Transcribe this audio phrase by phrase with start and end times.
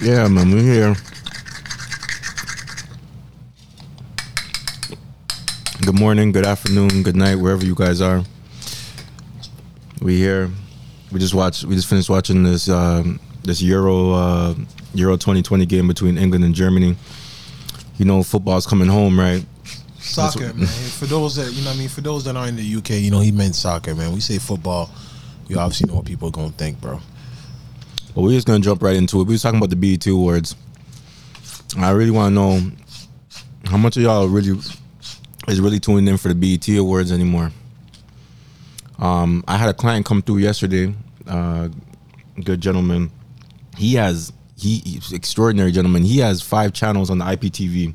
[0.00, 0.94] Yeah, man, we here.
[5.84, 8.22] Good morning, good afternoon, good night, wherever you guys are.
[10.02, 10.50] We here.
[11.12, 11.64] We just watched.
[11.64, 14.54] We just finished watching this um, this Euro uh,
[14.94, 16.96] Euro 2020 game between England and Germany.
[17.96, 19.44] You know, football's coming home, right?
[19.98, 20.66] Soccer, man.
[20.66, 22.90] For those that you know, what I mean, for those that are in the UK,
[22.90, 24.12] you know, he meant soccer, man.
[24.12, 24.90] We say football,
[25.48, 27.00] you obviously know what people are gonna think, bro.
[28.16, 29.24] But we're just gonna jump right into it.
[29.24, 30.56] We was talking about the BET awards.
[31.76, 32.72] I really want to know
[33.66, 34.58] how much of y'all really
[35.48, 37.52] is really tuning in for the BET awards anymore.
[38.98, 40.94] Um, I had a client come through yesterday.
[41.26, 41.68] Uh,
[42.42, 43.10] good gentleman.
[43.76, 46.02] He has he he's extraordinary gentleman.
[46.02, 47.92] He has five channels on the IPTV.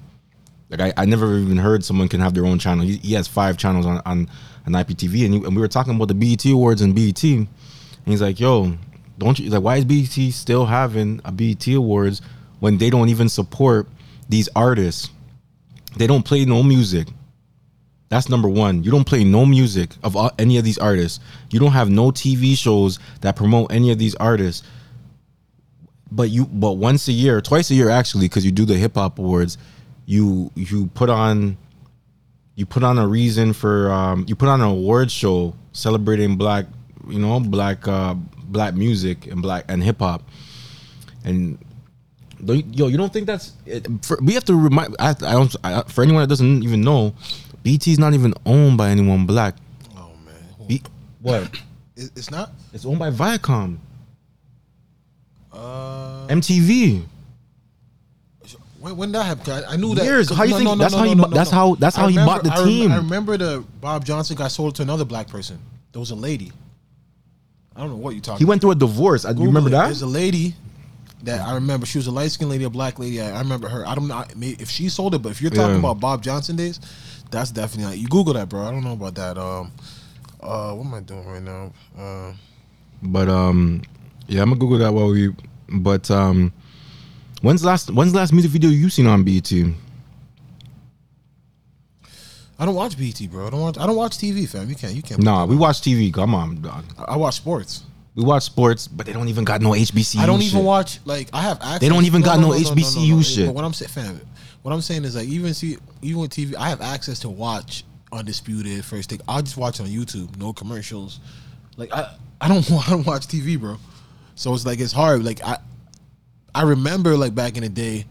[0.69, 2.85] Like I, I never even heard someone can have their own channel.
[2.85, 4.27] He, he has five channels on on,
[4.67, 7.23] IPTV, and, he, and we were talking about the BET awards and BET.
[7.23, 7.47] And
[8.05, 8.77] he's like, "Yo,
[9.21, 12.21] don't you like why is BET still having a BET awards
[12.59, 13.87] when they don't even support
[14.27, 15.09] these artists?
[15.97, 17.07] They don't play no music.
[18.09, 18.83] That's number one.
[18.83, 21.19] You don't play no music of all, any of these artists.
[21.49, 24.67] You don't have no TV shows that promote any of these artists.
[26.11, 28.95] But you, but once a year, twice a year actually, because you do the hip
[28.95, 29.57] hop awards,
[30.05, 31.57] you you put on,
[32.55, 36.65] you put on a reason for, um, you put on an award show celebrating black,
[37.07, 38.15] you know, black, uh,
[38.51, 40.21] black music and black and hip hop,
[41.23, 41.57] and
[42.39, 43.53] yo, you don't think that's?
[43.65, 44.95] It, for, we have to remind.
[44.99, 45.55] I, I don't.
[45.63, 47.13] I, for anyone that doesn't even know,
[47.63, 49.55] BT is not even owned by anyone black.
[49.97, 50.81] Oh man, B,
[51.21, 51.49] what?
[51.95, 52.51] It's not.
[52.73, 53.77] It's owned by Viacom,
[55.51, 57.03] Uh, MTV.
[58.79, 60.03] when, when that happened, I, I knew that.
[60.03, 60.29] Years.
[60.33, 62.43] How you No, think- no, no, that's how he that's how- that's how he bought
[62.43, 62.91] the I rem- team.
[62.91, 65.59] I remember the Bob Johnson got sold to another black person.
[65.91, 66.51] There was a lady.
[67.75, 68.39] I don't know what you talking.
[68.39, 69.25] He went through a divorce.
[69.25, 69.71] I, you remember it.
[69.71, 69.85] that?
[69.85, 70.55] There's a lady
[71.23, 71.85] that I remember.
[71.85, 73.21] She was a light skinned lady, a black lady.
[73.21, 73.85] I, I remember her.
[73.87, 75.79] I don't know if she sold it, but if you're talking Yeah.
[75.79, 76.79] about Bob Johnson days,
[77.29, 78.61] that's definitely you Google that, bro.
[78.63, 79.37] I don't know about that.
[79.37, 79.71] Um,
[80.41, 81.71] uh, what am I doing right now?
[81.97, 82.33] Uh,
[83.03, 83.83] But um,
[84.27, 85.33] yeah, I'm gonna Google that while we.
[85.69, 86.51] But um,
[87.41, 89.49] when's the last when's the last music video you seen on BET?
[92.61, 93.47] I don't watch BT, bro.
[93.47, 93.77] I don't watch.
[93.79, 94.69] I don't watch TV, fam.
[94.69, 94.93] You can't.
[94.93, 95.23] You can't.
[95.23, 96.13] Nah, we watch TV.
[96.13, 96.85] Come on, dog.
[96.95, 97.85] I, I watch sports.
[98.13, 100.19] We watch sports, but they don't even got no HBCU.
[100.19, 101.79] I don't even watch like I have access.
[101.79, 103.47] They don't even got no HBCU shit.
[103.47, 104.21] But what I'm saying, fam,
[104.61, 107.83] what I'm saying is like even see even with TV, I have access to watch
[108.11, 109.21] Undisputed First Take.
[109.27, 111.19] I'll just watch it on YouTube, no commercials.
[111.77, 113.77] Like I, I don't I don't watch TV, bro.
[114.35, 115.23] So it's like it's hard.
[115.25, 115.57] Like I,
[116.53, 118.05] I remember like back in the day,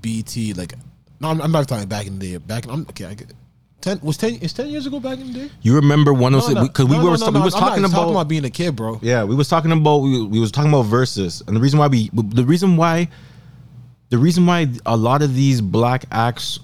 [0.00, 0.74] BT like
[1.20, 2.36] no, I'm, I'm not talking back in the day.
[2.38, 3.04] Back in I'm okay.
[3.04, 3.32] I get,
[3.82, 5.50] ten was ten is ten years ago back in the day.
[5.60, 7.54] You remember one of No, no, because we no, were no, sta- no, we was
[7.54, 8.98] I'm talking about, talking about being a kid, bro.
[9.02, 11.88] yeah we was talking about we, we was talking about verses and the reason why
[11.88, 13.08] we the reason why
[14.08, 16.60] the reason why a lot of these black acts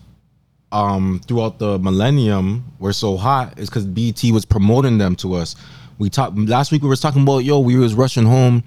[0.70, 5.56] um throughout the millennium were so hot is because BT was promoting them to us.
[5.98, 6.82] We talked last week.
[6.82, 7.58] We was talking about yo.
[7.60, 8.62] We was rushing home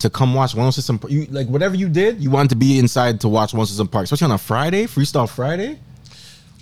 [0.00, 2.20] to come watch 106 and you like whatever you did.
[2.22, 5.28] You wanted to be inside to watch 106 and Park, especially on a Friday, Freestyle
[5.28, 5.78] Friday.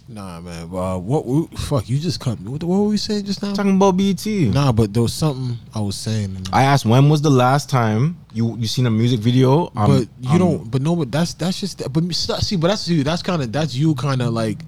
[0.07, 0.65] Nah, man.
[0.65, 1.59] Uh, what, what?
[1.59, 2.51] Fuck, you just cut me.
[2.51, 3.55] What, what were we saying just now?
[3.55, 4.51] Talking about BT.
[4.51, 6.47] Nah, but there was something I was saying.
[6.53, 9.73] I asked when was the last time you you seen a music video?
[9.75, 10.71] Um, but you um, don't.
[10.71, 10.95] But no.
[10.95, 11.91] But that's that's just.
[11.91, 12.57] But see.
[12.57, 13.03] But that's you.
[13.03, 13.95] That's kind of that's you.
[13.95, 14.59] Kind of like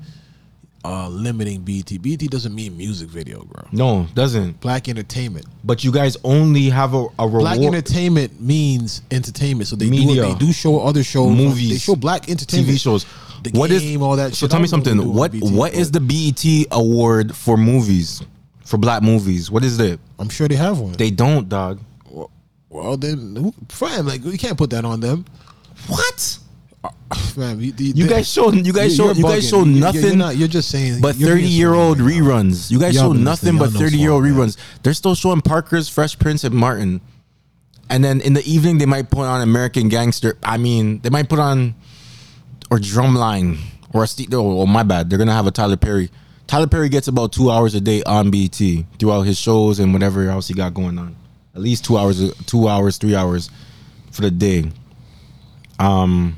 [0.87, 1.99] uh limiting BT.
[1.99, 3.69] BT doesn't mean music video, bro.
[3.73, 4.61] No, doesn't.
[4.61, 5.45] Black entertainment.
[5.65, 9.69] But you guys only have a, a Black entertainment means entertainment.
[9.69, 10.23] So they Media.
[10.23, 10.33] do.
[10.33, 11.37] They do show other shows.
[11.37, 11.71] Movies.
[11.71, 12.79] They show black entertainment.
[12.79, 13.05] TV shows.
[13.53, 14.35] The What is game, all that.
[14.35, 14.51] So shit.
[14.51, 14.97] tell me something.
[14.97, 18.23] they do on What BET, what is the BET award for movies?
[18.65, 19.51] For black movies?
[19.51, 20.01] What is it?
[20.19, 20.93] I'm sure they have one.
[20.93, 21.81] They don't, dog.
[22.69, 25.25] well, then, who- fam, like we can't put that on them.
[25.87, 26.39] What?
[27.35, 30.49] Fam, you, You guys show you guys show you're guys show nothing You're, not, you're
[30.49, 32.71] just saying, but 30 year old right reruns.
[32.71, 34.57] You guys show nothing but 30 year old reruns.
[34.83, 37.01] They're still showing Parker's Fresh Prince and Martin.
[37.89, 40.37] And then in the evening they might put on American Gangster.
[40.43, 41.75] I mean, they might put on
[42.71, 43.59] or Drumline
[43.93, 44.29] or a Steve.
[44.33, 45.09] Oh, oh, my bad.
[45.11, 46.11] They're gonna have a Tyler Perry.
[46.47, 50.29] Tyler Perry gets about two hours a day on BT throughout his shows and whatever
[50.29, 51.17] else he got going on.
[51.55, 53.51] At least two hours, two hours, three hours
[54.13, 54.71] for the day.
[55.79, 56.37] Um,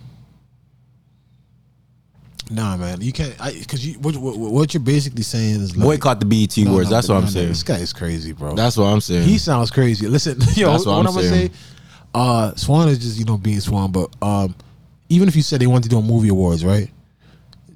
[2.51, 3.39] Nah, man, you can't.
[3.41, 6.71] I Because you, what, what, what you're basically saying is like, boycott the BET No,
[6.71, 6.89] awards.
[6.89, 7.49] no, That's no, what I'm saying.
[7.49, 8.55] This guy is crazy, bro.
[8.55, 9.29] That's what I'm saying.
[9.29, 10.07] he sounds crazy.
[10.07, 11.51] Listen, yo, That's what what, I'm I'm, gonna saying.
[11.51, 11.55] say.
[12.15, 14.55] Uh, Swan is just you know being Swan, but um,
[15.09, 16.91] even if you said they wanted to do a movie awards, right?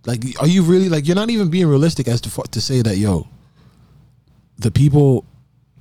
[0.05, 2.97] Like, are you really like you're not even being realistic as to to say that
[2.97, 3.27] yo,
[4.59, 5.25] the people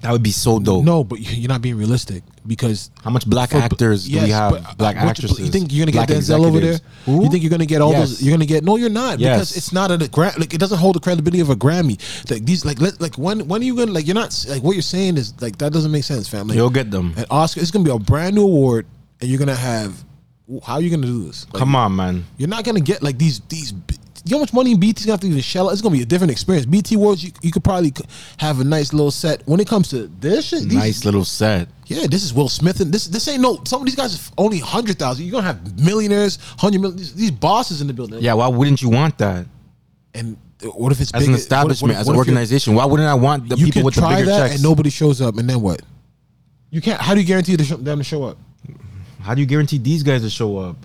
[0.02, 0.84] That would be so dope.
[0.84, 4.30] No, but you- you're not being realistic because How much black for- actors do we
[4.32, 4.52] have?
[4.54, 5.40] but, uh, black you- actresses.
[5.40, 6.80] You think you're gonna get Denzel over there?
[7.06, 7.24] Who?
[7.24, 8.10] You think you're gonna get all Yes.
[8.10, 8.22] those?
[8.24, 9.98] You're gonna get no, you're not because it's not a
[10.40, 12.00] like it doesn't hold the credibility of a Grammy.
[12.32, 14.74] Like these, like let, like when when are you gonna like you're not like what
[14.76, 16.54] you're saying is like that doesn't make sense, family.
[16.54, 17.14] Like, You'll get them.
[17.16, 18.88] an Oscar, it's gonna be a brand new award,
[19.20, 20.04] and you're gonna have.
[20.64, 21.46] How are you gonna do this?
[21.54, 22.26] Like, Come on, man.
[22.38, 23.74] You're not gonna get like these these.
[24.24, 25.72] You know how much money BT's gonna have to even shell out?
[25.74, 26.68] It's gonna be a different experience.
[26.68, 27.92] BT Awards, you, you could probably
[28.38, 29.42] have a nice little set.
[29.48, 31.68] When it comes to this shit, these, Nice little set.
[31.88, 33.60] yeah, this is Will Smith, and this this ain't no.
[33.66, 35.26] Some of these guys are only hundred thousand.
[35.26, 36.98] You're gonna have millionaires, hundred million.
[36.98, 38.20] These, these bosses in the building.
[38.22, 39.48] Yeah, why wouldn't you want that?
[40.14, 42.32] and uh, what if it's As big, an establishment, what- as what an if you're-
[42.36, 44.54] organization, why wouldn't I want the people with the bigger that, checks?
[44.56, 45.82] and nobody shows up, and then what?
[46.70, 47.02] You can't.
[47.02, 48.38] How do you guarantee them to show up?
[49.22, 50.78] How do you guarantee these guys to show up?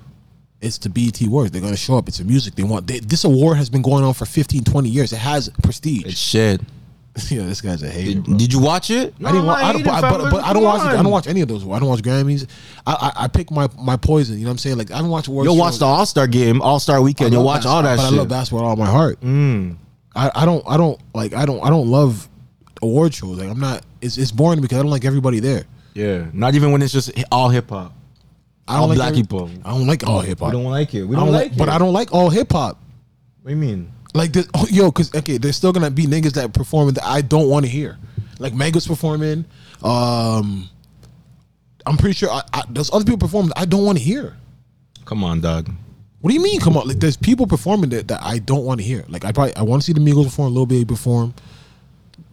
[0.60, 1.50] It's the BET Awards.
[1.50, 2.08] They're gonna show up.
[2.08, 2.54] It's a music.
[2.54, 2.86] They want.
[2.86, 5.12] They, this award has been going on for 15, 20 years.
[5.12, 6.04] It has prestige.
[6.04, 6.60] It's shit.
[7.30, 8.14] yeah, this guy's a hater.
[8.14, 8.36] Did, bro.
[8.36, 9.18] did you watch it?
[9.18, 10.80] No, I didn't watch, I don't, but, but, but I don't watch.
[10.82, 11.62] I don't watch any of those.
[11.62, 12.46] I don't watch Grammys.
[12.86, 14.36] I, I, I pick my, my poison.
[14.36, 14.78] You know what I'm saying?
[14.78, 15.46] Like I don't watch awards.
[15.46, 15.80] You'll watch shows.
[15.80, 17.32] the All Star game, All Star weekend.
[17.32, 18.16] You'll watch all that basketball, shit.
[18.16, 19.20] But I love basketball with all my heart.
[19.20, 19.76] Mm.
[20.14, 22.28] I, I don't I don't like I don't I don't love
[22.82, 23.38] award shows.
[23.38, 23.84] Like I'm not.
[24.00, 25.64] It's it's boring because I don't like everybody there.
[25.94, 27.92] Yeah, not even when it's just all hip hop.
[28.68, 29.50] I don't All like black every- people.
[29.64, 30.48] I don't like all hip hop.
[30.48, 31.04] We don't like it.
[31.04, 31.68] We don't, don't like, like, but.
[31.68, 32.82] I don't like all hip hop.
[33.42, 33.92] What do you mean?
[34.14, 37.20] Like this, oh, yo, because okay, there's still gonna be niggas that performing that I
[37.20, 37.98] don't want to hear.
[38.38, 39.44] Like Mega's performing.
[39.82, 40.68] Um,
[41.84, 44.36] I'm pretty sure I, I, there's other people performing that I don't want to hear.
[45.04, 45.70] Come on, dog.
[46.20, 46.58] What do you mean?
[46.60, 49.04] Come on, like there's people performing that, that I don't want to hear.
[49.08, 51.34] Like I probably I want to see the Migos perform, Lil Baby perform,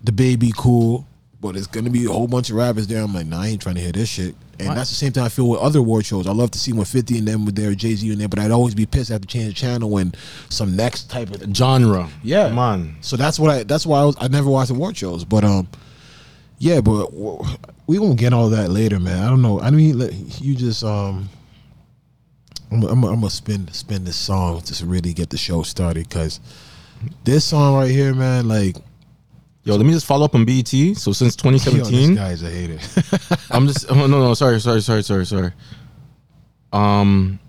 [0.05, 1.05] DaBaby cool,
[1.43, 3.03] but it's gonna be a whole bunch of rappers there.
[3.03, 4.33] I'm like, nah, I ain't trying to hear this shit.
[4.59, 4.75] And What?
[4.75, 6.25] that's the same thing I feel with other award shows.
[6.25, 8.39] I love to see when 50 and them with their Jay Z in there, but
[8.39, 10.13] I'd always be pissed I have to change the channel when
[10.49, 12.07] some next type of Genre.
[12.23, 12.47] Yeah.
[12.49, 12.95] Come on.
[13.01, 13.63] So that's what I.
[13.63, 14.15] That's why I was.
[14.19, 15.67] I never watched award shows, but um,
[16.59, 17.11] yeah, but
[17.87, 19.21] we gonna get all that later, man.
[19.21, 19.59] I don't know.
[19.59, 19.99] I mean,
[20.39, 21.27] you just um,
[22.71, 26.39] I'm, I'm, I'm gonna spin spin this song to really get the show started because
[27.25, 28.77] this song right here, man, like
[29.65, 30.67] Yo, let me just follow up on BET.
[30.67, 32.79] So since yo, this 2017, guy's a hater.
[33.49, 35.51] I'm just oh, no no sorry sorry sorry sorry sorry.
[36.73, 37.39] Um,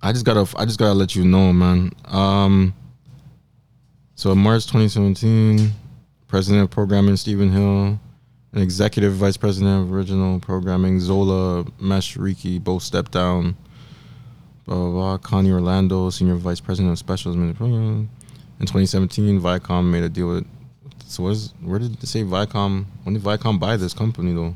[0.00, 1.90] I just gotta I just gotta let you know, man.
[2.04, 2.72] Um,
[4.14, 5.72] so in March 2017,
[6.28, 7.98] President of Programming Stephen Hill,
[8.52, 13.56] and Executive Vice President of Original Programming Zola Mashariki both stepped down.
[14.66, 15.18] Blah blah blah.
[15.18, 18.08] Connie Orlando, Senior Vice President of Specials Program.
[18.58, 20.46] In 2017, Viacom made a deal with.
[21.08, 22.84] So what is, where did they say Viacom?
[23.04, 24.54] When did Viacom buy this company though?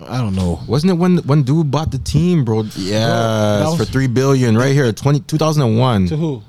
[0.00, 0.60] I don't know.
[0.66, 2.62] Wasn't it when when dude bought the team, bro?
[2.76, 6.08] Yeah, for three billion right here, 20, 2001.
[6.08, 6.42] To who?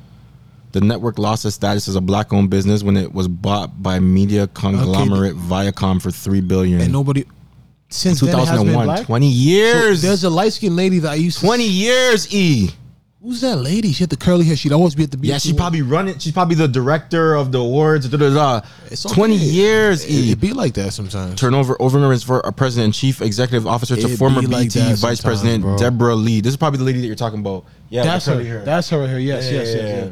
[0.72, 4.48] The network lost its status as a black-owned business when it was bought by media
[4.48, 6.82] conglomerate Viacom for three billion.
[6.82, 7.24] And nobody
[7.90, 9.06] since then it has been 2001, black.
[9.06, 10.02] 20 So years.
[10.02, 12.72] there's a light skinned lady that I used to 20 years, E.
[13.26, 13.92] Who's that lady?
[13.92, 14.56] She had the curly hair.
[14.56, 15.18] She'd always be at the.
[15.20, 16.22] Yeah, BET she probably run it.
[16.22, 18.08] She's probably the director of the awards.
[18.08, 18.68] Da, da, da.
[18.92, 20.32] It's 20 years, It, E.
[20.34, 21.40] it be like that sometimes.
[21.40, 24.94] Turnover over for a president and chief executive officer to It former be like BT
[24.94, 25.76] vice president bro.
[25.76, 26.40] Debra Lee.
[26.42, 27.66] This is probably the lady that you're talking about.
[27.90, 28.44] Yeah, That's her.
[28.44, 28.64] hair.
[28.64, 29.18] That's her right here.
[29.18, 30.12] Yes, Yeah, yes, yeah, yes, yeah.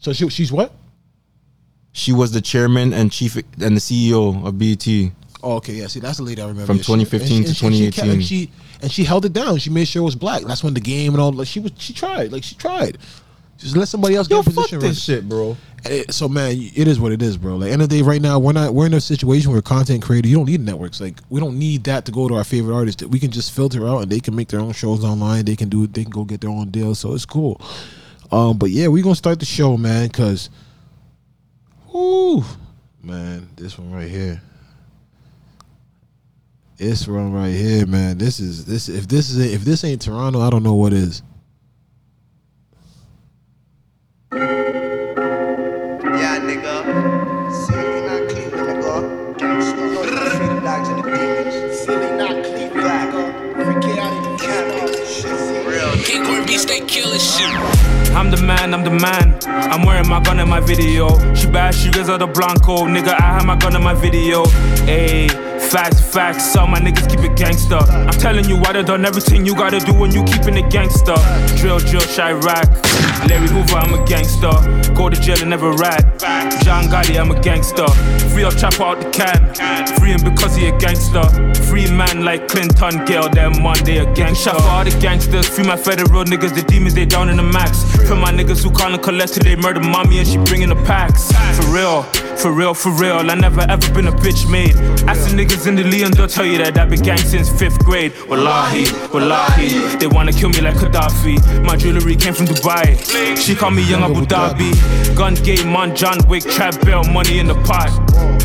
[0.00, 0.74] So she, she's what?
[1.92, 3.44] She was the chairman and chief and
[3.76, 4.86] the CEO of BET.
[5.42, 5.88] Oh, okay, yeah.
[5.88, 6.66] See, that's the lady I remember.
[6.66, 8.12] From Yeah, 2015 and to she- and she kept- 2018.
[8.12, 8.50] and she
[8.82, 9.58] and she held it down.
[9.58, 10.42] She made sure it was black.
[10.42, 11.32] That's when the game and all.
[11.32, 12.32] Like she was, she tried.
[12.32, 12.98] Like she tried.
[13.58, 14.78] Just let somebody else Yo, get fuck position.
[14.80, 15.16] this right.
[15.16, 15.56] shit, bro.
[15.84, 17.56] It- so man, it is what it is, bro.
[17.56, 20.02] Like end of the day, right now we're not we're in a situation where content
[20.02, 21.00] creator you don't need networks.
[21.00, 23.02] Like we don't need that to go to our favorite artists.
[23.04, 25.44] We can just filter out and they can make their own shows online.
[25.44, 26.98] They can do it, they can go get their own deals.
[27.00, 27.60] So it's cool.
[28.30, 30.48] Um, but yeah, we're gonna start the show, man, because,
[31.94, 32.42] ooh,
[33.02, 34.40] man, this one right here.
[36.78, 38.18] This one right here, man.
[38.18, 38.88] This is this.
[38.88, 41.22] If this is if this ain't Toronto, I don't know what is.
[46.02, 46.82] Yeah, nigga.
[47.52, 49.36] Silly not Cleveland, nigga.
[49.38, 51.78] Gangsta, know free the dogs and the demons.
[51.78, 53.22] Silly not Cleveland, nigga.
[53.64, 55.06] Freak out in the Canada.
[55.06, 55.92] Shit, real.
[56.04, 57.48] King Corn beef, stay killing shit.
[58.16, 59.38] I'm the man, I'm the man.
[59.46, 61.08] I'm wearing my gun in my video.
[61.34, 62.86] She bad she sugars of the Blanco.
[62.86, 64.44] Nigga, I have my gun in my video.
[64.86, 65.28] Ayy,
[65.72, 67.76] Facts, facts, all my niggas keep it gangster.
[67.76, 71.14] I'm telling you, I done done everything you gotta do when you keeping it gangster.
[71.56, 72.68] Drill, drill, Chiraq.
[73.26, 74.52] Larry Hoover, I'm a gangster.
[74.92, 76.20] Go to jail and never rat.
[76.62, 77.88] John Gotti, I'm a gangster.
[78.34, 79.40] Free up chopper out the can.
[79.98, 81.24] Free him because he a gangster.
[81.64, 84.50] Free man like Clinton, Gayle, them Monday a gangster.
[84.50, 85.48] Shot for all the gangsters.
[85.48, 87.82] Free my federal niggas, the demons, they down in the max.
[88.06, 91.32] For my niggas who call and collect they murder mommy and she bringing the packs.
[91.56, 92.04] For real.
[92.42, 94.74] For real, for real, I never ever been a bitch made.
[95.06, 97.78] Ask the niggas in the Leon, they'll tell you that I've been gang since fifth
[97.84, 98.12] grade.
[98.28, 101.64] Wallahi, wallahi, they wanna kill me like Gaddafi.
[101.64, 102.96] My jewelry came from Dubai.
[103.36, 104.72] She call me Young Abu Dhabi.
[105.16, 107.90] Gun game on John Wick, trap bell, money in the pot.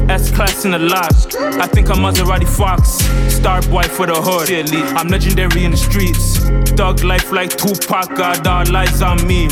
[0.10, 1.36] S class in the lot.
[1.62, 3.00] I think I'm Maserati Fox.
[3.34, 4.50] Star boy for the hood.
[4.98, 6.38] I'm legendary in the streets.
[6.78, 9.48] Thug life like Tupac, got all lies on me.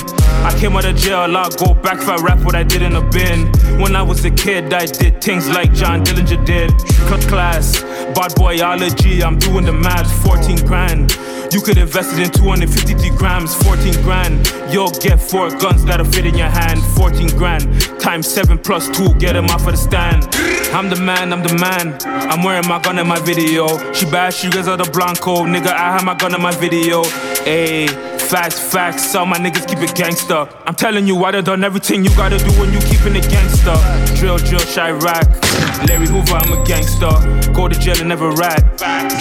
[0.45, 2.95] I came out of jail, I'll go back if I rap what I did in
[2.95, 3.47] a bin.
[3.81, 6.69] When I was a kid, I did things like John Dillinger did.
[7.09, 11.17] Cut class, bad boyology, I'm doing the math, 14 grand.
[11.53, 14.51] You could invest it in 253 grams, 14 grand.
[14.69, 17.81] You'll get four guns that'll fit in your hand, 14 grand.
[17.99, 20.27] Times 7 plus 2, get them off of the stand.
[20.73, 21.97] I'm the man, I'm the man.
[22.29, 23.67] I'm wearing my gun in my video.
[23.93, 25.45] She bad, she goes out the Blanco.
[25.45, 27.03] Nigga, I have my gun in my video.
[27.45, 28.15] Ayy.
[28.25, 30.49] Facts, facts, all my niggas keep it gangster.
[30.65, 33.75] I'm telling you, I done done everything you gotta do when you keeping it gangster.
[34.17, 35.87] Drill, drill, Chiraq.
[35.87, 37.34] Larry Hoover, I'm a gangster.
[37.53, 38.63] Go to jail and never ride.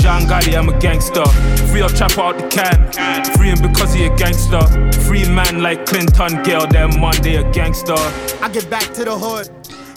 [0.01, 1.25] John Gotti, I'm a gangster.
[1.71, 2.93] Free up chopper out the can.
[3.37, 4.61] Free him because he a gangster.
[5.03, 7.95] Free man like Clinton, Gayle, them Monday a gangster.
[8.43, 9.49] I get back to the hood.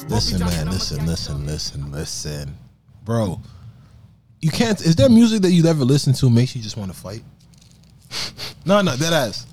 [0.09, 2.57] Listen, man, listen, listen, listen, listen,
[3.03, 3.41] bro.
[4.41, 4.79] You can't.
[4.81, 7.23] Is there music that you ever listen to makes you just want to fight?
[8.65, 9.47] No, no, that ass.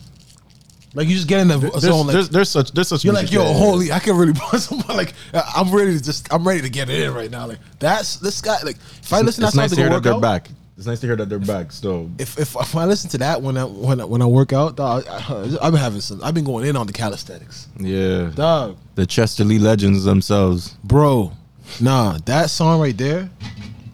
[0.94, 2.06] Like you just get in the There's, zone.
[2.06, 4.62] Like, there's, there's such there's such you're like, music yo, holy, I can really punch
[4.62, 4.96] someone.
[4.96, 7.46] Like, uh, I'm ready to just, I'm ready to get it in right now.
[7.46, 8.58] Like, that's this guy.
[8.62, 10.22] Like, if I listen to it's that nice song to to hear that they're out,
[10.22, 10.48] back.
[10.76, 11.72] It's nice to hear that they're back.
[11.72, 14.52] So if, if if I listen to that when I when I, when I work
[14.52, 16.22] out, dog, I, I've been having some.
[16.22, 20.70] I've been going in on the calisthenics, yeah, dog, the Chester Lee legends themselves.
[20.84, 21.32] bro.
[21.80, 23.30] Nah, that song right there,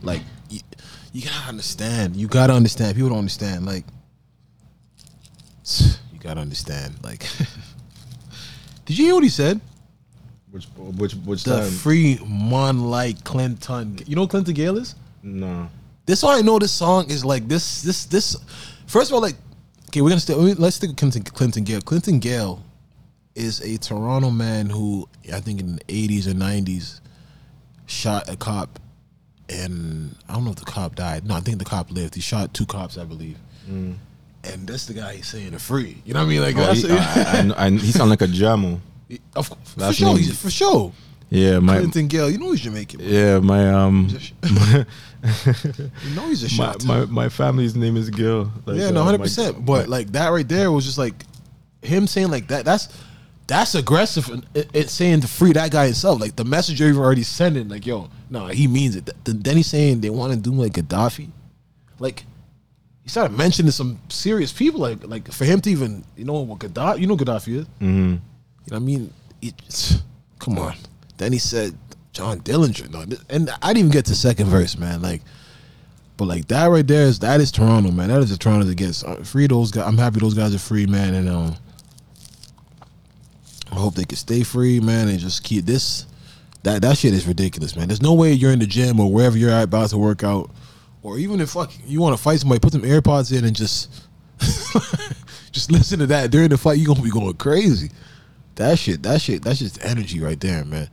[0.03, 0.61] like, you,
[1.13, 2.17] you gotta understand.
[2.17, 2.97] You gotta understand.
[2.97, 3.65] People don't understand.
[3.65, 3.85] Like,
[6.10, 6.95] you gotta understand.
[7.03, 7.27] Like,
[8.85, 9.61] did you hear what he said?
[10.51, 11.71] Which which which The time?
[11.71, 13.99] free mon like Clinton.
[14.07, 14.95] You know Clinton Gayle is?
[15.23, 15.69] no.
[16.07, 17.83] This why I know this song is like this.
[17.83, 18.35] This this.
[18.87, 19.37] First of all, like,
[19.91, 20.35] okay, we're gonna stay.
[20.35, 21.81] Let's stick with Clinton, Clinton Gayle.
[21.83, 22.65] Clinton Gayle
[23.37, 27.01] is a Toronto man who I think in the eighties or nineties
[27.87, 28.81] shot a cop,
[29.49, 31.25] and I don't know if the cop died.
[31.27, 32.17] No, I think the cop lived.
[32.17, 33.39] He shot two cops, I believe.
[33.71, 33.95] Mm.
[34.45, 36.01] And that's the guy he's saying to free.
[36.07, 36.41] You know what I mean?
[36.43, 38.81] Like, Oh, he, I, I, I, he sound like a jamo.
[39.37, 40.93] of, for sure, name- for sure.
[41.29, 42.99] Yeah, my Clinton Gayle, you know he's Jamaican.
[43.01, 43.09] bro.
[43.09, 44.09] yeah my um
[44.43, 46.85] You know he's a shot.
[46.85, 48.51] my my family's name is Gil.
[48.67, 49.65] Like, yeah, uh, no, hundred my- percent.
[49.65, 51.25] But like that right there was just like
[51.83, 52.65] him saying like that.
[52.65, 52.89] That's
[53.47, 54.29] that's aggressive.
[54.29, 56.21] And it, it's saying to free that guy himself.
[56.21, 57.69] Like the message you're already sending.
[57.69, 59.07] Like yo, no, he means it.
[59.25, 61.29] Th- Then he's saying they want to do like Gaddafi.
[61.99, 62.25] Like
[63.11, 64.81] he started mentioning some serious people.
[64.81, 67.01] Like like for him to even you know what Gaddafi.
[67.01, 67.67] You know Gaddafi is.
[67.81, 67.83] Mhm.
[67.83, 68.21] You know
[68.69, 69.13] what I mean?
[69.43, 70.01] It,
[70.39, 70.77] come on.
[71.17, 71.77] Then he said
[72.13, 72.89] John Dillinger.
[72.89, 75.03] No, and I didn't even get to second verse, man.
[75.03, 75.23] Like,
[76.19, 78.11] but like that right there is that is Toronto, man.
[78.11, 79.49] That is the Toronto that gets uh, free.
[79.49, 79.89] Those guys.
[79.89, 81.15] I'm happy those guys are free, man.
[81.15, 81.57] And um,
[83.73, 86.07] I hope they can stay free, man, and just keep this.
[86.63, 87.89] That that shit is ridiculous, man.
[87.89, 90.49] There's no way you're in the gym or wherever you're at about to work out,
[91.03, 94.05] or even if fuck you want to fight somebody, put some AirPods in and just
[95.53, 96.79] just listen to that during the fight.
[96.79, 97.91] You gonna be going crazy.
[98.57, 100.91] That shit, that shit, that's just energy right there, man.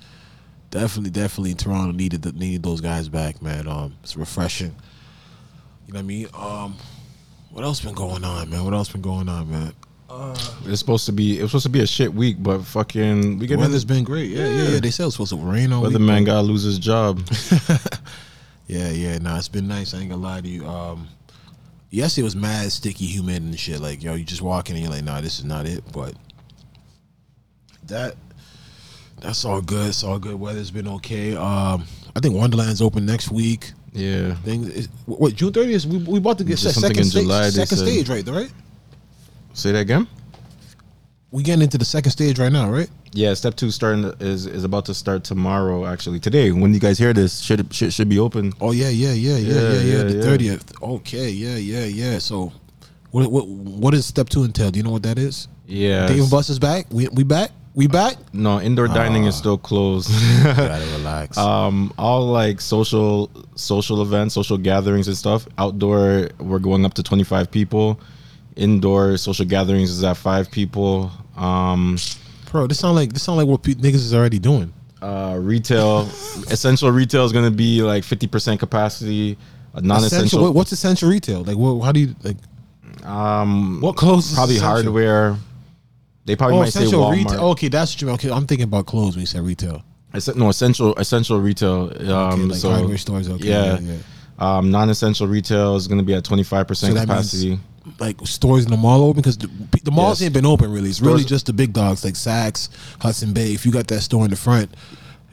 [0.70, 3.68] Definitely, definitely, Toronto needed the, needed those guys back, man.
[3.68, 4.76] Um, it's refreshing.
[5.88, 6.28] You know what I mean?
[6.34, 6.76] Um,
[7.52, 8.64] what else been going on, man?
[8.64, 9.74] What else been going on, man?
[10.66, 13.48] it's supposed to be it was supposed to be a shit week, but fucking we
[13.48, 14.30] get weather's been great.
[14.30, 14.80] Yeah, yeah, yeah.
[14.80, 17.20] They said it's supposed to rain all man gotta lose his job.
[18.68, 19.18] Yeah, yeah.
[19.18, 19.94] Nah, it's been nice.
[19.94, 20.68] I ain't gonna lie to you.
[20.68, 21.08] Um,
[21.90, 23.80] yesterday was mad sticky, humid, and shit.
[23.80, 25.84] Like, yo, you just walking and you're like, nah, this is not it.
[25.94, 26.14] But
[27.86, 28.16] that
[29.22, 29.90] that's all good.
[29.90, 30.40] It's all good.
[30.40, 31.36] Weather's been okay.
[31.36, 33.72] Um, I think Wonderland's open next week.
[33.94, 34.36] Yeah.
[34.36, 34.68] Things.
[34.70, 35.86] Is, what June thirtieth?
[35.86, 37.24] We we about to get Just se- something second in stage.
[37.24, 38.28] July, they second stage, right?
[38.28, 38.52] Right.
[39.54, 40.08] Say that again.
[41.38, 42.90] We getting into the second stage right now, right?
[43.14, 45.86] Yeah, step two starting is is about to start tomorrow.
[45.86, 48.54] Actually, today when you guys hear this, shit should should be open.
[48.60, 49.98] Oh yeah, yeah, yeah, yeah, Yeah, yeah, yeah.
[49.98, 50.22] yeah, The yeah.
[50.24, 50.82] thirtieth.
[50.82, 52.18] Okay, yeah, yeah, yeah.
[52.18, 52.52] So,
[53.12, 54.72] what what what does step two entail?
[54.72, 55.48] Do you know what that is?
[55.68, 56.88] Yeah, Dave and Buster's back.
[56.90, 57.52] We we back.
[57.76, 58.16] We back?
[58.34, 59.38] No, indoor dining is Ah.
[59.38, 60.10] still closed.
[60.44, 61.38] Gotta relax.
[61.38, 65.46] um, all like social social events, social gatherings and stuff.
[65.60, 68.00] Outdoor, we're going up to twenty five people.
[68.56, 71.12] Indoor social gatherings is at five people.
[71.38, 71.98] Um,
[72.52, 74.74] Bro, this sound like this sound like what pe- niggas is already doing.
[75.02, 76.02] uh, retail,
[76.50, 79.38] essential retail is going to be like fifty percent capacity.
[79.74, 79.88] Uh, Essential.
[79.88, 81.44] non-essential, What, what's essential retail?
[81.44, 81.84] Like, what?
[81.86, 82.38] How do you like?
[83.06, 84.30] um, What clothes?
[84.30, 84.76] is probably essential?
[84.76, 85.38] hardware.
[86.26, 87.16] They probably Oh, might say essential Walmart.
[87.16, 87.40] retail.
[87.52, 88.14] Okay, that's what you mean.
[88.16, 89.84] Okay, I'm thinking about clothes when you said retail.
[90.14, 91.92] Essen- no essential essential retail.
[92.00, 93.30] Um, Okay, like so hardware stores.
[93.30, 93.98] Okay, yeah, yeah, yeah.
[94.58, 97.60] Um, non-essential retail is going to be at twenty five So percent that capacity.
[98.00, 99.48] Like stores in the mall open because the,
[99.84, 100.26] the malls Yes.
[100.28, 100.90] ain't been open really.
[100.90, 102.70] It's really just the big dogs like Saks,
[103.02, 103.54] Hudson Bay.
[103.54, 104.74] If you got that store in the front,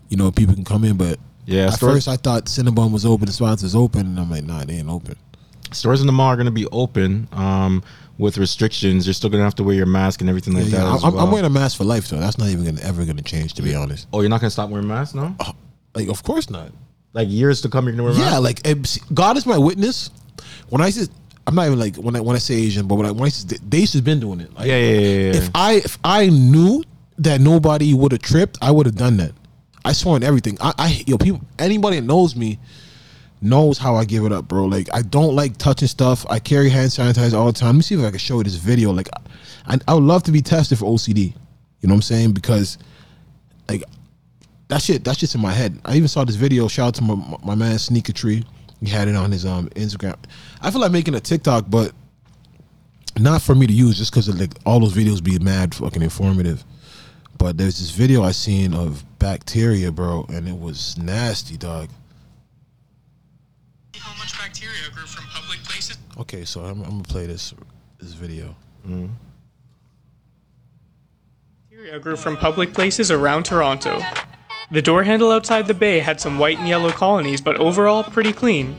[0.08, 0.96] you know people can come in.
[0.96, 4.18] But Yeah, at stores- first I thought Cinnabon was open, the spots is open, and
[4.20, 5.16] I'm like, nah, they ain't open.
[5.72, 7.82] Stores in the mall are going to be open um,
[8.16, 9.06] with restrictions.
[9.06, 11.00] You're still going to have to wear your mask and everything like Yeah, that.
[11.02, 11.08] yeah.
[11.08, 12.20] I'm, I'm wearing a mask for life, though.
[12.20, 14.06] That's not even gonna, ever going to change, to be honest.
[14.12, 15.34] Oh, you're not going to stop wearing masks now?
[15.94, 16.70] Like, of course not.
[17.12, 18.64] Like years to come, you're going to wear Yeah, masks.
[18.66, 20.10] like eh, God is my witness.
[20.68, 21.08] When I say,
[21.46, 23.28] I'm not even like when I when I say Asian, but when I when I
[23.28, 24.52] say, Dace has been doing it.
[24.54, 25.36] Like, yeah, yeah, yeah, yeah.
[25.36, 26.82] If I if I knew
[27.18, 29.32] that nobody would have tripped, I would have done that.
[29.84, 30.56] I swear on everything.
[30.60, 32.58] I, I yo people anybody that knows me
[33.42, 34.64] knows how I give it up, bro.
[34.64, 36.24] Like I don't like touching stuff.
[36.30, 37.68] I carry hand sanitizer all the time.
[37.68, 38.90] Let me see if I can show you this video.
[38.92, 39.08] Like
[39.66, 41.34] I, I would love to be tested for OCD.
[41.80, 42.32] You know what I'm saying?
[42.32, 42.78] Because
[43.68, 43.84] like
[44.68, 45.78] that shit that shit's in my head.
[45.84, 46.68] I even saw this video.
[46.68, 48.44] Shout out to my, my man Sneaker Tree.
[48.84, 50.16] He had it on his um Instagram.
[50.60, 51.92] I feel like making a TikTok, but
[53.18, 56.64] not for me to use just because like all those videos be mad fucking informative.
[57.38, 61.88] But there's this video I seen of bacteria, bro, and it was nasty, dog.
[63.96, 67.54] how much bacteria grew from public places Okay, so I'm, I'm gonna play this
[67.98, 68.54] this video.
[71.70, 74.00] bacteria grew from public places around Toronto.
[74.70, 78.32] The door handle outside the bay had some white and yellow colonies, but overall pretty
[78.32, 78.74] clean.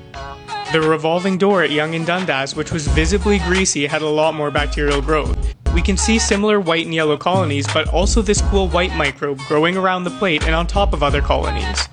[0.74, 4.50] The revolving door at Yonge and Dundas, which was visibly greasy, had a lot more
[4.50, 5.38] bacterial growth.
[5.76, 9.78] We can see similar white and yellow colonies, but also this cool white microbe growing
[9.78, 11.88] around the plate and on top of other colonies.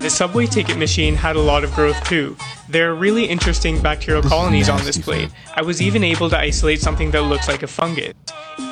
[0.00, 2.34] The subway ticket machine had a lot of growth too.
[2.70, 5.28] There are really interesting bacterial This colonies on this plate.
[5.54, 8.14] I was even able to isolate something that looks like a fungus.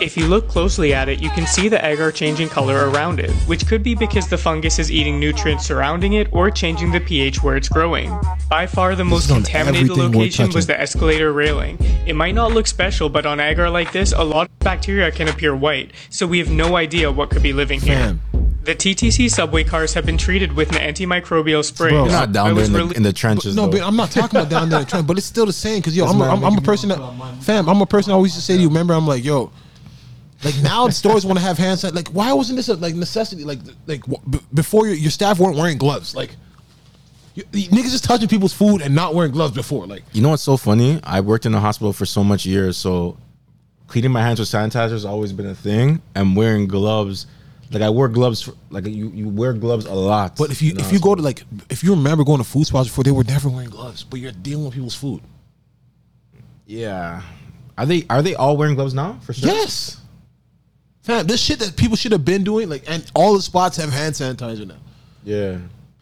[0.01, 3.31] If you look closely at it, you can see the agar changing color around it,
[3.47, 7.43] which could be because the fungus is eating nutrients surrounding it or changing the pH
[7.43, 8.11] where it's growing.
[8.49, 11.77] By far the most contaminated location was the escalator railing.
[12.07, 15.29] It might not look special, but on agar like this, a lot of bacteria can
[15.29, 17.99] appear white, so we have no idea what could be living here.
[17.99, 18.38] Fam.
[18.69, 21.89] The TTC subway cars have been treated with an antimicrobial spray.
[21.89, 22.03] Bro.
[22.05, 23.57] You're not I down there in the, really- in the trenches.
[23.57, 25.07] No, but I'm not talking about down there in the trenches.
[25.07, 26.99] but it's still the same because yo, I'm, a, man I'm, I'm a person that,
[27.41, 28.69] fam, I'm a person I always used to say to you.
[28.69, 29.51] Remember, I'm like, yo,
[30.45, 31.95] like now the stores want to have hand sanitizer.
[31.95, 33.43] Like, why wasn't this a like necessity?
[33.43, 36.15] Like, like w- b- before your, your staff weren't wearing gloves.
[36.15, 36.37] Like,
[37.37, 39.87] you, you niggas just touching people's food and not wearing gloves before.
[39.87, 41.01] Like, You know what's so funny?
[41.05, 43.17] I worked in a hospital for so much years, so
[43.87, 46.03] cleaning my hands with sanitizer has always been a thing.
[46.15, 47.27] And wearing gloves,
[47.71, 50.37] like I wear gloves, for, like you, you wear gloves a lot.
[50.37, 52.89] but if you if you go to like if you remember going to food spots
[52.89, 54.05] before, they were never wearing gloves.
[54.05, 55.23] But you're dealing with people's food.
[56.67, 57.23] yeah,
[57.77, 59.51] are they are they all wearing gloves now for sure?
[59.51, 60.01] Yes,
[61.03, 62.69] fam, this shit that people should have been doing.
[62.69, 64.77] Like, and all the spots have hand sanitizer now.
[65.25, 65.59] Yeah,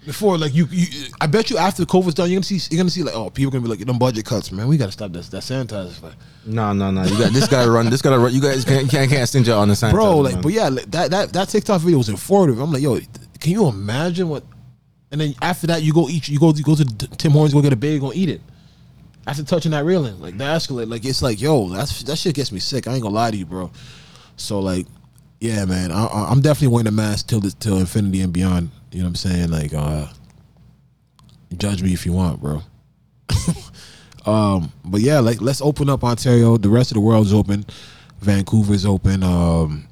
[0.07, 2.91] before like you, you I bet you after COVID's done, you're gonna see you're gonna
[2.91, 4.69] see like oh people gonna be like them budget cuts, man.
[4.69, 6.15] We gotta stop that that sanitizer, like,
[6.47, 7.03] no, no, no.
[7.03, 7.49] You got this.
[7.49, 7.91] Got to run.
[7.91, 8.33] This got to run.
[8.33, 10.19] You guys can't can't, can't stingy on the sanitizer, bro.
[10.19, 10.43] Like, man.
[10.43, 12.61] but yeah, like, that that that TikTok video was informative.
[12.61, 12.99] I'm like, yo,
[13.41, 14.45] can you imagine what?
[15.11, 16.29] And then after that, you go eat.
[16.29, 18.41] You go you go to Tim Hortons, go get a bagel, go eat it.
[19.27, 22.53] After touching that railing, like that escalate, like it's like, yo, that's that shit gets
[22.53, 22.87] me sick.
[22.87, 23.73] I ain't gonna lie to you, bro.
[24.37, 24.87] So like,
[25.41, 28.71] yeah, man, I, I'm definitely wearing a mask till this till infinity and beyond.
[28.97, 29.51] You know what I'm saying?
[29.51, 30.07] Like, uh,
[31.59, 32.63] judge me if you want, bro.
[34.25, 36.57] um, but yeah, like let's open up Ontario.
[36.57, 37.67] The rest of the world's open.
[38.21, 39.23] Vancouver's open.
[39.23, 39.87] Um,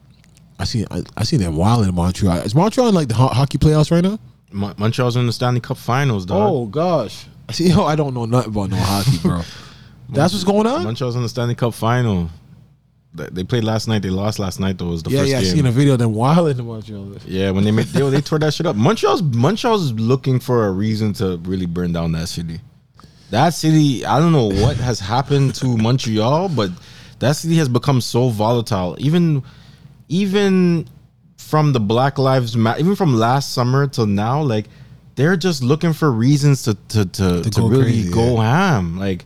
[0.59, 0.87] I see.
[0.91, 2.39] I, I see them wild in Montreal.
[2.39, 4.19] Is Montreal in like the ho- hockey playoffs right now?
[4.51, 6.51] Mon- Montreal's in the Stanley Cup Finals, dog.
[6.51, 7.27] Oh gosh.
[7.47, 7.69] I see.
[7.69, 9.43] Yo, I don't know nothing about no hockey, bro.
[10.09, 10.83] That's what's going on.
[10.83, 12.31] Montreal's in the Stanley Cup Final.
[13.15, 14.03] They played last night.
[14.03, 14.77] They lost last night.
[14.79, 15.39] Though it was the yeah, first yeah.
[15.39, 15.57] I game.
[15.57, 17.17] seen a video of them wild in Montreal.
[17.27, 18.75] Yeah, when they made they, they tore that shit up.
[18.75, 22.61] Montreal's Montreal's looking for a reason to really burn down that city.
[23.31, 26.71] That city, I don't know what has happened to Montreal, but
[27.21, 28.97] that city has become so volatile.
[28.99, 29.45] Even
[30.09, 30.89] even
[31.37, 34.67] from the Black Lives Matter, even from last summer till now, like
[35.15, 38.75] they're just looking for reasons to to to, to, go really crazy, go yeah.
[38.75, 38.99] ham.
[38.99, 39.25] Like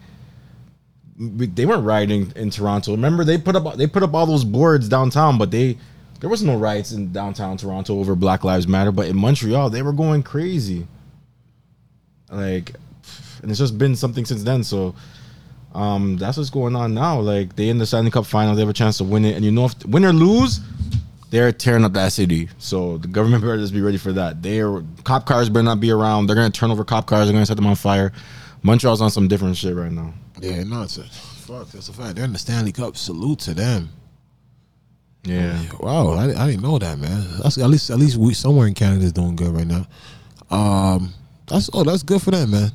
[1.18, 2.92] they weren't rioting in Toronto.
[2.92, 5.76] Remember, they put up they put up all those boards downtown, but they
[6.20, 9.82] there was no riots in downtown Toronto over Black Lives Matter, but in Montreal they
[9.82, 10.86] were going crazy.
[12.30, 12.74] Like,
[13.42, 14.62] and it's just been something since then.
[14.62, 14.94] So,
[15.74, 17.18] um, that's what's going on now.
[17.18, 19.44] Like they in the Stanley Cup final, they have a chance to win it, and
[19.44, 20.60] you know if win or lose,
[21.30, 22.48] they're tearing up that city.
[22.58, 24.40] So the government better just be ready for that.
[24.40, 26.26] They're cop cars better not be around.
[26.26, 27.26] They're gonna turn over cop cars.
[27.26, 28.12] They're gonna set them on fire.
[28.62, 30.12] Montreal's on some different shit right now.
[30.40, 31.68] Yeah, no, it's a, fuck.
[31.70, 32.16] That's a fact.
[32.16, 32.96] They're in the Stanley Cup.
[32.96, 33.90] Salute to them.
[35.24, 35.60] Yeah.
[35.80, 37.26] Wow, I, I didn't know that, man.
[37.42, 39.86] That's at least at least we somewhere in Canada is doing good right now.
[40.50, 41.12] Um,
[41.46, 42.70] that's oh, that's good for them, man.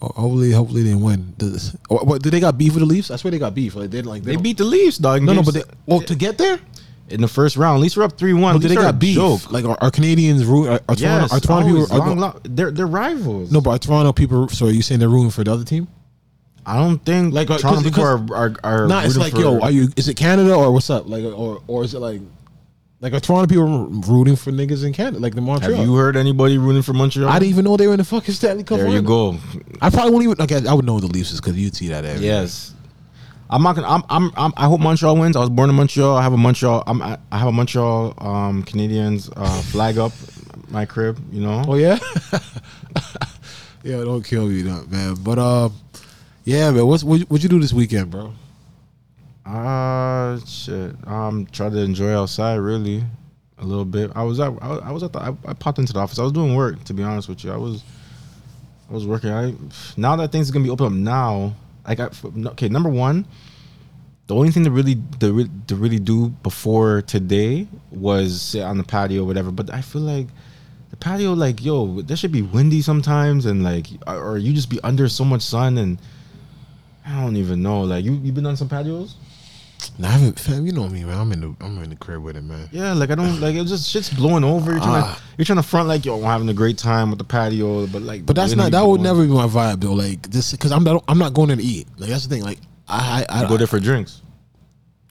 [0.00, 1.34] Hopefully, hopefully they win.
[1.38, 3.10] Does- What, what did they got beef with the Leafs?
[3.12, 3.74] I swear they got beef.
[3.76, 5.22] Like they like They don't- beat the Leafs, dog.
[5.22, 6.58] No, no, but they, se- oh to get there.
[7.08, 7.76] in the first round.
[7.76, 8.58] At least we're up three one.
[8.60, 9.50] But they got beef?
[9.50, 10.68] Like are, are Canadians root?
[10.68, 12.02] Are, are Yes, Toronto, are Toronto always, people?
[12.02, 13.50] Are, long, long- they're they're rivals.
[13.52, 14.48] no, but are Toronto people?
[14.48, 15.88] So are you saying they're rooting for the other team?
[16.66, 19.60] I don't think Like, uh, 'cause- Toronto people are are, are Nah, it's like yo,
[19.60, 19.88] are you?
[19.96, 21.08] Is it Canada or what's up?
[21.08, 22.20] Like or or is it like
[23.00, 23.66] like are Toronto people
[24.10, 25.18] rooting for niggas in Canada?
[25.18, 25.76] Like the Montreal?
[25.76, 27.28] Have you heard anybody rooting for Montreal?
[27.28, 28.78] I didn't even know they were in the fucking Stanley Cup.
[28.78, 29.36] There you go.
[29.82, 30.40] I probably won't even.
[30.40, 32.24] Okay, I would know the Leafs is because you'd see that every.
[32.26, 32.72] Yes.
[33.50, 33.88] I'm not gonna.
[33.88, 34.32] I'm, I'm.
[34.38, 34.52] I'm.
[34.56, 35.36] I hope Montreal wins.
[35.36, 36.16] I was born in Montreal.
[36.16, 36.82] I have a Montreal.
[36.86, 37.02] I'm.
[37.02, 40.12] I have a Montreal um, Canadiens uh, flag up
[40.70, 41.20] my crib.
[41.30, 41.62] You know.
[41.68, 41.98] Oh yeah.
[43.84, 45.14] yeah, don't kill me, though, man.
[45.22, 45.74] But um,
[46.44, 46.86] yeah, man.
[46.86, 48.32] What's what what you do this weekend, bro?
[49.44, 50.94] Uh shit.
[51.06, 53.04] Um, try to enjoy outside really,
[53.58, 54.10] a little bit.
[54.14, 54.52] I was at.
[54.62, 55.20] I, was- at the.
[55.20, 56.18] I, I popped into the office.
[56.18, 56.82] I was doing work.
[56.84, 57.82] To be honest with you, I was.
[58.90, 59.30] I was working.
[59.30, 59.54] I
[59.96, 61.54] now that things are gonna be open up now.
[61.86, 62.08] Like I,
[62.48, 63.26] okay, number one.
[64.26, 68.84] The only thing to really to, to really do before today was sit on the
[68.84, 69.50] patio or whatever.
[69.50, 70.28] But I feel like
[70.88, 74.80] the patio, like yo, there should be windy sometimes, and like, or you just be
[74.82, 75.98] under so much sun, and
[77.06, 77.82] I don't even know.
[77.82, 79.14] Like you, you been on some patios?
[79.98, 80.64] Nah, I haven't, fam.
[80.66, 81.18] You know me, man.
[81.18, 82.68] I'm in the I'm in the crib with it, man.
[82.72, 83.64] Yeah, like I don't like it.
[83.66, 84.70] Just shit's blowing over.
[84.72, 85.14] You're trying Ah.
[85.14, 87.86] to you're trying to front like yo, I'm having a great time with the patio,
[87.88, 89.92] but like, But that's not that would never be my vibe though.
[89.92, 91.86] Like this because I'm not I'm not going there to eat.
[91.98, 92.44] Like that's the thing.
[92.44, 94.22] Like I I, I, go there for drinks.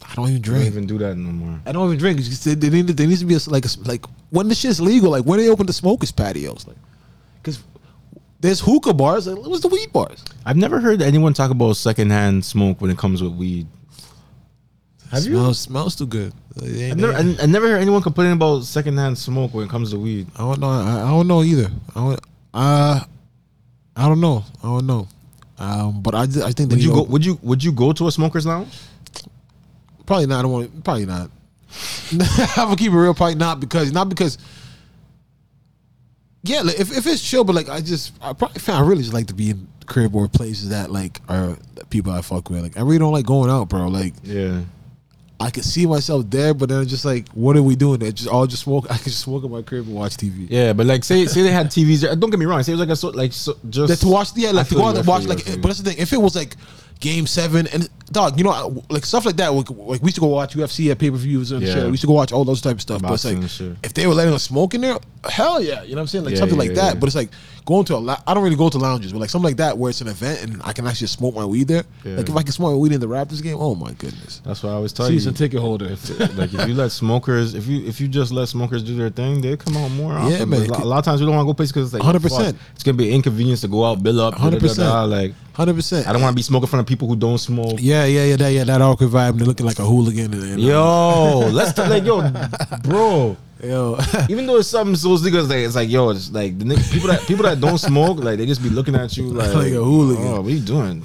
[0.09, 0.61] I don't even drink.
[0.61, 1.59] I don't even do that no more.
[1.65, 2.19] I don't even drink.
[2.21, 5.11] There, there, need, there needs to be a, like a, like when this shit's legal.
[5.11, 6.67] Like when they open the smokers patios.
[6.67, 6.77] Like
[8.43, 9.25] there's hookah bars.
[9.25, 10.23] It was the weed bars?
[10.45, 13.67] I've never heard anyone talk about secondhand smoke when it comes with weed.
[15.11, 15.31] Have you?
[15.35, 16.33] smells, Smells too good.
[16.57, 19.91] I've never, they- I, I never heard anyone complaining about secondhand smoke when it comes
[19.91, 20.27] to weed.
[20.35, 20.69] I don't know.
[20.69, 21.69] I, I don't know either.
[21.95, 22.19] I don't.
[22.53, 22.99] Uh,
[23.95, 24.43] I don't know.
[24.61, 25.07] I don't know.
[25.57, 27.01] Um, but I, I think that Would you go?
[27.01, 27.39] op- Would you?
[27.43, 28.77] Would you go to a smokers lounge?
[30.05, 30.39] Probably not.
[30.39, 30.83] I don't want.
[30.83, 31.29] Probably not.
[32.11, 32.17] I'm
[32.67, 33.13] gonna keep it real.
[33.13, 34.37] Probably not because not because.
[36.43, 39.01] Yeah, like, if if it's chill, but like I just I probably found I really
[39.01, 42.49] just like to be in crib or places that like are the people I fuck
[42.49, 42.61] with.
[42.61, 43.87] Like I really don't like going out, bro.
[43.87, 44.61] Like Yeah.
[45.39, 47.99] I could see myself there, but then it's just like, what are we doing?
[47.99, 48.11] There?
[48.11, 48.85] Just all just smoke.
[48.89, 50.47] I could just smoke in my crib and watch TV.
[50.49, 52.15] Yeah, but like, say say they had TVs there.
[52.15, 52.63] Don't get me wrong.
[52.63, 54.75] Say it was like a so, like so, just That to watch, yeah, like to
[54.75, 55.45] feel go you, I watch, you, like.
[55.45, 55.99] But that's the thing.
[55.99, 56.55] If it was like
[56.99, 59.53] Game Seven and dog, you know, like stuff like that.
[59.53, 61.73] Like, like we used to go watch UFC at pay per views and Yeah.
[61.73, 61.83] shit.
[61.85, 63.01] We used to go watch all those type of stuff.
[63.01, 64.97] But it's like if they were letting us smoke in there,
[65.29, 66.25] hell yeah, you know what I'm saying?
[66.25, 66.93] Like Yeah, something yeah, like that.
[66.95, 66.99] yeah.
[66.99, 67.29] But it's like
[67.65, 67.97] going to a.
[67.97, 70.07] lou- I don't really go to lounges, but like something like that where it's an
[70.09, 71.83] event and I can actually smoke my weed there.
[72.03, 72.17] Yeah.
[72.17, 74.41] Like if I can smoke my weed in the Raptors game, oh my goodness.
[74.45, 75.37] That's what I always tell you, Season you.
[75.37, 75.89] ticket holder.
[76.35, 79.41] like if you let smokers, if you if you just let smokers do their thing,
[79.41, 80.13] they come out more.
[80.13, 80.31] Often.
[80.39, 80.61] Yeah, man.
[80.63, 82.15] A lot, a lot of times we don't want to go places because it's like
[82.21, 82.55] 100%.
[82.75, 84.59] It's gonna be an inconvenience to go out, bill up, 100%.
[84.59, 85.09] 100%.
[85.09, 86.07] Like Hundred percent.
[86.07, 87.75] I don't want to be smoking in front of people who don't smoke.
[87.79, 89.29] Yeah, yeah, yeah, that, yeah, that awkward vibe.
[89.31, 90.33] And they're looking like a hooligan.
[90.33, 90.81] And, and, Yo,
[91.45, 92.21] uh, let's t- like yo,
[92.83, 93.37] bro.
[93.63, 93.97] yo,
[94.29, 97.07] Even though it's something so niggas like it's like yo, it's like the nigg- people
[97.09, 99.83] that people that don't smoke like they just be looking at you like, Like a
[99.83, 100.27] hooligan.
[100.27, 101.03] Oh, what are you doing?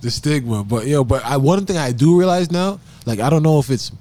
[0.00, 0.64] the stigma.
[0.64, 3.70] But yo, but I one thing I do realize now, like I don't know if
[3.70, 3.92] it's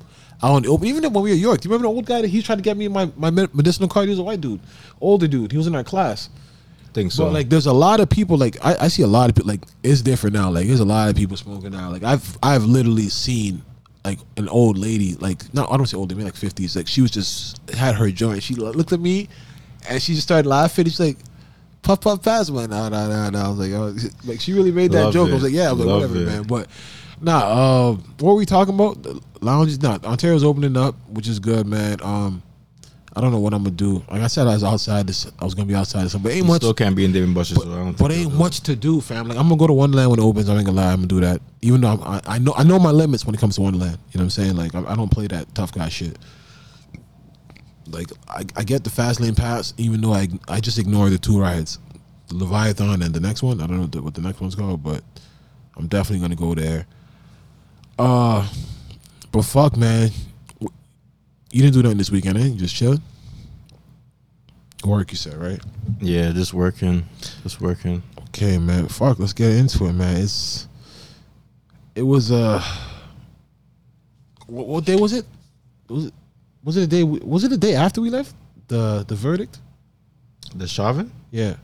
[0.42, 0.88] I the open.
[0.88, 2.58] Oh, even when we were York, do you remember the old guy that he tried
[2.58, 4.06] to get me my my medicinal card?
[4.06, 4.60] He was a white dude,
[5.02, 5.52] older dude.
[5.52, 6.30] He was in our class.
[6.96, 7.26] Think so?
[7.26, 8.38] But like, there's a lot of people.
[8.38, 9.50] Like I, I see a lot of people.
[9.50, 10.50] Like it's different now.
[10.50, 11.92] Like there's a lot of people smoking now.
[11.92, 13.62] Like I've I've literally seen
[14.06, 15.16] like an old lady.
[15.16, 16.14] Like no, I don't say old.
[16.14, 16.74] I mean like fifties.
[16.74, 18.42] Like she was just had her joint.
[18.42, 19.28] She looked at me,
[19.90, 20.86] and she just started laughing.
[20.86, 21.18] She's like.
[21.82, 22.72] Puff puff one.
[22.72, 23.40] No, no, no, no.
[23.40, 25.30] I was like, oh, like she really made that joke.
[25.30, 26.26] I was like, yeah, I was like, whatever, it.
[26.26, 26.42] man.
[26.42, 26.68] But
[27.22, 29.04] nah, uh, what were we talking about?
[29.04, 29.80] The lounges.
[29.84, 32.00] Nah, Ontario's opening up, which is good, man.
[32.02, 32.42] Um,
[33.16, 34.04] I don't know what I'm gonna do.
[34.12, 35.08] Like I said, I was outside.
[35.08, 36.04] This, I was gonna be outside.
[36.04, 36.62] This, but ain't you much.
[36.62, 39.30] still can't be in David so I But ain't much to do, fam.
[39.30, 40.50] Like I'm gonna go to Wonderland when it opens.
[40.50, 41.42] I ain't gonna lie, I'm gonna do that.
[41.62, 43.98] Even though I'm, I, I know I know my limits when it comes to Wonderland.
[44.12, 44.56] You know what I'm saying?
[44.58, 46.18] Like I, I don't play that tough guy shit.
[47.88, 51.18] Like I, I get the fast lane pass, even though I I just ignore the
[51.18, 51.80] two rides,
[52.28, 53.62] the Leviathan and the next one.
[53.62, 55.04] I don't know what the next one's called, but
[55.78, 56.86] I'm definitely gonna go there.
[57.98, 58.46] Uh,
[59.32, 60.12] But fuck, man.
[61.56, 62.48] You didn't do nothing this weekend, eh?
[62.48, 63.00] You just chilled?
[64.84, 65.58] Work, you said, right?
[66.02, 67.06] Yeah, just working,
[67.44, 68.04] just working.
[68.28, 68.90] Okay, man.
[68.90, 70.18] Fuck, let's get into it, man.
[70.18, 70.68] It's
[71.96, 72.62] it was uh
[74.48, 75.26] what, what day was it?
[75.88, 76.14] Was it
[76.62, 78.36] was it the day we- was it the day after we left?
[78.68, 79.60] The the verdict?
[80.56, 81.56] The Chauvin Yeah.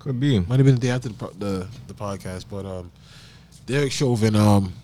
[0.00, 0.38] could be.
[0.40, 2.92] Might have been the day after the the, the podcast, but um
[3.64, 4.74] Derek Chauvin, um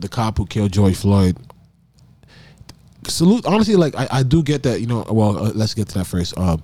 [0.00, 1.38] the cop who killed George Floyd.
[3.08, 5.98] Salute honestly, like I, I do get that, you know, well, uh, let's get to
[5.98, 6.36] that first.
[6.38, 6.62] Um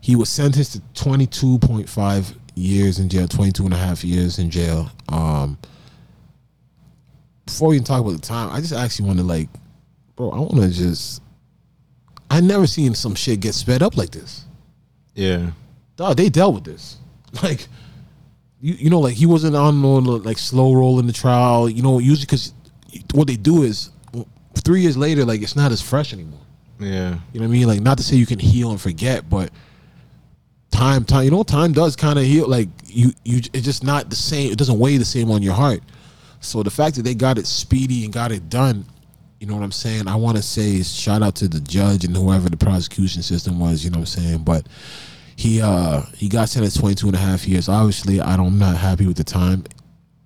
[0.00, 4.90] he was sentenced to 22.5 years in jail 22 and a half years in jail.
[5.08, 5.58] Um
[7.46, 9.48] before we even talk about the time i just actually want to like
[10.16, 11.22] bro i want to just
[12.30, 14.44] i never seen some shit get sped up like this.
[15.14, 15.50] Yeah,
[15.96, 16.96] dog they dealt with this.
[17.42, 17.68] Like
[18.60, 21.68] you, you know like he wasn't on no like slow roll in the trial.
[21.68, 22.54] You know usually because
[23.12, 23.90] what they do is
[24.60, 26.40] three years later like it's not as fresh anymore
[26.80, 27.18] yeah.
[27.32, 27.66] you know what I mean?
[27.66, 29.50] Like not to say you can heal and forget, but
[30.70, 32.48] time, time, you know, time does kind of heal.
[32.48, 34.52] Like you, you, it's just not the same.
[34.52, 35.82] It doesn't weigh the same on your heart.
[36.40, 38.84] So the fact that they got it speedy and got it done,
[39.40, 40.06] you know what I'm saying?
[40.06, 43.58] I want to say is shout out to the judge and whoever the prosecution system
[43.58, 43.84] was.
[43.84, 44.38] You know what I'm saying?
[44.44, 44.66] But
[45.34, 47.68] he, uh, he got sentenced 22 and a half years.
[47.68, 49.64] Obviously, I don't, I'm not happy with the time.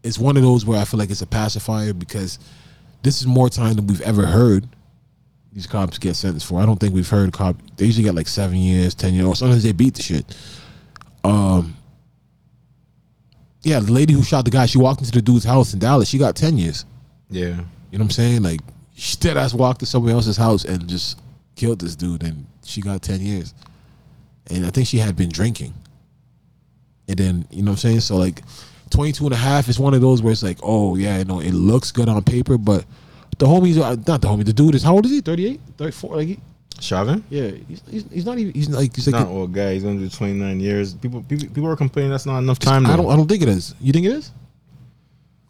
[0.03, 2.39] It's one of those where I feel like it's a pacifier because
[3.03, 4.69] this is more time than we've ever heard
[5.53, 6.61] these cops get sentenced for.
[6.61, 7.57] I don't think we've heard a cop.
[7.77, 10.37] They usually get like seven years, ten years, or sometimes they beat the shit.
[11.25, 11.77] Um,
[13.63, 16.09] yeah, the lady who shot the guy, she walked into the dude's house in Dallas.
[16.09, 16.85] She got ten years.
[17.29, 17.43] Yeah.
[17.43, 18.43] You know what I'm saying?
[18.43, 18.61] Like
[18.95, 21.21] she dead ass walked to somebody else's house and just
[21.55, 23.55] killed this dude, and she got ten years.
[24.49, 25.75] And I think she had been drinking.
[27.09, 28.01] And then you know what I'm saying?
[28.01, 28.43] So like
[28.93, 31.41] 22 and a half is one of those where it's like, oh yeah, you know,
[31.41, 32.85] it looks good on paper, but
[33.39, 34.45] the homies are not the homie.
[34.45, 35.21] The dude is how old is he?
[35.21, 36.17] 38, 34?
[36.17, 36.39] Like he,
[36.81, 37.25] Chauvin?
[37.31, 38.53] yeah, he's, he's, he's not even.
[38.53, 39.25] He's like he's like.
[39.25, 39.75] Not old guy.
[39.75, 40.95] He's gonna do 29 years.
[40.95, 42.87] People, people, people are complaining that's not enough time.
[42.87, 43.11] I don't.
[43.11, 43.75] I don't think it is.
[43.81, 44.31] You think it is?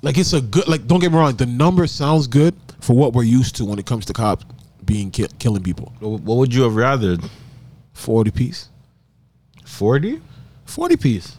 [0.03, 0.69] Like it's a good.
[0.69, 1.35] Like don't get me wrong.
[1.35, 4.45] The number sounds good for what we're used to when it comes to cops
[4.85, 5.93] being ki- killing people.
[6.01, 7.17] What would you have rather?
[7.93, 8.69] Forty piece.
[9.65, 10.21] 40?
[10.65, 11.37] Forty piece.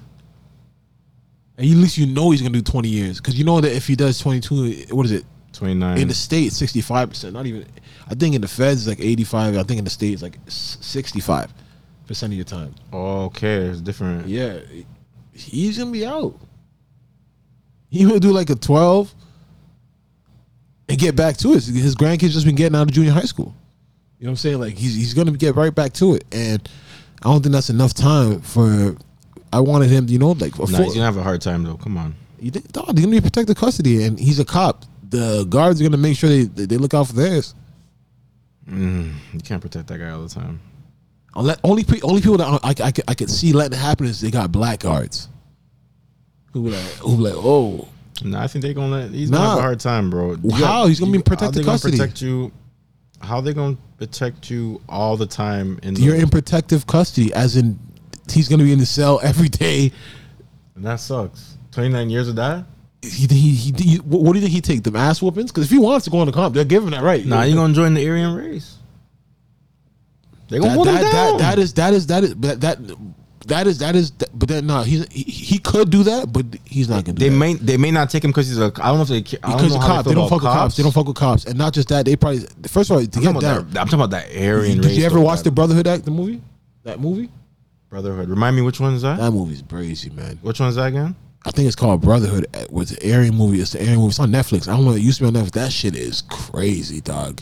[1.58, 3.88] And at least you know he's gonna do twenty years because you know that if
[3.88, 5.26] he does twenty two, what is it?
[5.54, 6.00] 29.
[6.00, 7.34] In the state, sixty five percent.
[7.34, 7.66] Not even.
[8.10, 9.56] I think in the feds it's like eighty five.
[9.56, 11.54] I think in the states like sixty five
[12.08, 12.74] percent of your time.
[12.92, 14.28] okay, it's different.
[14.28, 14.60] Yeah,
[15.32, 16.40] he's gonna be out.
[17.90, 19.14] He will do like a twelve
[20.90, 21.64] and get back to it.
[21.64, 23.56] His grandkids just been getting out of junior high school.
[24.18, 24.60] You know what I'm saying?
[24.60, 26.68] Like he's he's gonna get right back to it, and
[27.22, 28.98] I don't think that's enough time for.
[29.54, 31.78] I wanted him, you know, like Nah, he's gonna have a hard time though.
[31.78, 32.16] Come on.
[32.40, 34.86] you think, dog, they're gonna be protected custody, and he's a cop.
[35.10, 37.54] The guards are gonna make sure they they look out for theirs.
[38.70, 40.60] Mm, you can't protect that guy all the time.
[41.36, 44.06] Unless, only pe- only people that I, I, I, could, I could see letting happen
[44.06, 45.28] is they got black guards.
[46.54, 47.88] Who be like, who be like, oh,
[48.24, 49.12] No, I think they're gonna let.
[49.12, 50.36] He's gonna have a hard time, bro.
[50.44, 50.88] You How?
[50.88, 51.98] He's gonna be in you- how protected custody.
[51.98, 52.52] Protect you.
[53.20, 55.80] How they gonna protect you all the time?
[55.84, 57.80] In you're the, in protective custody, as in
[58.32, 59.92] he's gonna be in the cell every day.
[60.76, 61.58] and that sucks.
[61.72, 62.66] 29 years of that.
[63.02, 65.52] He, he, he, he- what do you think he take them ass whoopings?
[65.52, 67.26] Because if he wants to go on the comp, they're giving that right.
[67.26, 68.78] Nah, you gonna join the Aryan race?
[70.50, 72.98] They gonna that, that, that, that is that is that is that that
[73.48, 76.88] that is that is but then no he's he, he could do that but he's
[76.88, 77.36] not gonna do They that.
[77.36, 78.72] may they may not take him because he's a.
[78.82, 79.38] I don't know if they.
[79.44, 80.76] I don't because know how cops, they don't fuck with cops.
[80.78, 82.06] They don't fuck with cops, and not just that.
[82.06, 83.70] They probably first of all to I'm get talking, down.
[83.72, 84.80] that, I'm talking about that Aryan.
[84.80, 86.42] Did you ever watch the Brotherhood Act, the movie?
[86.84, 87.30] That movie?
[87.94, 88.28] Brotherhood?
[88.28, 89.20] Remind me which one is that?
[89.20, 90.40] That movie's crazy, man.
[90.42, 91.16] Which one is that again?
[91.46, 92.48] I think it's called Brotherhood.
[92.52, 93.60] It was an Aryan movie.
[93.62, 94.08] It's the Aryan movie.
[94.10, 94.68] It's on Netflix.
[94.68, 94.94] I don't know.
[94.94, 95.52] It used to be on Netflix.
[95.52, 97.42] That shit is crazy, dog.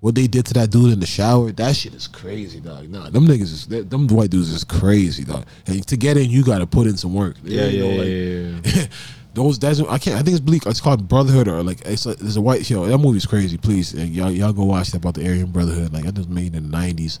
[0.00, 2.88] What they did to that dude in the shower, that shit is crazy, dog.
[2.88, 5.44] Nah, them niggas is them white dudes is crazy, dog.
[5.66, 7.36] And to get in, you got to put in some work.
[7.44, 8.86] Yeah, You yeah, know, yeah, like, yeah, yeah.
[9.34, 10.16] Those that's I can't.
[10.16, 10.64] I think it's bleak.
[10.64, 12.86] It's called Brotherhood or like it's a, there's a white show.
[12.86, 13.58] That movie's crazy.
[13.58, 15.92] Please, y'all y'all go watch that about the Aryan Brotherhood.
[15.92, 17.20] Like that was made in the nineties.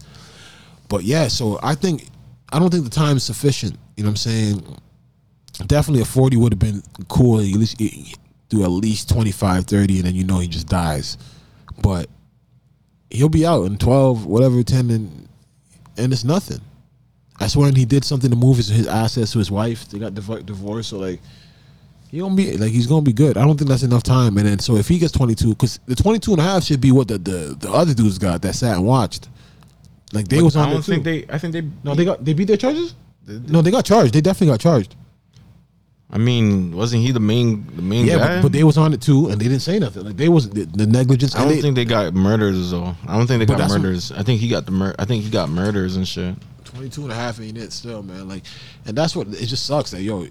[0.88, 2.08] But yeah, so I think
[2.52, 3.78] I don't think the time is sufficient.
[3.96, 4.76] You know what I'm saying?
[5.66, 7.38] Definitely a 40 would have been cool.
[7.40, 7.78] At least
[8.48, 11.16] do at least 25, 30, and then you know he just dies.
[11.80, 12.08] But
[13.08, 15.28] he'll be out in 12, whatever, 10, and
[15.96, 16.60] and it's nothing.
[17.38, 19.88] I swear, he did something to move his, his assets to his wife.
[19.88, 21.20] They got divorced, so like
[22.10, 23.36] he gonna be like he's gonna be good.
[23.36, 24.36] I don't think that's enough time.
[24.36, 26.92] And then so if he gets 22, because the 22 and a half should be
[26.92, 29.28] what the the, the other dudes got that sat and watched.
[30.12, 30.70] Like they But was on it.
[30.70, 30.92] I don't too.
[30.92, 31.24] think they.
[31.28, 31.62] I think they.
[31.84, 32.94] no, they got they beat their charges.
[33.26, 34.12] No, they got charged.
[34.14, 34.96] They definitely got charged.
[36.12, 38.36] I mean, wasn't he the main the main Yeah, guy?
[38.36, 40.04] but, but they was on it too, and they didn't say nothing.
[40.04, 41.36] Like they was the, the negligence.
[41.36, 42.96] I don't they- think they got murders though.
[43.06, 44.10] I don't think they got that's what- murders.
[44.10, 46.34] I think he got the mur- I think he got murders and shit.
[46.64, 48.28] 22 and a half ain't it still, man.
[48.28, 48.42] Like,
[48.86, 50.26] and that's what it just sucks that yo,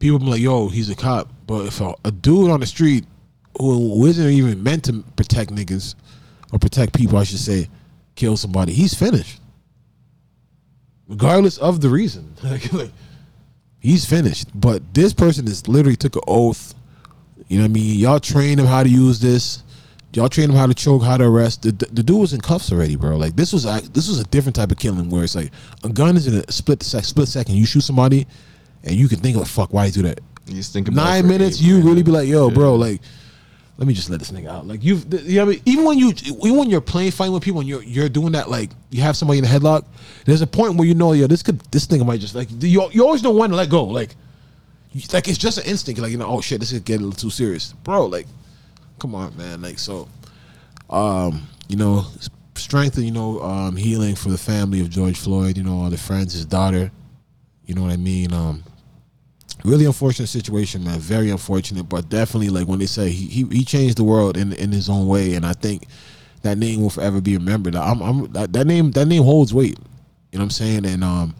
[0.00, 3.04] people be like, yo, he's a cop, but if a, a dude on the street
[3.58, 5.94] who, who isn't even meant to protect niggas
[6.52, 7.68] or protect people, I should say,
[8.20, 9.40] kill somebody, he's finished,
[11.08, 12.34] regardless of the reason.
[12.44, 12.90] like, like,
[13.80, 14.48] he's finished.
[14.54, 16.74] But this person is literally took an oath.
[17.48, 17.98] You know what I mean?
[17.98, 19.62] Y'all train him how to use this.
[20.12, 21.62] Y'all train him how to choke, how to arrest.
[21.62, 23.16] The, the, the dude was in cuffs already, bro.
[23.16, 25.50] Like this was act- this was a different type of killing where it's like
[25.84, 27.54] a gun is in a split sec, split second.
[27.54, 28.26] You shoot somebody,
[28.84, 31.60] and you can think of "Fuck, why you do that?" He's thinking about Nine minutes,
[31.60, 32.54] eight you really be like, "Yo, Yeah.
[32.54, 33.00] bro, like."
[33.80, 34.66] Let me just let this nigga out.
[34.66, 35.62] Like you've, you know I mean?
[35.64, 38.50] Even when you, even when you're playing fighting with people and you're you're doing that,
[38.50, 39.86] like you have somebody in a headlock.
[40.26, 42.90] There's a point where you know, yo, this could, this nigga might just like you.
[42.92, 43.84] You always know when to let go.
[43.84, 44.14] Like,
[44.92, 45.98] you- like it's just an instinct.
[45.98, 48.04] Like you know, oh shit, this is getting a little too serious, bro.
[48.04, 48.26] Like,
[48.98, 49.62] come on, man.
[49.62, 50.08] Like so,
[50.90, 52.04] um, you know,
[52.56, 55.56] strength and you know, um, healing for the family of George Floyd.
[55.56, 56.90] You know, all the friends, his daughter.
[57.64, 58.34] You know what I mean?
[58.34, 58.62] Um,
[59.64, 60.98] really unfortunate situation, man.
[60.98, 64.52] Very unfortunate, but definitely like when they say he he, he changed the world in
[64.54, 65.86] in his own way, and I think
[66.42, 67.76] that name will forever be remembered.
[67.76, 69.78] I'm, I'm that, that name that name holds weight.
[70.32, 70.86] You know what I'm saying?
[70.86, 71.34] And um,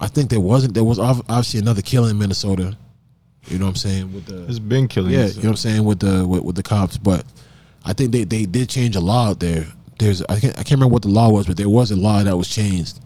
[0.00, 2.76] I think there wasn't there was obviously another killing in Minnesota.
[3.46, 5.12] You know what I'm saying with the it's been killing.
[5.12, 7.24] yeah, you know what I'm saying with the with, with the cops, but
[7.84, 9.66] I think they, they did change a law out there.
[9.98, 12.22] There's I can't I can't remember what the law was, but there was a law
[12.22, 13.00] that was changed.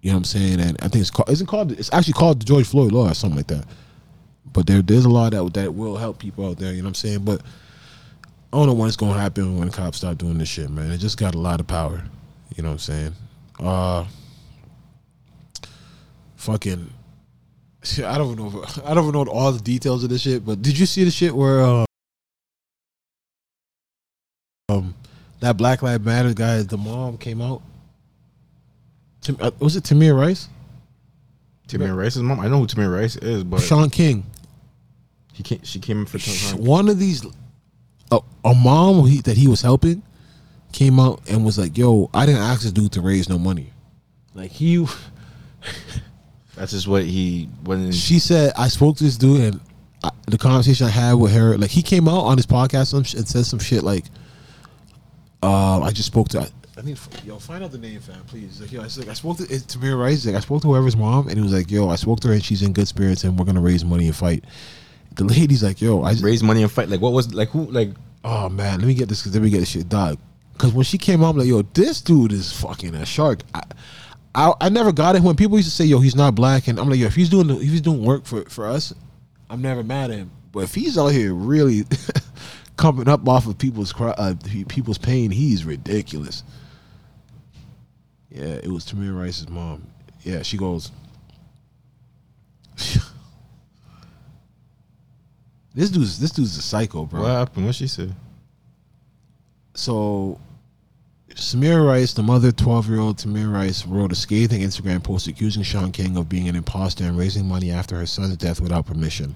[0.00, 0.60] You know what I'm saying?
[0.60, 3.14] And I think it's called isn't called it's actually called the George Floyd law or
[3.14, 3.64] something like that.
[4.52, 6.72] But there there's a law that that will help people out there.
[6.72, 7.24] You know what I'm saying?
[7.24, 7.42] But
[8.52, 10.90] I don't know when it's gonna happen when cops start doing this shit, man.
[10.90, 12.02] It just got a lot of power.
[12.56, 13.12] You know what I'm saying?
[13.60, 14.04] Uh,
[16.36, 16.90] fucking.
[18.04, 18.64] I don't know.
[18.84, 21.34] I don't know all the details of this shit, but did you see the shit
[21.34, 21.84] where uh,
[24.68, 24.94] um
[25.40, 27.62] that Black Lives Matter guy, the mom came out?
[29.20, 30.48] Tim, uh, was it Tamir Rice?
[31.68, 32.40] Tamir Rice's mom.
[32.40, 34.24] I know who Tamir Rice is, but Shaun King.
[35.32, 36.64] he came, she came in for time.
[36.64, 37.26] One of these,
[38.10, 40.02] a, a mom he, that he was helping,
[40.72, 43.72] came out and was like, "Yo, I didn't ask this dude to raise no money."
[44.34, 44.86] Like he,
[46.56, 49.60] That's just what he when she said, "I spoke to this dude and
[50.02, 53.28] I, the conversation I had with her, like he came out on his podcast and
[53.28, 54.06] said some shit like,
[55.42, 58.60] uh, I just spoke to." I need yo find out the name, fam, please.
[58.60, 60.24] Like, yo, I, like, I spoke to it's Tamir Rice.
[60.24, 62.34] Like, I spoke to whoever's mom, and he was like, "Yo, I spoke to her,
[62.34, 64.44] and she's in good spirits, and we're gonna raise money and fight."
[65.16, 66.88] The lady's like, "Yo, I just, raise money and fight.
[66.88, 67.90] Like what was like who like
[68.22, 69.26] oh man, let me get this.
[69.26, 70.18] Let me get this shit, dog."
[70.52, 73.62] Because when she came out, I'm like, "Yo, this dude is fucking a shark." I,
[74.36, 76.78] I, I never got it when people used to say, "Yo, he's not black," and
[76.78, 78.94] I'm like, "Yo, if he's doing if he's doing work for for us,
[79.50, 81.82] I'm never mad at him." But if he's out here really
[82.76, 84.34] coming up off of people's cry, uh,
[84.68, 86.44] people's pain, he's ridiculous.
[88.38, 89.82] Yeah, it was Tamir Rice's mom.
[90.22, 90.92] Yeah, she goes.
[95.74, 97.22] this dude's this dude's a psycho, bro.
[97.22, 97.66] what happened?
[97.66, 98.14] What she said?
[99.74, 100.38] So
[101.34, 105.64] Samaria Rice, the mother, 12 year old Tamir Rice, wrote a scathing Instagram post accusing
[105.64, 109.34] Shaun King of being an imposter and raising money after her son's death without permission.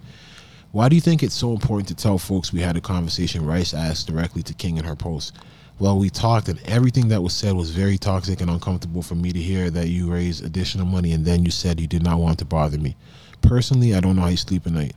[0.71, 3.45] Why do you think it's so important to tell folks we had a conversation?
[3.45, 5.35] Rice asked directly to King in her post.
[5.83, 9.33] Well, we talked, and everything that was said was very toxic and uncomfortable for me
[9.33, 12.39] to hear that you raised additional money and then you said you did not want
[12.39, 12.95] to bother me.
[13.41, 14.95] Personally, I don't know how you sleep at night.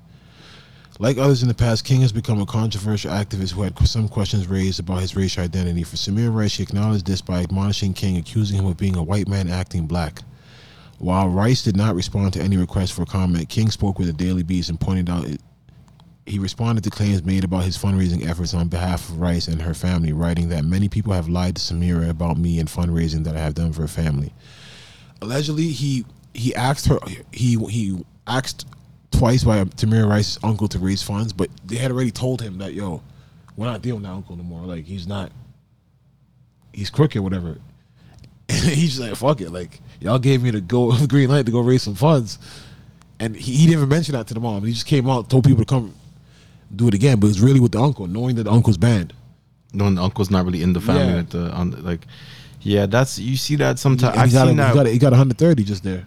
[0.99, 4.45] Like others in the past, King has become a controversial activist who had some questions
[4.45, 5.81] raised about his racial identity.
[5.81, 9.27] For Samaria Rice, she acknowledged this by admonishing King, accusing him of being a white
[9.27, 10.21] man acting black.
[10.99, 14.43] While Rice did not respond to any request for comment, King spoke with the Daily
[14.43, 15.25] Beast and pointed out
[16.25, 19.75] he responded to claims made about his fundraising efforts on behalf of Rice and her
[19.75, 23.39] family, writing that many people have lied to Samaria about me and fundraising that I
[23.39, 24.33] have done for her family.
[25.21, 26.97] Allegedly, he he asked her
[27.31, 28.65] he he asked
[29.11, 32.73] twice by Tamir Rice's uncle to raise funds, but they had already told him that
[32.73, 33.03] yo,
[33.55, 34.65] we're not dealing with that uncle no more.
[34.65, 35.31] Like he's not,
[36.73, 37.57] he's crooked, whatever.
[38.47, 41.61] And he's like, fuck it, like y'all gave me the go green light to go
[41.61, 42.37] raise some funds,
[43.19, 44.63] and he, he didn't even mention that to the mom.
[44.63, 45.95] He just came out, told people to come
[46.73, 49.13] do it again, but it's really with the uncle, knowing that the uncle's banned.
[49.73, 51.13] No, the uncle's not really in the family.
[51.13, 51.19] Yeah.
[51.19, 52.05] At the on the, like,
[52.61, 54.17] yeah, that's you see that sometimes.
[54.17, 54.69] I've he got, seen a, that.
[54.69, 56.05] he got a, he got 130 just there,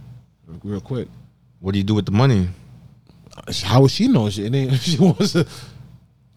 [0.64, 1.08] real quick.
[1.60, 2.48] what do you do with the money?
[3.62, 4.30] How would she know?
[4.30, 5.46] She, it ain't, she wants to.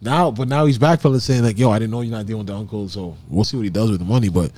[0.01, 2.47] Now, but now he's backpedaling saying like, "Yo, I didn't know you're not dealing with
[2.47, 4.51] the uncle, so we'll see what he does with the money." But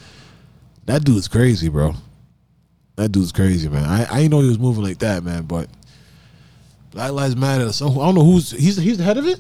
[0.86, 1.94] that dude's crazy, bro.
[2.96, 3.84] That dude's crazy, man.
[3.84, 5.44] I I didn't know he was moving like that, man.
[5.44, 5.70] But
[6.92, 7.74] Black Lives Matter.
[7.74, 9.40] So I don't know who's he's he's the head of it.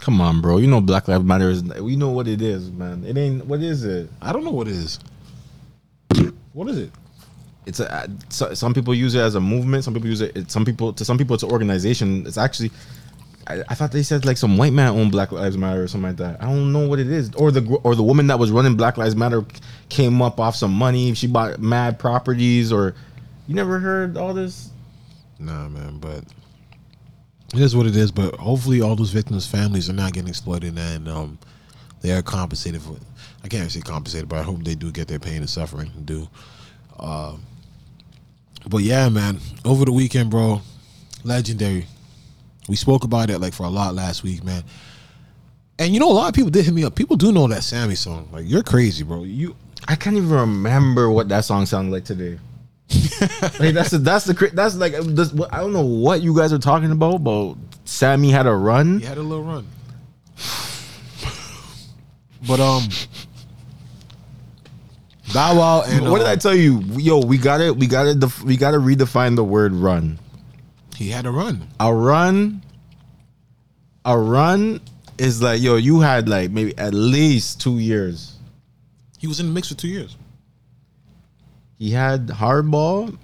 [0.00, 0.56] Come on, bro.
[0.56, 1.62] You know Black Lives Matter is.
[1.62, 3.04] We know what it is, man.
[3.04, 3.44] It ain't.
[3.46, 4.08] What is it?
[4.20, 4.98] I don't know what it is.
[6.52, 6.90] What is it?
[7.66, 8.08] It's a.
[8.30, 9.84] So, some people use it as a movement.
[9.84, 10.50] Some people use it.
[10.50, 12.26] Some people to some people it's an organization.
[12.26, 12.70] It's actually.
[13.46, 16.08] I, I thought they said like some white man owned Black Lives Matter or something
[16.08, 16.42] like that.
[16.42, 17.34] I don't know what it is.
[17.34, 19.44] Or the or the woman that was running Black Lives Matter
[19.90, 21.12] came up off some money.
[21.14, 22.94] She bought mad properties or.
[23.46, 24.70] You never heard all this?
[25.38, 26.24] Nah, man, but
[27.54, 28.10] it is what it is.
[28.12, 31.38] But hopefully, all those victims' families are not getting exploited and um,
[32.00, 32.96] they are compensated for.
[33.42, 36.28] I can't say compensated, but I hope they do get their pain and suffering due.
[36.98, 37.36] Uh,
[38.68, 40.60] but yeah, man, over the weekend, bro,
[41.24, 41.86] legendary.
[42.68, 44.62] We spoke about it like for a lot last week, man.
[45.78, 46.94] And you know, a lot of people did hit me up.
[46.94, 48.28] People do know that Sammy song.
[48.30, 49.24] Like, you're crazy, bro.
[49.24, 49.56] You
[49.88, 52.38] I can't even remember what that song sounded like today.
[53.60, 56.58] Like that's the that's the that's like this, I don't know what you guys are
[56.58, 58.98] talking about, but Sammy had a run.
[59.00, 59.66] He had a little run.
[62.46, 62.84] but um
[65.32, 66.80] Bow Wow and what did uh, I tell you?
[66.96, 67.76] Yo, we got it.
[67.76, 68.18] we got it.
[68.18, 70.18] def- we gotta redefine the word run.
[70.96, 71.68] he had a run.
[71.78, 72.62] A run,
[74.04, 74.80] a run
[75.18, 75.76] is like yo.
[75.76, 78.36] You had like maybe at least two years.
[79.18, 80.16] He was in the mix for two years.
[81.80, 83.16] He had hardball,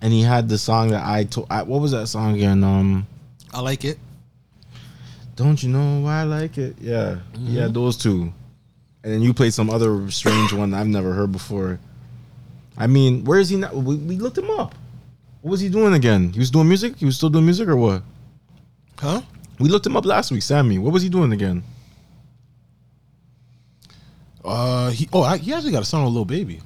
[0.00, 1.50] and he had the song that I told.
[1.50, 2.62] What was that song again?
[2.62, 3.08] Um.
[3.52, 3.98] I like it.
[5.34, 6.76] Don't you know why I like it?
[6.80, 8.32] Yeah, yeah, those two,
[9.02, 11.80] and then you played some other strange one I've never heard before.
[12.78, 13.72] I mean, where is he now?
[13.72, 14.76] We, we looked him up.
[15.42, 16.32] What was he doing again?
[16.32, 16.96] He was doing music.
[16.96, 18.04] He was still doing music, or what?
[18.96, 19.22] Huh?
[19.58, 20.78] We looked him up last week, Sammy.
[20.78, 21.64] What was he doing again?
[24.44, 26.60] Uh he oh I, he actually got a song with Lil Baby.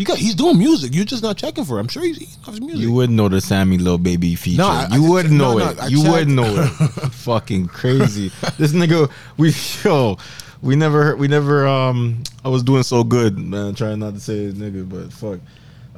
[0.00, 0.94] You got he's doing music.
[0.94, 1.80] You're just not checking for it.
[1.82, 2.78] I'm sure he's, he loves music.
[2.80, 4.62] You wouldn't know the Sammy Lil Baby feature.
[4.62, 5.78] No, I- I you just- would no, know no, it.
[5.78, 6.14] I you checked.
[6.14, 6.68] would know it.
[7.12, 8.28] Fucking crazy.
[8.56, 9.52] This nigga, we
[9.84, 10.16] yo,
[10.62, 11.66] we never, heard- we never.
[11.68, 13.74] Um, I was doing so good, man.
[13.74, 15.40] Trying not to say nigga, but fuck.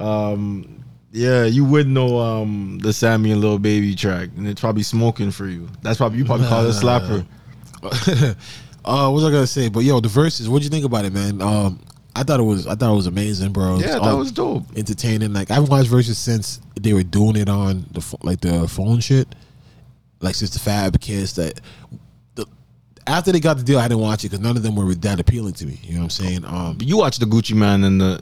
[0.05, 0.83] Um,
[1.13, 5.31] yeah, you would know um the Sammy and Lil Baby track, and it's probably smoking
[5.31, 5.69] for you.
[5.81, 7.25] That's probably you probably call it a slapper.
[8.83, 9.69] uh, what was I gonna say?
[9.69, 10.49] But yo, the verses.
[10.49, 11.41] What'd you think about it, man?
[11.41, 11.79] Um,
[12.15, 12.67] I thought it was.
[12.67, 13.79] I thought it was amazing, bro.
[13.79, 14.65] Yeah, that was dope.
[14.75, 15.33] Entertaining.
[15.33, 18.99] Like I haven't watched Verzuz since they were doing it on the like the phone
[18.99, 19.27] shit.
[20.19, 21.59] Like since the Fab Kiss that.
[22.35, 22.45] The,
[23.07, 25.19] after they got the deal, I didn't watch it because none of them were that
[25.19, 25.79] appealing to me.
[25.83, 26.45] You know what I'm saying?
[26.45, 28.21] Um, You watched the Gucci Mane and the.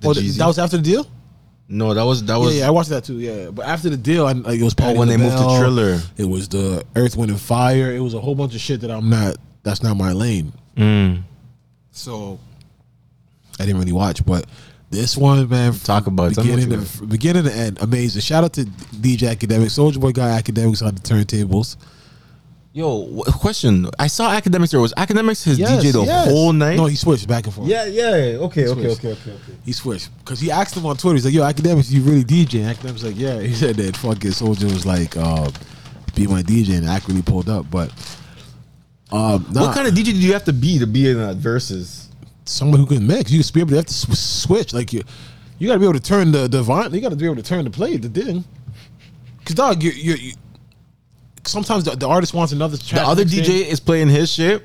[0.00, 0.36] the oh, Jeezy.
[0.38, 1.06] that was after the deal.
[1.68, 2.58] no, that was that was.
[2.58, 3.20] yeah, I watched that too.
[3.20, 6.00] Yeah, but after the deal, I, like it was Oh, when they moved to Triller.
[6.16, 7.92] It was the Earth, Wind, and Fire.
[7.92, 9.36] It was a whole bunch of shit that I'm not.
[9.62, 10.52] That's not my lane.
[10.76, 11.22] Mm.
[11.92, 12.40] So
[13.62, 14.46] I didn't really watch, but
[14.90, 16.34] this one, man, Talk about it.
[16.34, 18.20] Tell me what beginning to beginning to end, amazing.
[18.20, 21.76] Shout out to DJ Academic, Soulja Boy guy Akademiks on the turntables.
[22.74, 23.86] Yo, question.
[23.98, 24.80] I saw Akademiks there.
[24.80, 26.28] Was Akademiks his Yes, DJ the yes.
[26.28, 26.76] whole night?
[26.76, 27.68] No, he switched back and forth.
[27.68, 28.04] yeah, yeah.
[28.38, 29.36] Okay, okay, okay, okay, okay.
[29.64, 31.16] He switched because he asked him on Twitter.
[31.16, 34.30] He's like, "Yo, Akademiks, you really DJ?" And Akademiks like, "Yeah." He said that fucking
[34.30, 35.50] Soulja was like, uh,
[36.14, 37.70] "Be my DJ," and Act really pulled up.
[37.70, 37.90] But
[39.10, 41.36] um, nah, What kind of DJ do you have to be to be in that
[41.36, 42.06] Verzuz?
[42.52, 43.30] Someone who can mix.
[43.30, 44.72] You just be able to have to sw- switch.
[44.72, 45.02] Like you,
[45.58, 46.92] you got to be able to turn the the vine.
[46.92, 48.44] You got to be able to turn the play the thing.
[49.44, 50.14] Cause dog, you you.
[50.14, 50.32] you
[51.44, 53.02] sometimes the, the artist wants another track.
[53.04, 53.24] The other.
[53.24, 54.64] DJ is playing his shit.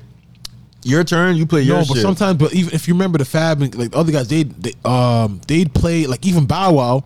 [0.84, 1.36] Your turn.
[1.36, 2.02] You play your No, but shit.
[2.02, 4.72] sometimes, but even if you remember the Fab and like the other guys, they they
[4.84, 7.04] um they'd play like even Bow Wow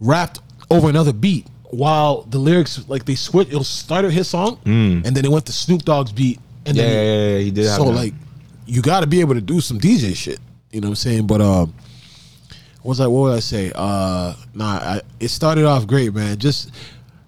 [0.00, 0.40] rapped
[0.70, 3.48] over another beat while the lyrics like they switch.
[3.48, 6.80] It'll start at his song and then it went to Snoop Dogg's beat and Mm.
[6.80, 7.66] yeah, then yeah, yeah, he did.
[7.66, 8.12] Have so like
[8.70, 10.38] you got to be able to do some DJ shit.
[10.70, 11.26] You know what I'm saying?
[11.26, 11.74] But um,
[12.82, 13.06] what was I?
[13.08, 13.72] What would I say?
[13.74, 16.38] Uh, nah, I, it started off great, man.
[16.38, 16.72] Just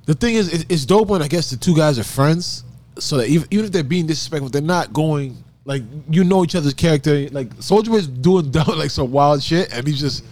[0.07, 2.65] the thing is, it, it's dope when I guess the two guys are friends,
[2.99, 6.55] so that even, even if they're being disrespectful, they're not going like you know each
[6.55, 7.29] other's character.
[7.31, 10.25] Like Soulja was doing down like some wild shit, and he's just.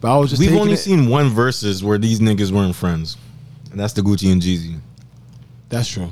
[0.00, 3.18] But I was just we've only it- seen one Verzuz where these niggas weren't friends,
[3.70, 4.80] and that's the Gucci and Jeezy.
[5.68, 6.08] That's true.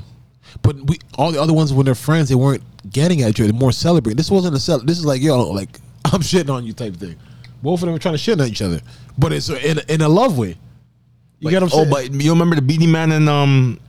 [0.61, 3.51] But we all the other ones when they're friends, they weren't getting at each other.
[3.51, 4.17] They're more celebrating.
[4.17, 4.79] This wasn't a cel.
[4.79, 5.69] This is like yo, like
[6.05, 7.15] I'm shitting on you type thing.
[7.61, 8.81] Both of them were trying to shit on each other,
[9.17, 10.57] but it's in in a love way.
[11.39, 11.87] You get what I'm saying?
[11.87, 13.79] oh, but you remember the Beanie Man and um.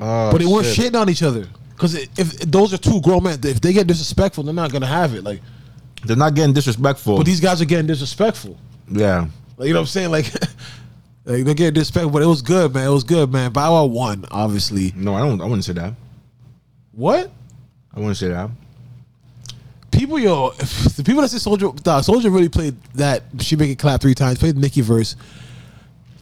[0.00, 0.92] uh, but they weren't shit.
[0.92, 3.86] shitting on each other because if, if those are two grown men, if they get
[3.86, 5.22] disrespectful, they're not gonna have it.
[5.24, 5.40] Like,
[6.04, 7.16] They're not getting disrespectful.
[7.18, 8.56] but these guys are getting disrespectful.
[8.90, 9.26] yeah.
[9.56, 10.10] Like, you know what I'm saying?
[10.10, 10.48] Like, like
[11.24, 12.86] they get getting disrespectful, but it was good, man.
[12.86, 13.52] It was good, man.
[13.52, 14.92] Bow Wow won, obviously.
[14.96, 15.40] No, I don't.
[15.40, 15.94] I wouldn't say that.
[16.92, 17.30] What?
[17.94, 18.50] I wouldn't say that.
[19.90, 23.22] people, yo, the people that say Soulja, nah, Soulja really played that.
[23.40, 24.38] She make it clap three times.
[24.38, 25.16] Played Nicki verse.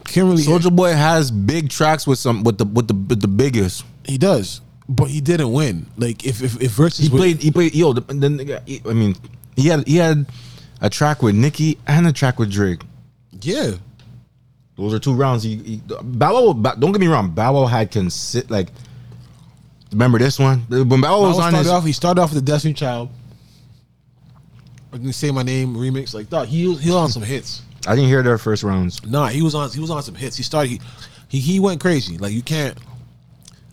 [0.04, 0.42] Can't really.
[0.42, 3.84] Soulja Boy has big tracks with some with the with the with the biggest.
[4.04, 5.86] he does, but he didn't win.
[5.96, 7.92] Like if if, if versus He with- played he played yo.
[7.92, 9.16] The, the nigga- he- I mean,
[9.56, 10.26] he had he had
[10.80, 12.82] a track with Nicki and a track with Drake.
[13.40, 13.72] yeah.
[14.76, 15.42] Those are two rounds.
[15.44, 16.74] He, he Bow Wow.
[16.74, 17.30] Don't get me wrong.
[17.30, 18.68] Bow Wow had consi- like.
[19.92, 21.68] Remember this one when Bow was on started his.
[21.68, 21.84] off.
[21.84, 23.10] He started off with the Destiny Child.
[24.92, 26.14] I can say my name remix.
[26.14, 27.62] Like, dog, he he was on some hits.
[27.86, 29.04] I didn't hear their first rounds.
[29.06, 30.36] Nah, he was on he was on some hits.
[30.36, 30.80] He started he
[31.28, 32.18] he, he went crazy.
[32.18, 32.76] Like you can't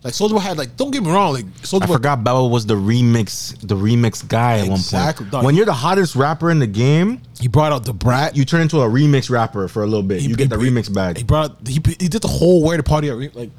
[0.02, 2.46] like Soulja Boy had like don't get me wrong, like Soulja I Boy forgot Bow
[2.46, 5.38] was the remix the remix guy at Exactly, one dog.
[5.40, 5.44] point.
[5.46, 8.34] When you're the hottest rapper in the game, he brought out Da Brat.
[8.36, 10.20] you turn into a remix rapper for a little bit.
[10.22, 12.82] he, you get the he- remix He brought he he did the whole where to
[12.82, 13.50] party at re- like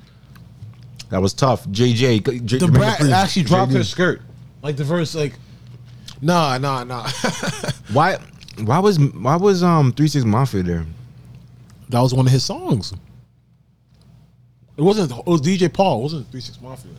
[1.12, 1.68] That was tough.
[1.68, 2.45] JJ.
[2.45, 4.22] J- Da Brat actually dropped her skirt.
[4.64, 5.34] Like the verse like
[6.22, 7.07] nah nah nah.
[7.93, 8.18] Why?
[8.64, 10.86] Why was why was um Three Six Mafia there?
[11.89, 12.93] that was one of his songs.
[14.78, 16.91] It wasn't it was DJ Paul, it wasn't Three Six Mafia.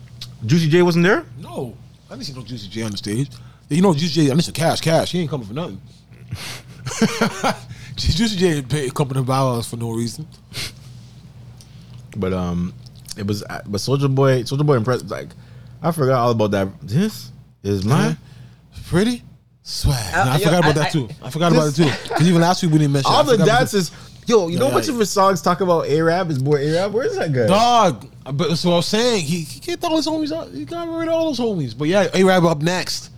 [0.45, 1.25] Juicy J wasn't there.
[1.39, 1.75] No,
[2.09, 3.29] I didn't see no Juicy J on the stage.
[3.69, 5.11] You know, Juicy J, I listen, Cash, Cash.
[5.11, 5.81] He ain't coming for nothing.
[7.95, 10.27] Juicy J pay, coming to Bow Wows for no reason.
[12.15, 12.73] But um,
[13.17, 15.07] it was uh, but Soulja Boy, Soulja Boy impressed.
[15.09, 15.29] Like
[15.81, 16.67] I forgot all about that.
[16.81, 17.31] This
[17.63, 18.15] is my
[18.87, 19.23] Pretty
[19.61, 20.13] swag.
[20.13, 21.09] Uh, Nah, I yeah, forgot about I- that I- too.
[21.23, 21.91] I forgot about it too.
[22.09, 23.11] Because even last week we didn't mention.
[23.11, 23.15] it.
[23.15, 23.91] all the dances.
[24.25, 24.93] Yo, you know Yeah, how much yeah.
[24.93, 26.29] of his songs talk about Arab?
[26.29, 26.93] His boy Arab.
[26.93, 27.45] Where's that guy?
[27.47, 29.25] Dog, but that's what I was saying.
[29.25, 30.49] He, he get all his homies out.
[30.49, 31.77] He got rid of all those homies.
[31.77, 33.09] But yeah, A-Rab up next.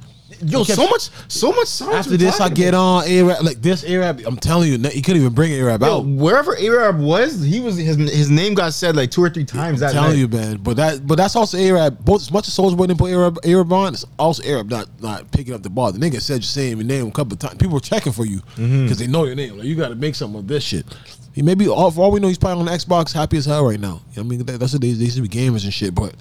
[0.44, 0.74] Yo, Okay.
[0.74, 1.94] so much, so much songs.
[1.96, 2.80] After this, I get about.
[2.80, 3.44] on A-Rab.
[3.44, 6.06] Like this A-Rab, I'm telling you, he couldn't even bring A-Rab Yo, out.
[6.06, 9.82] wherever Arab was, he was his his name got said like two or three times.
[9.82, 10.18] I'm that telling night.
[10.20, 10.58] you, man.
[10.58, 12.04] But that, but that's also Arab.
[12.04, 14.88] Both as much as Soulja Boy didn't put Arab, Arab on, it's also Arab not
[15.02, 15.92] not picking up the ball.
[15.92, 17.56] The nigga said your same name a couple of times.
[17.56, 18.94] People were checking for you because Mm-hmm.
[18.96, 19.58] they know your name.
[19.58, 20.86] Like you got to make something of this shit.
[21.34, 23.66] He maybe all, for all we know, he's probably on the Xbox, happy as hell
[23.66, 24.02] right now.
[24.18, 25.94] I mean, that, that's what they, they used to be gamers and shit.
[25.94, 26.16] But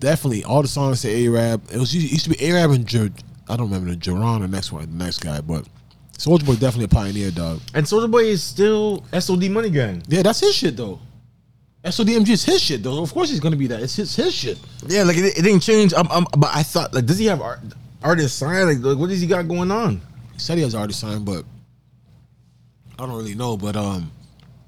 [0.00, 1.62] definitely, all the songs say Arab.
[1.72, 3.10] It was it used to be Arab and Jer,
[3.48, 5.66] I don't remember the Jerron, the next one, the next guy, but.
[6.12, 7.60] Soulja Boy definitely a pioneer, dog.
[7.74, 10.00] And Soulja Boy is still SOD Money Gang.
[10.06, 11.00] Yeah, that's his shit though.
[11.84, 13.02] SODMG is his shit though.
[13.02, 13.82] Of course he's gonna be that.
[13.82, 14.58] It's his his shit.
[14.86, 15.92] Yeah, like it, it didn't change.
[15.92, 17.60] Um, um, but I thought like, does he have art,
[18.02, 18.66] artist sign?
[18.66, 20.00] Like, like, what does he got going on?
[20.32, 21.44] He said he has artist signed, but
[22.98, 23.58] I don't really know.
[23.58, 24.10] But um,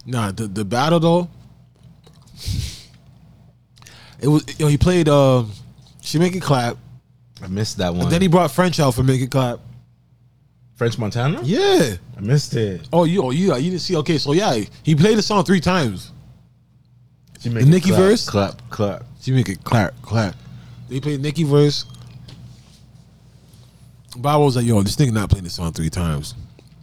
[0.04, 1.30] nah, the the battle though,
[4.20, 5.44] it was you know he played uh,
[6.02, 6.76] she make it clap.
[7.42, 8.08] I missed that one.
[8.08, 9.60] Then he brought French out for make it clap.
[10.76, 11.40] French Montana.
[11.42, 11.94] Yeah.
[12.16, 12.88] I missed it.
[12.92, 13.96] Oh, you oh you you didn't see?
[13.96, 16.12] Okay, so yeah, he played the song three times.
[17.40, 18.28] She The Nicki clap, verse?
[18.28, 19.04] Clap, clap.
[19.20, 20.34] She make it clap clap.
[20.88, 21.84] They played Nicki verse.
[24.16, 26.34] Bob was like, "Yo, this nigga not playing this song three times."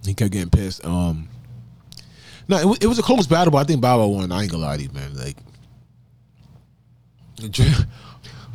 [0.05, 0.85] He kept getting pissed.
[0.85, 1.29] Um,
[2.47, 4.31] no, it, wa- it was a close battle, but I think Bob won.
[4.31, 5.15] I ain't gonna lie to you, man.
[5.15, 5.37] Like,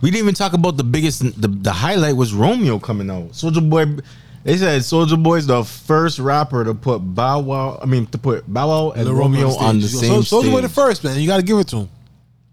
[0.00, 1.20] We didn't even talk about the biggest.
[1.40, 3.30] The, the highlight was Romeo coming out.
[3.30, 4.00] Soulja Boy.
[4.44, 7.78] They said Soulja Boy's the first rapper to put Bow Wow.
[7.82, 10.60] I mean, to put Bow Wow and Lil Romeo on the same so, Soulja Boy
[10.60, 11.18] the first man.
[11.20, 11.88] You got to give it to him.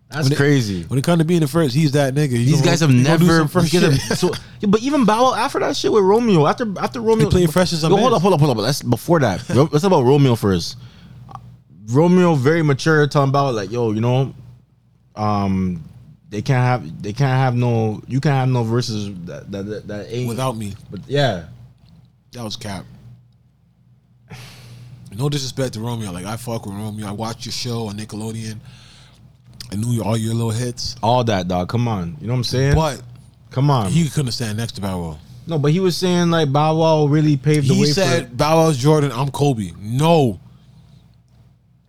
[0.09, 0.83] That's when it- crazy.
[0.83, 2.31] When it comes to being the first, he's that nigga.
[2.31, 3.47] He These guys have he gonna do never.
[3.47, 3.83] first shit.
[3.83, 7.29] have- so, yeah, but even Bow Wow after that shit with Romeo, after after Romeo,
[7.29, 8.63] played Fresh as a hold up, hold up, hold up.
[8.63, 9.47] Let's before that.
[9.55, 10.77] Let's talk about Romeo first.
[11.87, 14.33] Romeo very mature, talking about like, yo, you know,
[15.15, 15.83] um,
[16.35, 19.87] they can't have they can't have no you can't have no verses that that that,
[19.87, 20.73] that ain't without me.
[20.91, 21.45] But yeah,
[22.33, 22.83] That was cap.
[25.17, 26.11] No disrespect to Romeo.
[26.11, 27.07] Like I fuck with Romeo.
[27.07, 28.57] I watched your show on Nickelodeon.
[29.71, 31.69] I knew all your little hits, all that dog.
[31.69, 32.75] Come on, you know what I'm saying?
[32.75, 33.01] but
[33.49, 33.89] Come on.
[33.91, 35.17] he couldn't stand next to Bow Wow.
[35.47, 38.27] no, but he was saying like Bow Wow really paved the He way He said
[38.27, 39.13] for Bow Wow's Jordan.
[39.13, 39.71] I'm Kobe.
[39.79, 40.41] No,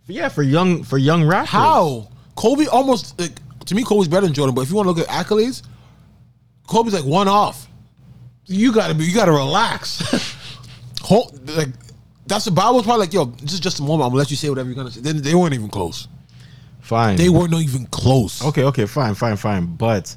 [0.07, 1.49] yeah for young for young rappers.
[1.49, 4.55] how Kobe almost like, to me Kobe's better than Jordan.
[4.55, 5.61] But if you want to look at accolades,
[6.67, 7.67] Kobe's like one off.
[8.45, 9.05] You gotta be.
[9.05, 10.01] You gotta relax.
[11.01, 11.69] Hold, like
[12.25, 13.13] that's the Bow was probably like.
[13.13, 14.03] Yo, this is just a moment.
[14.03, 15.01] I'm gonna let you say whatever you're gonna say.
[15.01, 16.07] They, they weren't even close.
[16.81, 17.17] Fine.
[17.17, 18.41] They weren't even close.
[18.45, 19.75] Okay, okay, fine, fine, fine.
[19.75, 20.15] But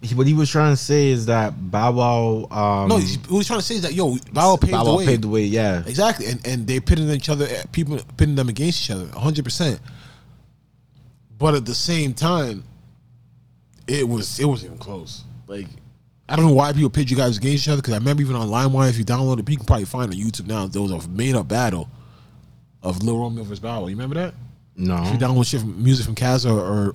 [0.00, 2.82] he, what he was trying to say is that Bow Wow.
[2.82, 4.84] Um, No, he's, what he's trying to say is that yo, Bow Wow paved Bow
[4.84, 5.04] the way.
[5.06, 5.44] paved the way.
[5.44, 9.44] Yeah, Exactly, and and they pitting each other, people pitting them against each other, hundred
[9.44, 9.80] percent.
[11.38, 12.64] But at the same time,
[13.86, 15.24] it was it wasn't even close.
[15.46, 15.66] Like
[16.28, 18.36] I don't know why people pit you guys against each other because I remember even
[18.36, 20.66] on LimeWire, if you download it, you can probably find on YouTube now.
[20.66, 21.88] There was a made up battle
[22.82, 23.86] of Lil Romeo versus Bow Wow.
[23.88, 24.34] You remember that?
[24.76, 25.02] no.
[25.04, 26.94] If you download shit from music from Kazaa or or,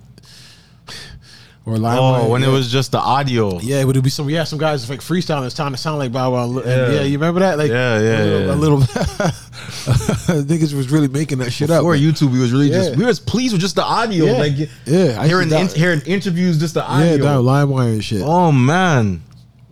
[1.70, 3.60] or Oh, when it was just the audio.
[3.60, 5.46] Yeah, but it'd be some had some guys like freestyling.
[5.46, 6.12] It's trying to sound like
[6.58, 6.92] and- Yeah.
[6.92, 7.58] Yeah, you remember that?
[7.58, 8.54] Like Yeah, yeah, a little, yeah.
[8.54, 8.80] a little
[10.44, 11.80] niggas was really making that shit up.
[11.82, 11.96] Before.
[11.96, 12.78] YouTube, we was really Yeah.
[12.86, 14.26] just we was pleased with just the audio.
[14.26, 14.32] Yeah.
[14.38, 14.54] Like
[14.86, 17.12] Yeah, hearing in, hearing interviews, just the audio.
[17.12, 18.22] yeah, down LimeWire and shit.
[18.24, 19.22] Oh man,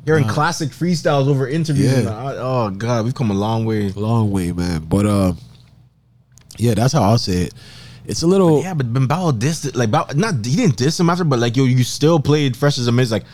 [0.05, 1.91] hearing classic freestyles over interviews.
[1.91, 2.01] Yeah.
[2.01, 3.89] the oh god, we've come a long way.
[3.91, 4.83] Long way, man.
[4.87, 5.33] But uh,
[6.57, 7.53] yeah, that's how I'll say it.
[8.07, 9.75] It's a little Yeah, but Bow dissed.
[9.75, 12.77] Like Bow, not he didn't diss him after, but like yo, you still played Fresh
[12.79, 13.11] Azimiz.
[13.11, 13.25] Like,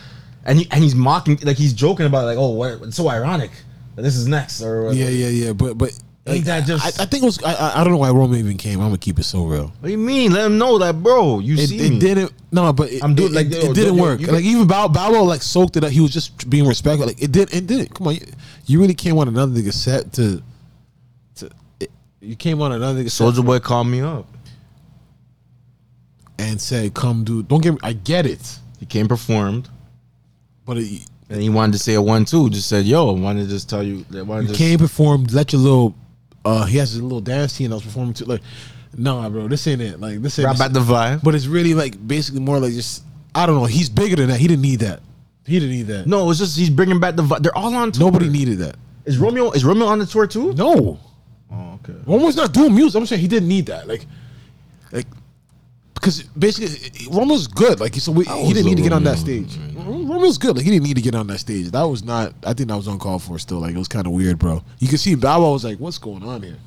[0.45, 2.82] and he, and he's mocking, like he's joking about like, oh, what?
[2.82, 3.51] It's so ironic
[3.95, 5.53] that this is next or yeah, yeah, yeah.
[5.53, 7.43] But but Ain't that just- I, I think it was.
[7.43, 8.80] I, I- don't know why Roman even came.
[8.80, 9.67] I'm gonna keep it so real.
[9.67, 10.32] What do you mean?
[10.32, 11.39] Let him know that, bro.
[11.39, 11.99] You It, see it me.
[11.99, 12.32] didn't.
[12.51, 14.21] No, but it, I'm doing it, like, it, yo, didn't yo, work.
[14.21, 15.91] like even Bow Bow like soaked it up.
[15.91, 17.07] He was just being respectful.
[17.07, 17.53] Like it did.
[17.53, 17.93] It didn't.
[17.93, 18.21] Come on, you,
[18.65, 20.41] you really came on another nigga set to.
[21.36, 21.49] To
[21.82, 24.26] it, you came on another nigga set Soulja Boy called me up.
[26.38, 27.48] And said, "Come, dude.
[27.48, 27.80] Don't get me.
[27.84, 29.70] I get it, He came performed,
[30.66, 32.50] but it, and he wanted to say a one two.
[32.50, 34.26] Just said, yo, I wanted to just tell you that.
[34.26, 35.32] Wanted you to came performed.
[35.32, 35.96] Let your little.
[36.46, 38.26] Uh, he has his little dance team that was performing too.
[38.26, 38.42] Like,
[38.98, 40.00] nah, bro, this ain't it.
[40.00, 40.46] Like this ain't.
[40.46, 41.24] rap this- at the vibe.
[41.24, 43.04] but it's really like basically more like just.
[43.36, 43.66] I don't know.
[43.66, 44.40] He's bigger than that.
[44.40, 45.02] He didn't need that.
[45.46, 46.06] He didn't need that.
[46.08, 47.42] No, it's just he's bringing back the vibe.
[47.42, 48.06] They're all on tour.
[48.06, 48.76] Nobody needed that.
[49.06, 50.54] Is Romeo is Romeo on the tour too?
[50.54, 51.00] No.
[51.52, 51.98] Oh, okay.
[52.06, 53.00] Roman's not doing music.
[53.00, 53.88] I'm saying he didn't need that.
[53.88, 54.06] Like,
[54.92, 55.08] like
[56.04, 57.80] because basically Roman's good.
[57.80, 59.58] Like so, we, he didn't need to get on that stage.
[59.74, 60.58] Roman's good.
[60.58, 61.72] Like he didn't need to get on that stage.
[61.72, 62.34] That was not.
[62.43, 63.39] I think that was uncalled for.
[63.39, 64.62] Still, like it was kind of weird, bro.
[64.80, 66.58] You can see Bow Wow was like, "What's going on here?"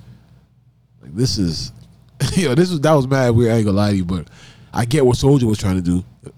[1.02, 1.72] Like this is,
[2.32, 3.52] you know, this was that was mad weird.
[3.52, 4.26] I ain't gonna lie to you, but
[4.72, 6.32] I get what Soulja was trying to do.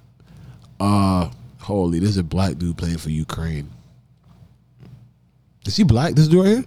[0.81, 1.31] Uh,
[1.61, 3.71] holy, this is a black dude playing for Ukraine.
[5.67, 6.15] Is he black?
[6.15, 6.65] This dude right here?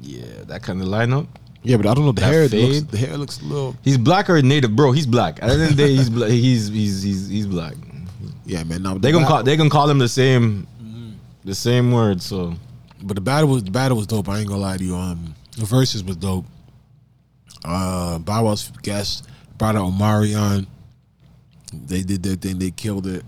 [0.00, 1.26] Yeah, that kind of lineup.
[1.62, 2.12] Yeah, but I don't know.
[2.12, 2.82] The That hair looks.
[2.90, 3.76] The hair looks a little.
[3.82, 4.92] He's black or native, bro.
[4.92, 5.42] He's black.
[5.42, 7.74] At the end of the day, he's bla- he's he's he's he's black.
[8.46, 8.82] Yeah, man.
[8.82, 11.10] No, They gonna call they gonna call him the same Mm-hmm.
[11.44, 12.22] the same word.
[12.22, 12.54] So
[13.02, 14.28] But the battle was the battle was dope.
[14.28, 14.96] I ain't gonna lie to you.
[14.96, 16.46] Um, the Verzuz was dope.
[17.64, 20.66] Uh, Bow Wow's guest brought out Omarion.
[21.72, 22.58] They did their thing.
[22.58, 23.22] They killed it.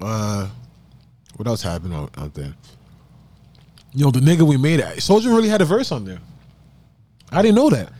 [0.00, 0.48] Uh,
[1.36, 2.54] what else happened out, out there?
[3.94, 4.96] Yo, the nigga we made it.
[4.98, 6.18] Soulja really had a verse on there.
[7.32, 7.90] I didn't know that.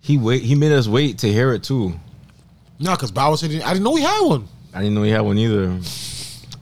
[0.00, 1.94] he wait he made us wait to hear it too.
[2.78, 4.48] No, because Bow said I didn't know he had one.
[4.72, 5.78] I didn't know he had one either.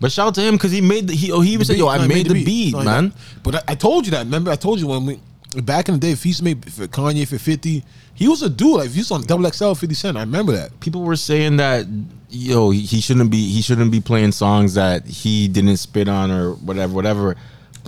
[0.01, 1.87] But shout out to him because he made the he oh he even said yo
[1.87, 1.91] beat.
[1.93, 3.13] I No, he made, the beat, No, he- man.
[3.43, 4.25] But I, I told you that.
[4.25, 5.21] Remember, I told you when we
[5.63, 7.85] back in the day, Feast made for Kanye for fifty.
[8.15, 8.77] He was a dude.
[8.79, 10.17] Like Feast on Double XL, Fifty Cent.
[10.17, 10.79] I remember that.
[10.81, 11.87] People were saying that
[12.31, 16.53] yo he shouldn't be he shouldn't be playing songs that he didn't spit on or
[16.55, 17.37] whatever whatever.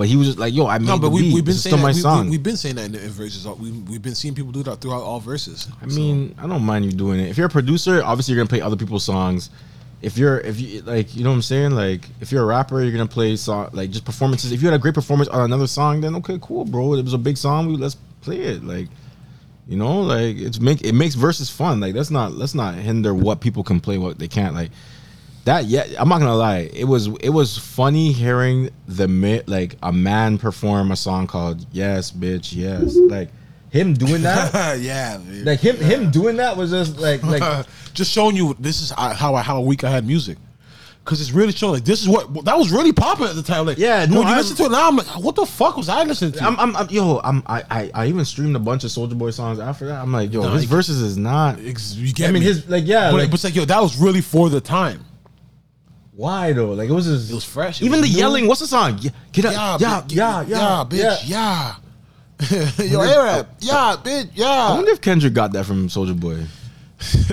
[0.00, 1.34] But he was just like yo I made No, but the we, beat.
[1.34, 1.98] we've been saying still my that.
[1.98, 2.30] song.
[2.30, 3.58] We, have been saying that in, the, in Verzuz.
[3.58, 5.70] We, we've been seeing people do that throughout all Verzuz.
[5.82, 7.28] I mean, I don't mind you doing it.
[7.28, 9.50] If you're a producer, obviously you're gonna play other people's songs.
[10.00, 11.72] If you're if you like, you know what I'm saying?
[11.72, 14.52] Like, if you're a rapper, you're gonna play song like just performances.
[14.52, 16.94] If you had a great performance on another song, then okay, cool, bro.
[16.94, 17.66] It was a big song.
[17.66, 18.64] We let's play it.
[18.64, 18.88] Like,
[19.68, 21.78] you know, like it's make it makes Verzuz fun.
[21.78, 24.54] Like, let's not let's not hinder what people can play, what they can't.
[24.54, 24.70] Like
[25.44, 25.64] that.
[25.66, 26.70] Yeah, I'm not gonna lie.
[26.72, 31.66] It was it was funny hearing the mi- like a man perform a song called
[31.72, 33.30] "Yes, Bitch, Yes." Like
[33.70, 34.78] him doing that.
[34.80, 35.44] yeah, man.
[35.44, 39.14] Like him, him doing that was just like, like just showing you this is uh,
[39.14, 40.38] how I, how weak I had music.
[41.02, 43.66] Cause it's really showing like this is what that was really popular at the time.
[43.66, 45.76] Like Yeah, no, when you I'm- listen to it now, I'm like, what the fuck
[45.76, 46.44] was I listening to?
[46.44, 49.30] I'm, I'm, I'm, yo, I'm, I, I, I even streamed a bunch of Soulja Boy
[49.30, 50.00] songs after that.
[50.02, 51.58] I'm like, yo, No, his you- verses is not.
[51.58, 52.46] You get I mean, me?
[52.48, 55.04] his like, yeah, but, like, but it's like yo, that was really for the time.
[56.20, 56.72] Why though?
[56.72, 57.80] Like, it was just, It was fresh.
[57.80, 58.20] It Even was the new.
[58.20, 58.46] yelling.
[58.46, 58.98] What's the song?
[59.00, 62.84] Yeah, get up, yeah, yeah, bitch, yeah, yeah, bitch, yeah.
[62.92, 64.46] yo, Arab, yeah, bitch, Yeah.
[64.48, 66.44] I wonder if Kendrick got that from Soulja Boy.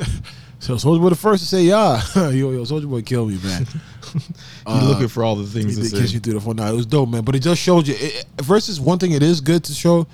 [0.60, 2.02] So Soulja Boy the first to say yeah.
[2.16, 3.66] yo, yo, Soulja Boy killed me, man.
[4.14, 4.24] He's
[4.66, 6.00] uh, looking for all the He things to did say.
[6.00, 6.56] kiss you through the phone.
[6.58, 7.24] Nah, it was dope, man.
[7.24, 7.94] But it just showed you.
[7.94, 10.08] It, it- versus one thing, it is good to show.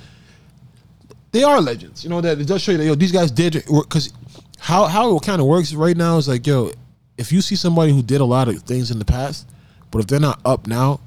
[1.31, 3.53] They are legends, you know that it does show you that yo these guys did
[3.67, 4.11] because
[4.59, 6.71] how how it kind of works right now is like yo
[7.17, 9.47] if you see somebody who did a lot of things in the past,
[9.91, 10.99] but if they're not up now,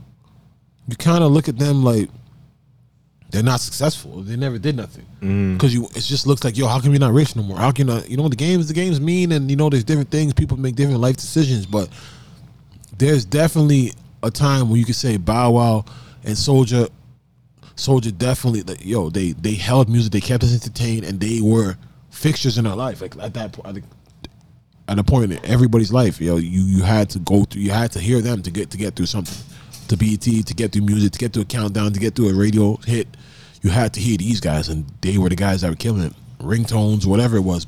[0.89, 2.09] you kind of look at them like
[3.31, 4.23] they're not successful.
[4.23, 5.55] They never did nothing mm.
[5.55, 7.59] because you it just looks like yo how can we not rich no more?
[7.59, 10.11] How can I, you know the games the games mean and you know there's different
[10.11, 11.89] things people make different life decisions, but
[12.99, 13.93] there's definitely
[14.23, 15.85] a time where you could say Bow Wow
[16.25, 16.91] and Soulja,
[17.77, 21.77] Soulja definitely, like, yo, they they held music, they kept us entertained, and they were
[22.11, 23.01] fixtures in our life.
[23.01, 23.85] Like at that point,
[24.89, 27.93] at a point in everybody's life, yo, you you had to go through, you had
[27.93, 29.37] to hear them to get to get through something,
[29.89, 32.35] to BET, to get through music, to get through a countdown, to get through a
[32.35, 33.09] radio hit.
[33.63, 36.13] You had to hear these guys, and they were the guys that were killing it.
[36.39, 37.67] Ringtones, whatever it was.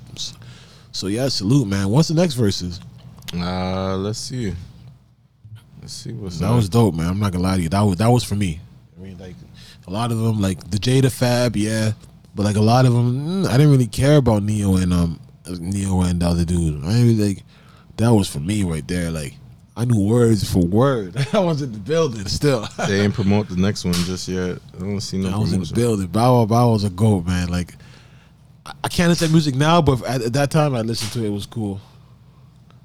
[0.92, 1.88] So yeah, salute, man.
[1.88, 2.80] What's the next Verzuz?
[3.34, 4.54] Uh, let's see.
[5.80, 6.56] Let's see what's That up.
[6.56, 7.08] was dope, man.
[7.08, 7.68] I'm not gonna lie to you.
[7.68, 8.60] That was that was for me.
[8.96, 9.34] I mean, like
[9.86, 11.92] a lot of them, like the Jada Fab, yeah,
[12.34, 15.20] but like a lot of them, mm, I didn't really care about Ne-Yo and um
[15.50, 16.84] Ne-Yo and the other dude.
[16.84, 17.42] I didn't like
[17.96, 19.10] that was for me right there.
[19.10, 19.34] Like
[19.76, 21.16] I knew words for word.
[21.32, 22.66] I was in the building still.
[22.86, 24.58] They ain't promote the next one just yet.
[24.76, 26.06] I don't see no I was in the building.
[26.08, 27.48] Bow Wow Bow was a goat, man.
[27.48, 27.74] Like
[28.84, 31.28] I- can't listen to music now, but at, at that time I listened to it.
[31.28, 31.80] It was cool.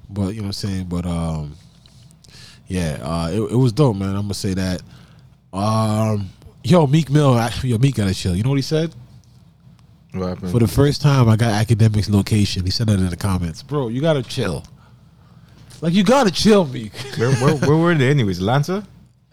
[0.08, 0.84] But you know what I'm saying.
[0.84, 1.56] But um,
[2.68, 4.10] yeah, uh, it, it was dope, man.
[4.14, 4.82] I'm gonna say that.
[5.52, 6.30] Um,
[6.62, 8.34] yo, Meek Mill, I- yo, Meek got to chill.
[8.36, 8.94] You know what he said?
[10.14, 10.52] What happened?
[10.52, 12.64] For the first time, I got Akademiks location.
[12.64, 13.88] He said that in the comments, bro.
[13.88, 14.64] You gotta chill.
[15.80, 16.92] Like you gotta chill, Meek.
[17.16, 18.38] where, where, where were they anyways?
[18.38, 18.86] Atlanta?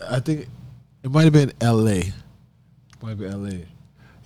[0.10, 0.48] I think
[1.04, 2.12] it might have been L.A.
[3.02, 3.66] Might have been L.A.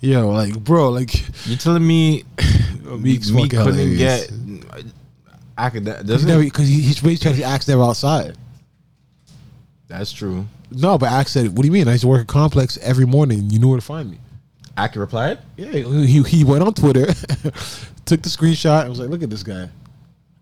[0.00, 1.14] Yo, like, bro, like.
[1.46, 2.24] You telling me
[2.98, 4.30] Meek's Meek couldn't get
[5.58, 6.06] academic?
[6.06, 8.36] Doesn't because he, he's raised he acts never outside.
[9.88, 10.46] That's true.
[10.70, 11.86] No, but Axe said, "What do you mean?
[11.86, 13.50] I used to work at Complex every morning.
[13.50, 14.18] You knew where to find me."
[14.76, 15.38] Aki replied.
[15.56, 17.06] Yeah, he he went on Twitter,
[18.04, 19.68] took the screenshot, and was like, "Look at this guy."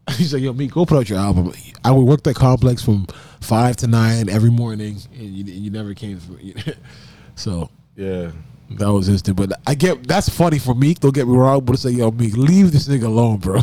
[0.16, 1.52] He's like, "Yo, me, go put out your album."
[1.84, 3.06] I would work at Complex from
[3.40, 6.52] five to nine every morning, and you, you never came through.
[7.36, 8.30] so Yeah.
[8.70, 9.34] that was his thing.
[9.34, 11.00] But I get that's funny for Meek.
[11.00, 13.60] Don't get me wrong, but it's like, "Yo, Meek, leave this nigga alone, bro."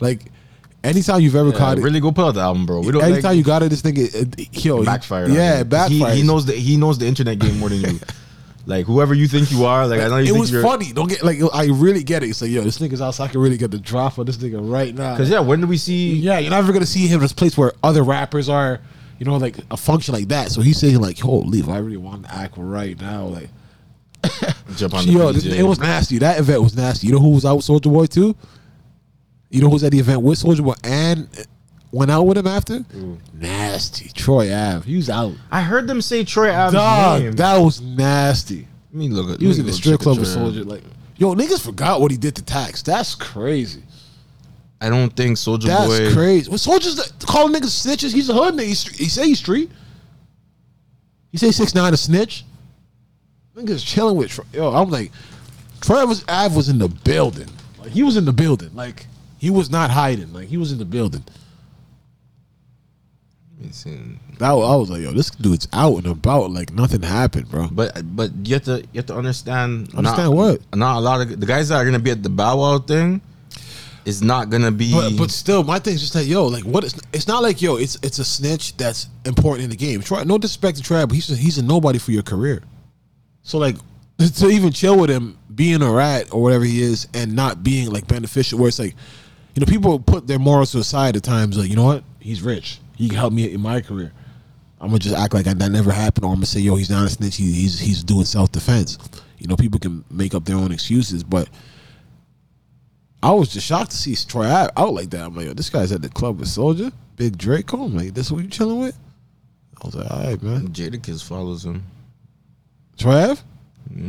[0.00, 0.22] like,
[0.82, 2.80] anytime you've ever Yeah, caught it, really go put out the album, bro.
[2.80, 5.30] We don't anytime like, you got it, this nigga, uh, yo, he- backfired.
[5.30, 6.14] Yeah, backfired.
[6.14, 8.00] He, he knows the he knows the internet game more than you.
[8.66, 10.92] Like whoever you think you are, like I know you it was funny.
[10.92, 12.34] Don't get like I really get it.
[12.34, 14.58] So yo, this nigga's out, so I can really get the drop of this nigga
[14.60, 15.16] right now.
[15.16, 16.14] Cause yeah, when do we see?
[16.16, 18.80] yeah, you're never gonna see him in this place where other rappers are.
[19.18, 20.50] You know, like a function like that.
[20.50, 23.48] So he's saying like, "Holy, I really want to act right now." Like,
[24.76, 25.58] Jump on the yo, PJ.
[25.58, 26.18] it was nasty.
[26.18, 27.06] That event was nasty.
[27.06, 28.36] You know who was out with Soulja Boy too?
[29.48, 31.28] You know who's at the event with Soulja Boy and
[31.92, 32.80] went out with him after?
[32.80, 33.18] Mm.
[33.34, 34.08] Nasty.
[34.10, 34.86] Troy Ave.
[34.88, 35.32] He was out.
[35.50, 37.32] I heard them say Troy Ab's Dog, name.
[37.32, 38.66] that was nasty.
[38.92, 39.40] Let me look at.
[39.40, 40.66] He was in the strip club with Troy Soulja.
[40.66, 40.82] Like,
[41.16, 42.82] yo, niggas forgot what he did to Tax.
[42.82, 43.82] That's crazy.
[44.80, 46.12] I don't think Soulja That's Boy.
[46.12, 46.50] crazy.
[46.50, 48.12] Well, Soulja's the, calling niggas snitches.
[48.12, 48.66] He's a hood nigga.
[48.66, 49.70] He's, he say he's street.
[51.32, 52.44] He say six nine a snitch.
[53.54, 54.30] Niggas chilling with.
[54.30, 54.44] Troy.
[54.52, 55.12] Yo, I'm like,
[55.80, 57.48] Travis Ave was in the building.
[57.78, 58.70] Like he was in the building.
[58.74, 59.06] Like
[59.38, 60.32] he was not hiding.
[60.32, 61.24] Like he was in the building.
[63.66, 63.98] Me see.
[64.38, 66.52] That I was like, yo, this dude's out and about.
[66.52, 67.68] Like nothing happened, bro.
[67.70, 69.92] But but you have to you have to understand.
[69.94, 70.60] Understand not, what?
[70.76, 73.20] Not a lot of the guys that are gonna be at the Bow Wow thing
[74.04, 74.92] is not gonna be.
[74.92, 76.84] But but still, my thing is just that yo, like what?
[76.84, 80.00] Is, it's not like yo, it's it's a snitch that's important in the game.
[80.00, 82.62] Try no disrespect to Trav, but he's a, he's a nobody for your career.
[83.42, 83.76] So like
[84.18, 87.90] to even chill with him, being a rat or whatever he is, and not being
[87.90, 88.94] like beneficial, where it's like,
[89.54, 91.58] you know, people put their morals to the side at times.
[91.58, 94.12] Like you know what, he's rich, he can help me in my career.
[94.80, 97.06] I'm gonna just act like that never happened, or I'm gonna say, yo, he's not
[97.06, 97.36] a snitch.
[97.36, 98.98] He, he's he's doing self defense.
[99.38, 101.48] You know, people can make up their own excuses, but
[103.22, 105.24] I was just shocked to see Troy Ave out like that.
[105.24, 107.84] I'm like, yo, this guy's at the club with Soulja, Big Draco.
[107.84, 108.98] I'm like, this is what you chilling with?
[109.82, 110.68] I was like, all right, man.
[110.68, 111.84] Jadakiss follows him.
[112.98, 113.40] Troy Ave?
[113.94, 114.02] Yeah.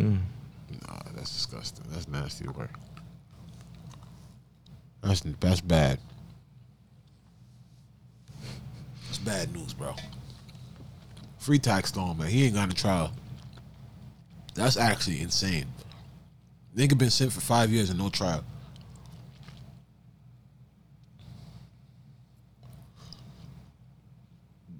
[0.88, 1.86] Nah, that's disgusting.
[1.90, 2.72] That's nasty work.
[5.02, 6.00] That's that's bad.
[9.10, 9.94] It's bad news, bro.
[11.38, 12.30] Free Taxstone, man.
[12.30, 13.12] He ain't gone to trial.
[14.56, 15.66] That's actually insane.
[16.76, 18.44] Nigga been sent for five years and no trial.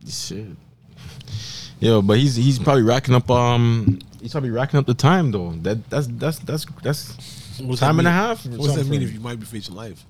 [0.08, 0.48] Shit.
[1.82, 5.52] Yo, but he's he's probably racking up um he's probably racking up the time though.
[5.62, 8.46] That that's that's that's that's What's time that and a half.
[8.46, 10.06] or What does that mean if you might be facing life?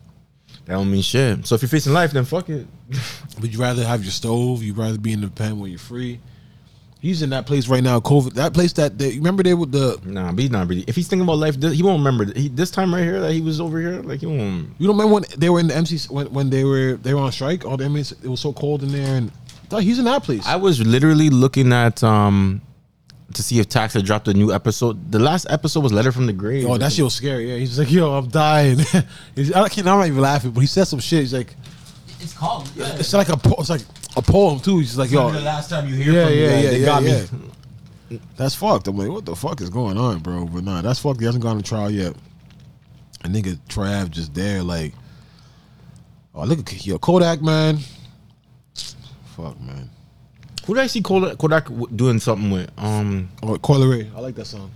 [0.67, 1.47] That don't mean shit.
[1.47, 2.67] So if you're facing life, then fuck it.
[3.41, 4.61] Would you rather have your stove?
[4.61, 6.19] You'd rather be in the pen when you're free?
[6.99, 8.33] He's in that place right now, COVID.
[8.33, 10.83] That place that they remember they with the Nah, but he's not really.
[10.87, 12.33] If he's thinking about life, he won't remember.
[12.37, 14.73] He, this time right here that he was over here, like he won't.
[14.77, 17.21] You don't remember when they were in the MC when, when they were they were
[17.21, 17.65] on strike?
[17.65, 19.31] All the inmates it was so cold in there, and
[19.79, 20.45] he's in that place.
[20.45, 22.61] I was literally looking at um
[23.37, 25.11] to see if Tax had dropped a new episode.
[25.11, 26.65] The last episode was Letter from the Grave.
[26.67, 27.51] oh, that shit was scary.
[27.51, 28.77] Yeah, he's like, yo, I'm dying.
[29.35, 29.87] He's- I can't.
[29.87, 31.21] I'm not even laughing, but he said some shit.
[31.21, 31.55] He's like,
[32.19, 32.69] It's called.
[32.75, 32.95] Yeah.
[32.95, 33.81] it's like a po- it's like
[34.15, 34.79] a poem too.
[34.79, 36.79] He's like, yo, the last time you hear yeah, from me, yeah, like, yeah, they
[36.79, 37.25] yeah, got yeah.
[38.09, 38.19] me.
[38.37, 38.87] That's fucked.
[38.87, 40.45] I'm like, what the fuck is going on, bro?
[40.45, 41.19] But nah, that's fucked.
[41.19, 42.15] He hasn't gone to trial yet.
[43.23, 44.93] A nigga Trav just there, like,
[46.35, 47.79] oh look at yo Kodak man.
[49.35, 49.89] Fuck man.
[50.67, 52.69] Who did I see Kodak, Kodak doing something with?
[52.77, 54.13] Um, Oh, Coi Leray.
[54.15, 54.69] I like that song.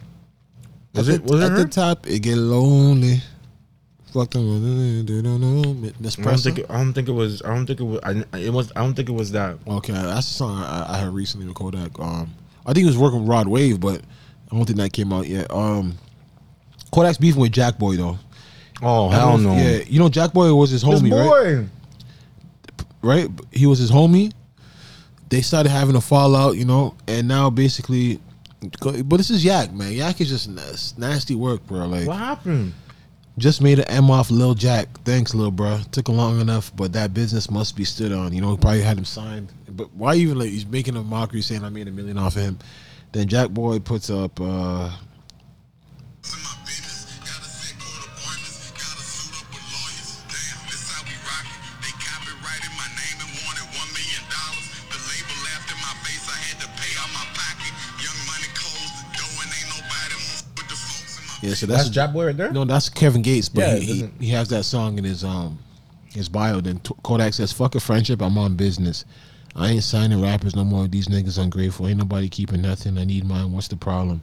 [0.93, 1.57] was at it the, was it at her?
[1.59, 2.07] the top?
[2.07, 3.21] It get lonely.
[4.13, 5.05] Fuck them.
[5.05, 5.61] They don't know.
[5.61, 5.91] I
[6.23, 6.59] don't think.
[6.59, 7.41] It, I don't think it was.
[7.43, 7.99] I don't think it was.
[8.03, 8.71] I, it was.
[8.75, 9.57] I don't think it was that.
[9.67, 11.97] Okay, that's the song I, I heard recently with Kodak.
[11.99, 12.33] Um,
[12.65, 14.01] I think he was working with Rod Wave, but
[14.51, 15.49] I don't think that came out yet.
[15.49, 15.97] Um,
[16.91, 18.17] Kodak's beefing with Jack Boy though.
[18.81, 19.53] Oh I hell no!
[19.55, 21.65] Yeah, you know Jack Boy was his homie, right?
[23.01, 24.31] Right, he was his homie.
[25.31, 28.19] They started having a fallout, you know, and now basically,
[28.81, 29.93] but this is Yak, man.
[29.93, 30.47] Yak is just
[30.99, 31.87] nasty work, bro.
[31.87, 32.73] Like, What happened?
[33.37, 34.87] just made an M off Lil Jack.
[35.05, 35.79] Thanks, Lil bro.
[35.91, 38.33] Took long enough, but that business must be stood on.
[38.33, 39.51] You know, probably had him signed.
[39.69, 42.41] But why even like he's making a mockery saying I made a million off of
[42.43, 42.59] him?
[43.13, 44.91] Then Jack Boy puts up uh
[61.41, 62.51] yeah, so that's, That's Jack Boy right there.
[62.51, 65.59] No, that's Kevin Gates, but Yeah, he, he, he has that song in his um
[66.13, 66.61] his bio.
[66.61, 69.05] Then Kodak says, "Fuck a friendship, I'm on business.
[69.55, 70.87] I ain't signing rappers no more.
[70.87, 71.87] These niggas ungrateful.
[71.87, 72.97] Ain't nobody keeping nothing.
[72.97, 73.51] I need mine.
[73.51, 74.21] What's the problem?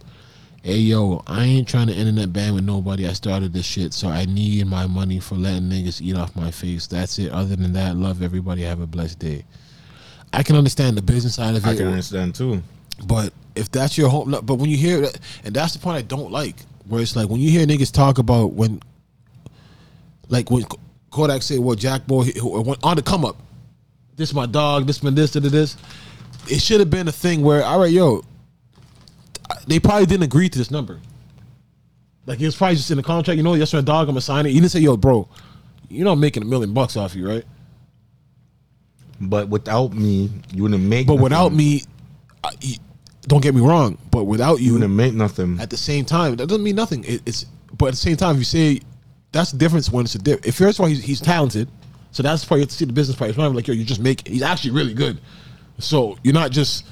[0.62, 3.06] Hey yo, I ain't trying to internet ban with nobody.
[3.06, 6.50] I started this shit, so I need my money for letting niggas eat off my
[6.50, 6.86] face.
[6.86, 7.30] That's it.
[7.30, 8.62] Other than that, love everybody.
[8.62, 9.44] Have a blessed day.
[10.32, 11.68] I can understand the business side of it.
[11.68, 12.62] I can understand too.
[13.06, 16.02] But if that's your home, but when you hear that, and that's the point I
[16.02, 16.56] don't like,
[16.88, 18.80] where it's like when you hear niggas talk about when,
[20.28, 20.64] like when
[21.10, 23.36] Kodak said, "Well, Jack Boy he- who went on the come up,
[24.16, 25.76] this my dog, this my this, this, this."
[26.50, 28.22] It should have been a thing where, all right, yo,
[29.66, 30.98] they probably didn't agree to this number.
[32.24, 34.20] Like it was probably just in the contract, you know, yes, my dog, I'm gonna
[34.20, 34.50] sign it.
[34.50, 35.28] You didn't say, yo, bro,
[35.88, 37.44] you're not making a million bucks off you, right?
[39.20, 41.06] But without me, you wouldn't make.
[41.06, 41.24] But nothing.
[41.24, 41.82] without me,
[42.44, 42.50] I,
[43.28, 45.60] don't get me wrong, but without you you, wouldn't nothing.
[45.60, 47.04] at the same time, that doesn't mean nothing.
[47.04, 47.44] It, it's
[47.76, 48.80] but at the same time, if you say
[49.32, 50.46] that's the difference when it's a dip.
[50.46, 51.68] If first of all he's, he's talented,
[52.10, 53.28] so that's probably you have to see the business part.
[53.28, 54.26] It's not like yo, you just make.
[54.26, 55.20] He's actually really good,
[55.78, 56.86] so you're not just.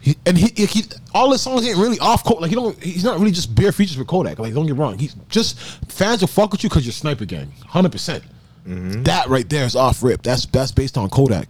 [0.00, 0.82] He, and he, he, he
[1.12, 2.42] all his songs ain't really off Kodak.
[2.42, 4.38] Like he don't, he's not really just bare features with Kodak.
[4.38, 5.58] Like don't get wrong, he's just
[5.90, 8.22] fans will fuck with you because you're Sniper Gang, hundred percent.
[8.66, 9.02] Mm-hmm.
[9.04, 10.22] That right there is off rip.
[10.22, 11.48] That's that's based on Kodak,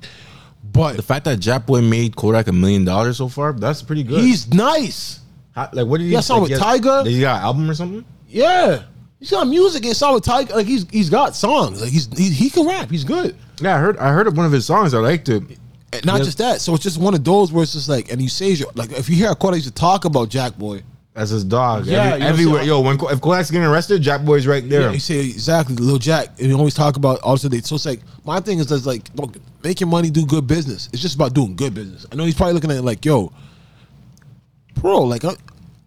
[0.78, 4.02] but the fact that Jack Boy made Kodak a million dollars so far, that's pretty
[4.02, 4.20] good.
[4.22, 5.20] he's nice.
[5.52, 6.10] How- like, what did he?
[6.12, 7.04] got song like, with Tyga?
[7.04, 8.04] Did he got an album or something?
[8.28, 8.82] Yeah,
[9.18, 10.54] he's got music and song with Tyga.
[10.54, 11.82] Like he's he's got songs.
[11.82, 12.90] Like he's he, he can rap.
[12.90, 13.36] He's good.
[13.60, 13.96] Yeah, I heard.
[13.98, 14.94] I heard of one of his songs.
[14.94, 15.42] I liked it.
[15.92, 16.24] And not Yeah.
[16.24, 16.60] just that.
[16.60, 19.08] So it's just one of those where it's just like, and you say, like, if
[19.08, 20.82] you hear Kodak used to talk about Jack Boy,
[21.18, 21.84] As his dog.
[21.84, 22.62] Yeah, Every- you know everywhere.
[22.62, 24.92] Yo, when if Kodak's getting arrested, Jack Boy's right yeah, there.
[24.92, 27.60] you say exactly, little Jack, and you always talk about also they.
[27.60, 30.88] So it's like my thing is just like, look, make your money, do good business.
[30.92, 32.06] It's just about doing good business.
[32.12, 33.32] I know he's probably looking at it like, yo,
[34.76, 35.36] bro, like a,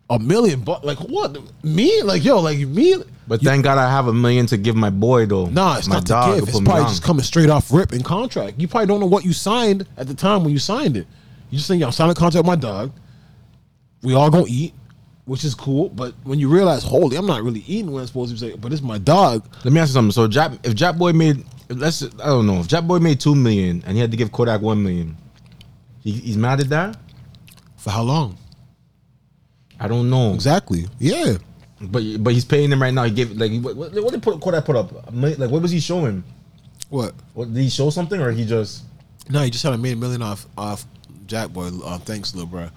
[0.10, 2.96] a million, but like what me, like yo, like me.
[3.26, 5.46] but thank God I have a million to give my boy though.
[5.46, 6.50] Nah, it's my not dog to give.
[6.50, 8.60] It's probably just coming straight off rip in contract.
[8.60, 11.08] You probably don't know what you signed at the time when you signed it.
[11.50, 12.92] You just think, yo, I'm signing a contract with my dog.
[14.04, 14.74] We all gonna eat,
[15.32, 15.88] which is cool.
[15.88, 18.60] But when you realize, holy, I'm not really eating when I'm supposed to be saying,
[18.60, 19.48] but it's my dog.
[19.64, 20.12] Let me ask you something.
[20.12, 23.34] So Jack, if Jack Boy made, let's, I don't know, if Jack Boy made two
[23.34, 25.16] million and he had to give Kodak one million,
[26.02, 26.98] he, he's mad at that.
[27.78, 28.38] For how long?
[29.80, 30.88] I don't know Exactly.
[31.00, 31.38] Yeah.
[31.80, 33.06] but but he's paying him right now.
[33.06, 34.92] He gave like what, what, what did put, Kodak put up?
[35.14, 36.26] Like what was he showing?
[36.90, 37.14] What?
[37.36, 38.84] What did he show something or he just?
[39.30, 40.84] No, he just had a made a million off off
[41.26, 41.70] Jack Boy.
[41.86, 42.70] Uh, thanks, little bro.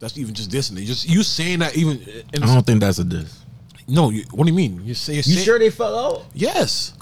[0.00, 0.86] That's even just dissing it.
[0.86, 1.98] Just you saying that even.
[2.32, 3.44] In, I don't think that's a diss.
[3.86, 4.80] no, you, what do you mean?
[4.84, 6.24] You say You say- sure they fell out?
[6.34, 6.94] Yes.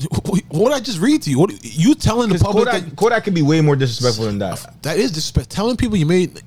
[0.50, 1.38] What did I just read to you?
[1.40, 4.38] What you telling the Because public Kodak, that, Kodak could be way more disrespectful than
[4.38, 4.82] that.
[4.82, 5.50] that is disrespect?
[5.50, 6.40] Telling people you made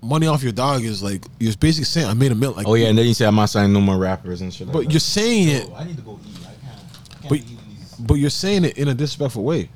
[0.00, 2.56] money off your dog is like you're basically saying I made a million.
[2.58, 4.70] Like, Oh yeah, and then you say I'm not signing no more rappers and shit.
[4.72, 4.90] But that.
[4.92, 6.36] you're saying it, I need to go eat.
[6.40, 6.56] I can't.
[6.64, 7.44] I can't But- be
[7.78, 7.94] these.
[7.98, 9.68] but you're saying it in a disrespectful way.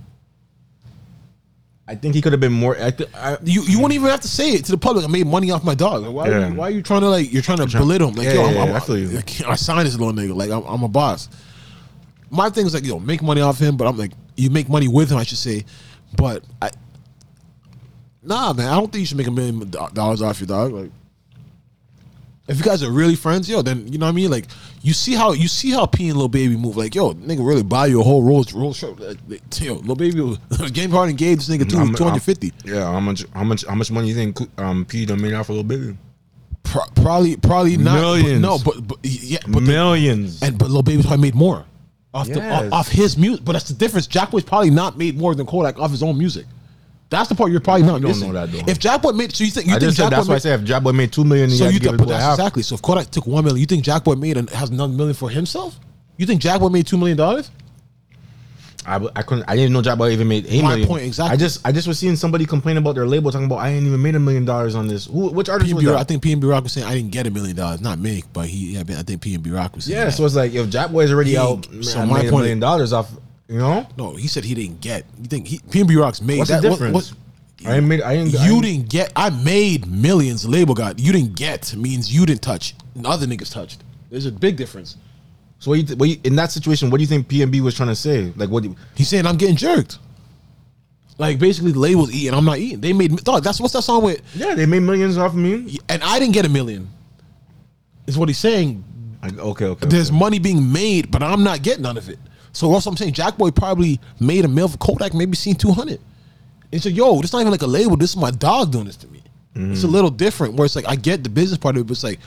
[1.89, 2.77] I think he could have been more.
[2.81, 5.05] I, th- I, You you won't even have to say it to the public.
[5.05, 6.03] I made money off my dog.
[6.03, 6.51] Like, why, Yeah.
[6.51, 7.33] why are you trying to like?
[7.33, 8.17] You're trying to belittle him.
[8.17, 9.23] Like Yeah, yo, yeah, I'm, yeah, I'm, I feel you.
[9.47, 10.35] I signed this little nigga.
[10.35, 11.29] Like I'm, I'm a boss.
[12.29, 14.89] My thing is like yo, make money off him, but I'm like you make money
[14.89, 15.19] with him.
[15.19, 15.65] I should say,
[16.17, 16.71] but I.
[18.23, 20.73] Nah, man, I don't think you should make a million do- dollars off your dog.
[20.73, 20.91] Like,
[22.49, 24.31] if you guys are really friends, yo, then you know what I mean.
[24.31, 24.47] Like,
[24.83, 26.77] you see how you see how P and Lil Baby move.
[26.77, 28.99] Like, yo, nigga, really buy you a whole Rolls Rolls shirt.
[29.01, 30.39] Like, like, yo, Lil Baby, was-
[30.73, 31.41] game hard engaged.
[31.41, 32.53] This nigga two two hundred fifty.
[32.65, 33.25] yeah, how much?
[33.35, 33.65] How much?
[33.67, 35.97] How much money you think um, P done made off a little baby?
[36.63, 37.95] Pro- probably, probably not.
[37.95, 38.41] but Millions.
[38.43, 40.43] no, but, but yeah, but the- Millions.
[40.43, 41.65] and but Lil Baby's probably made more
[42.15, 42.65] off the Yes.
[42.67, 43.45] off, off his music.
[43.45, 44.07] But that's the difference.
[44.07, 46.47] Jack Boy's probably not made more than Kodak off his own music.
[47.09, 48.71] That's the part you're probably not You don't know that, though.
[48.71, 50.37] If Jack Boy made, so you think you I think just said that's why I
[50.37, 52.01] made, said if Jack Boy made two million, he so had you to give think,
[52.01, 52.35] his that's half.
[52.39, 52.63] exactly.
[52.65, 55.15] So if Kodak took one million, you think Jack Boy made and has another million
[55.15, 55.79] for himself?
[56.17, 57.51] You think Jack Boy made two million dollars?
[58.89, 59.45] I, I couldn't.
[59.49, 60.87] I didn't know Jack Boy even made eight My million.
[60.89, 61.35] point, exactly.
[61.35, 63.85] I just I just was seeing somebody complain about their label, talking about I ain't
[63.87, 65.07] even made a million dollars on this.
[65.07, 66.09] Who, which artist was PNB, I that?
[66.09, 68.75] think PNB Rock was saying I didn't get a million dollars, not me, but he.
[68.75, 70.13] Yeah, I think PNB Rock was saying Yeah, that.
[70.13, 72.43] so it's like if Jack Boy's already He- out, so so my made a point-
[72.43, 73.11] million dollars off.
[73.49, 75.05] You know no, he said he didn't get.
[75.21, 76.63] You think he PNB Rock's made what's that?
[76.63, 77.13] the what- difference?
[77.13, 77.19] what-
[77.65, 78.03] I ain't made.
[78.03, 78.37] I ain't.
[78.37, 79.13] I you ain't- didn't get.
[79.17, 80.45] I made millions.
[80.45, 80.99] Label got.
[80.99, 82.75] You didn't get means you didn't touch.
[82.95, 83.83] And other niggas touched.
[84.11, 84.97] There's a big difference.
[85.59, 87.75] So what you, th- what you, in that situation, what do you think PNB was
[87.75, 88.31] trying to say?
[88.37, 88.63] Like what?
[88.63, 89.99] do He's saying I'm getting jerked.
[91.19, 92.35] Like basically, the label's eating.
[92.35, 92.81] I'm not eating.
[92.81, 93.17] They made.
[93.25, 94.21] Dog, that's what's that song with?
[94.35, 95.79] yeah, they made millions off of me.
[95.89, 96.89] And I didn't get a million.
[98.07, 98.85] Is what he's saying.
[99.23, 99.87] I, okay, okay.
[99.87, 100.19] There's okay.
[100.19, 102.19] money being made, but I'm not getting none of it.
[102.57, 106.01] So what I'm saying Jack Boy probably made a mill for Kodak, maybe seen 200.
[106.73, 107.99] And so, yo, this not even like a label.
[107.99, 109.23] This is my dog doing this to me.
[109.55, 109.95] It's a mm-hmm.
[109.95, 112.19] little different where it's like, I get the business part of it, but it's like,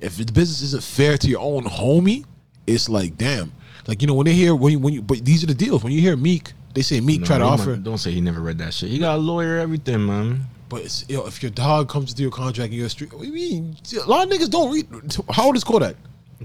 [0.00, 2.24] if the business isn't fair to your own homie,
[2.66, 3.52] it's like, damn.
[3.86, 5.84] Like, you know, when they hear, when you, when you, but these are the deals.
[5.84, 8.20] When you hear Meek, they say Meek No, try to offer, might- don't say he
[8.20, 8.90] never read that shit.
[8.90, 10.46] He got a lawyer, everything, man.
[10.68, 13.22] but it's, yo, if your dog comes to your contract and you're a street, what
[13.22, 13.76] do you mean?
[14.04, 14.88] A lot of niggas don't read.
[15.30, 15.94] How old is Kodak?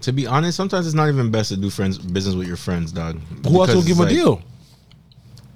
[0.02, 2.92] To be honest, sometimes it's not even best to do friends business with your friends,
[2.92, 3.20] dog.
[3.48, 4.42] Who else will give him a deal?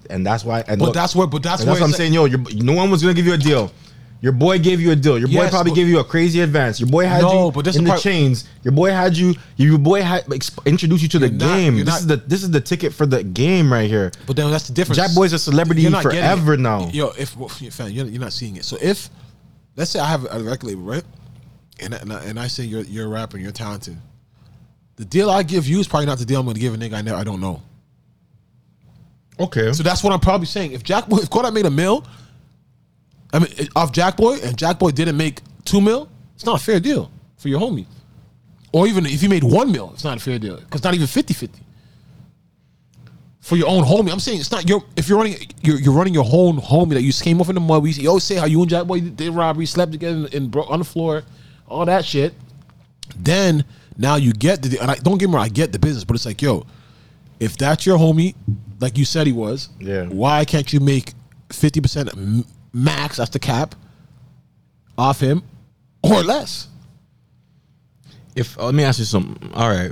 [0.09, 0.59] And that's why.
[0.67, 2.13] And But look, that's where, but that's that's what I'm it's saying.
[2.13, 3.71] Yo, your, no one was gonna give you a deal.
[4.21, 5.19] Your boy gave you a deal.
[5.19, 6.79] Your boy Yes, probably gave you a crazy advance.
[6.79, 8.45] Your boy had No, you but this in the part- chains.
[8.63, 9.35] Your boy had you.
[9.57, 11.75] Your boy had exp- introduced you to the not- game.
[11.77, 14.11] this not- is the this is the ticket for the game right here.
[14.25, 14.97] But then that's the difference.
[14.97, 16.87] Jack Boy's a celebrity You're not forever now.
[16.89, 17.31] Yo, if
[17.73, 18.65] fan, you're, you're not seeing it.
[18.65, 19.09] So if
[19.75, 21.03] let's say I have a record label, right?
[21.79, 23.97] And I- and I, and I say you're you're a rapper, and you're talented.
[24.97, 26.77] The deal I give you is probably not the deal I'm going to give a
[26.77, 27.61] nigga I never I don't know.
[29.39, 29.71] Okay.
[29.71, 30.71] So that's what I'm probably saying.
[30.73, 32.05] If Jack Boy, if Kodak made a mill,
[33.31, 36.63] I mean off Jack Boy, and Jack Boy didn't make two mil, it's not a
[36.63, 37.85] fair deal for your homie.
[38.71, 41.07] Or even if he made one mil, it's not a fair deal because not even
[41.07, 41.49] 50-50.
[43.39, 44.83] For your own homie, I'm saying it's not your.
[44.97, 47.55] If you're running, you're, you're running your own homie that you just came off in
[47.55, 47.81] the mud.
[47.81, 50.85] We yo say how you and Jack Boy did robbery, slept together, and, on the
[50.85, 51.23] floor,
[51.65, 52.33] all that shit.
[53.15, 53.63] Then
[53.97, 56.15] now you get the and I don't get me wrong, I get the business, but
[56.15, 56.65] it's like yo,
[57.39, 58.35] if that's your homie,
[58.79, 60.03] like you said he was, Yeah.
[60.05, 61.13] Why can't you make
[61.51, 62.09] fifty percent
[62.73, 63.17] max?
[63.17, 63.75] That's the cap
[64.97, 65.43] off him,
[66.03, 66.67] or less.
[68.35, 69.51] If uh, let me ask you something.
[69.53, 69.91] All right.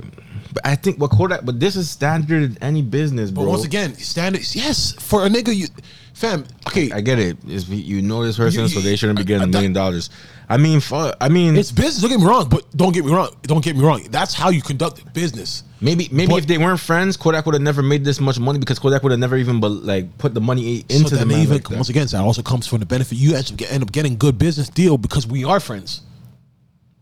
[0.52, 3.44] But I think what Kodak, but this is standard in any business, bro.
[3.44, 4.42] But once again, standard.
[4.54, 5.66] Yes, for a nigga, you,
[6.14, 6.44] fam.
[6.66, 7.36] Okay, I get it.
[7.46, 10.10] It's, you know this person, You- so they shouldn't be getting a million dollars.
[10.48, 11.16] I mean, fuck.
[11.20, 12.00] I mean, it's business.
[12.00, 13.30] Don't get me wrong, but don't get me wrong.
[13.42, 14.06] Don't get me wrong.
[14.10, 15.64] That's how you conduct business.
[15.80, 18.58] maybe maybe but- if they weren't friends, Kodak would have never made this much money
[18.60, 21.40] because Kodak would have never even but like put the money into so the man
[21.40, 23.18] even like once again, that also comes from the benefit.
[23.18, 26.02] You actually get, end up getting good business deal because we are friends.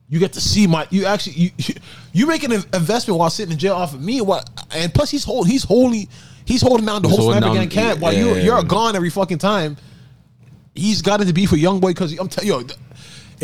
[0.08, 0.86] You get to see my.
[0.90, 1.50] You actually you
[2.12, 4.18] you make an investment while sitting in jail off of me.
[4.18, 6.08] and What and plus he's hold he's holding
[6.46, 8.42] he's holding down the He's whole holding Gang camp while you yeah.
[8.42, 9.76] you're gone every fucking time.
[10.74, 12.66] He's got it to be for young boy because I'm telling you,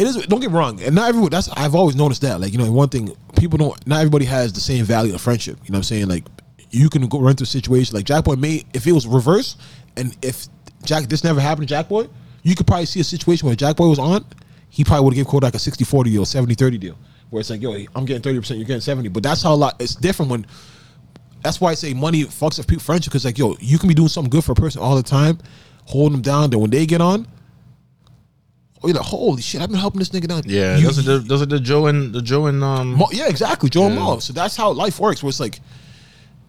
[0.00, 0.26] it is.
[0.26, 1.30] Don't get wrong, and not everyone.
[1.30, 2.40] That's I've always noticed that.
[2.40, 3.86] Like you know, one thing people don't.
[3.86, 5.58] Not everybody has the same value of friendship.
[5.64, 6.08] You know what I'm saying?
[6.08, 6.24] Like
[6.70, 8.66] you can go run through a situation like Jack Boy made.
[8.72, 9.56] If it was reverse,
[9.96, 10.46] and if
[10.84, 12.08] Jack this never happened to Jack Boy,
[12.42, 14.24] you could probably see a situation where Jack Boy was on.
[14.70, 16.96] He probably would have given Kodak a 60-40 deal, 70-30 deal,
[17.30, 19.08] where it's like, yo, I'm getting 30%, you're getting 70.
[19.08, 19.82] But that's how a lot.
[19.82, 20.46] It's different when
[21.42, 23.94] that's why I say money fucks up people friendship because like yo, you can be
[23.94, 25.38] doing something good for a person all the time,
[25.86, 26.50] holding them down.
[26.50, 27.26] Then when they get on,
[28.88, 30.42] you're like, holy shit, I've been helping this nigga down.
[30.46, 32.94] yeah, You- those are the those are the Joe and the Joe and um.
[32.94, 34.18] Mo- yeah, exactly, Joe and Yeah.
[34.18, 35.22] So that's how life works.
[35.22, 35.60] Where it's like,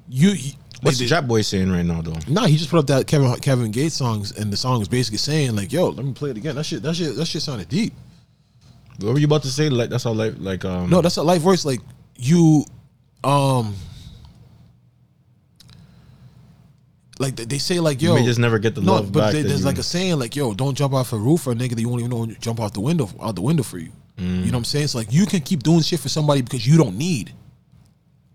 [0.10, 0.30] you.
[0.32, 0.52] you
[0.82, 2.16] what's they- Jack Boy saying right now though?
[2.28, 5.18] Nah, he just put up that Kevin Kevin Gates songs, and the song is basically
[5.18, 7.68] saying like, "Yo, let me play it again." That shit, that shit, that shit sounded
[7.70, 7.94] deep.
[9.00, 9.70] What were you about to say?
[9.70, 10.90] Like that's how like like um.
[10.90, 11.66] No, that's a life voice.
[11.66, 11.82] Like
[12.18, 12.66] you,
[13.24, 13.76] um,
[17.22, 19.44] like they- say like, You "Yo, may just never get the no." love but they-
[19.44, 21.76] there's you- like a saying like, "Yo, don't jump off a roof for a nigga
[21.76, 24.24] that you won't even know jump off the window out the window for you." Mm.
[24.46, 24.86] You know what I'm saying?
[24.86, 27.32] It's like you can keep doing shit for somebody because you don't need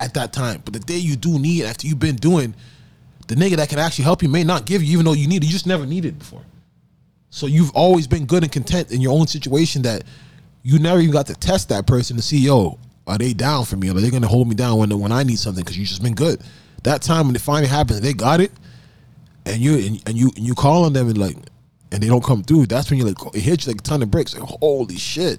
[0.01, 2.55] at that time, but the day you do need after you've been doing,
[3.28, 5.43] the nigga that can actually help you may not give you even though you need
[5.43, 5.47] it.
[5.47, 6.43] You just never needed it before.
[7.30, 10.05] So you've always been good and content in your own situation that
[10.62, 13.76] you never even got to test that person to see, yo, are they down for
[13.76, 13.89] me?
[13.91, 15.62] Are they gonna hold me down when when I need something?
[15.62, 16.41] Because you just been good.
[16.82, 18.53] That time when it finally happens, they got it,
[19.47, 21.36] and you and, and you and you call on them and like,
[21.92, 22.66] and they don't come through.
[22.66, 24.36] That's when you're like, it hits you like a ton of bricks.
[24.36, 25.38] Like, holy shit!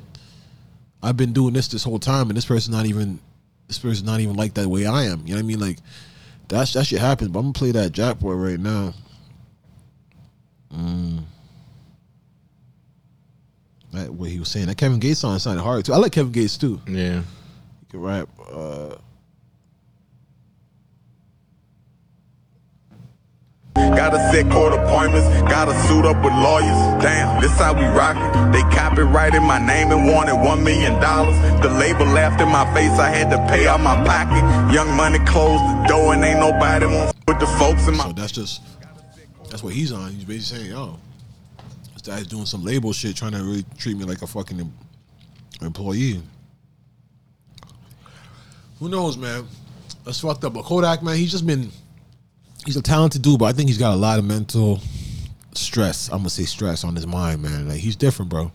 [1.03, 3.19] I've been doing this this whole time, and this person's not even
[3.67, 5.21] this person's not even like that way I am.
[5.25, 5.59] You know what I mean?
[5.59, 5.77] Like,
[6.47, 7.29] that's that shit happens.
[7.31, 8.93] But I'm gonna play that Jack Boy right now.
[10.73, 11.23] Mm.
[13.93, 14.67] that what he was saying.
[14.67, 15.93] That Kevin Gates song sounded hard too.
[15.93, 16.81] I like Kevin Gates too.
[16.87, 17.21] Yeah.
[17.79, 18.29] He can rap.
[18.49, 18.95] Uh,
[23.95, 26.79] Gotta set court appointments, gotta suit up with lawyers.
[27.01, 28.51] Damn, this how we rockin'.
[28.51, 31.37] They copyrighted my name and wanted one million dollars.
[31.61, 34.43] The label laughed in my face, I had to pay out my pocket.
[34.73, 38.13] Young money closed the door and ain't nobody want with the folks in my so
[38.13, 38.61] that's just
[39.49, 40.11] that's what he's on.
[40.11, 40.99] He's basically saying, "Yo,
[41.93, 44.73] this guy's doing some label shit, trying to really treat me like a fucking em-
[45.61, 46.21] employee."
[48.79, 49.47] Who knows, man?
[50.03, 50.53] That's fucked up.
[50.53, 51.71] But Kodak, man, he's just been
[52.67, 54.81] he's a talented dude, but I think he's got a lot of mental
[55.53, 56.09] stress.
[56.09, 57.67] I'm gonna say stress on his mind, man.
[57.69, 58.51] Like he's different, bro.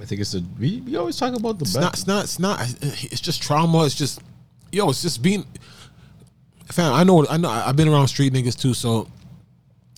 [0.00, 1.92] I think it's a we, we always talk about the It's not.
[1.92, 2.24] It's not.
[2.24, 2.60] It's not.
[2.80, 3.84] It's just trauma.
[3.84, 4.20] It's just,
[4.72, 4.88] yo.
[4.88, 5.44] It's just being.
[6.66, 7.26] Fam, I know.
[7.28, 7.48] I know.
[7.50, 8.74] I've been around street niggas too.
[8.74, 9.08] So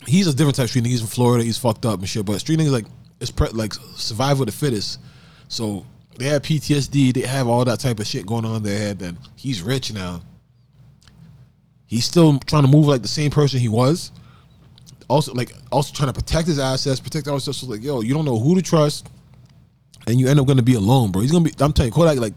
[0.06, 0.88] he's a different type of street nigga.
[0.88, 1.44] He's from Florida.
[1.44, 2.24] He's fucked up and shit.
[2.24, 2.86] But street niggas like
[3.20, 5.00] it's pre- like survival of the fittest.
[5.48, 5.84] So
[6.16, 7.12] they have PTSD.
[7.12, 9.02] They have all that type of shit going on in their head.
[9.02, 10.22] And he's rich now.
[11.90, 14.12] He's still trying to move like the same person he was.
[15.08, 17.56] Also, like also trying to protect his assets, protect our stuff.
[17.56, 19.08] So like, yo, you don't know who to trust
[20.06, 21.22] and you end up going to be alone, bro.
[21.22, 21.52] He's gonna be.
[21.60, 22.34] I'm telling you, Kodak, like,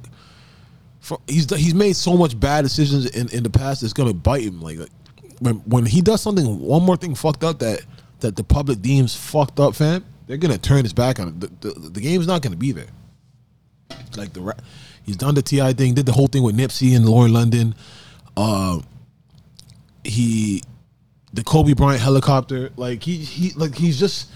[1.00, 3.84] for, he's he's made so much bad decisions in, in the past.
[3.84, 4.62] It's gonna bite him.
[4.62, 4.90] Like, like,
[5.40, 7.82] when when he does something, one more thing fucked up that
[8.22, 10.04] that the public deems fucked up, fam.
[10.28, 11.40] They're gonna turn his back on it.
[11.40, 12.88] The, the, the game's not gonna be there.
[14.18, 14.56] Like the
[15.06, 15.74] he's done the T.I.
[15.74, 17.76] thing, did the whole thing with Nipsey and Lauren London.
[18.36, 18.80] Uh,
[20.04, 20.64] he
[21.34, 22.72] the Kobe Bryant helicopter.
[22.78, 24.30] Like he he like he's just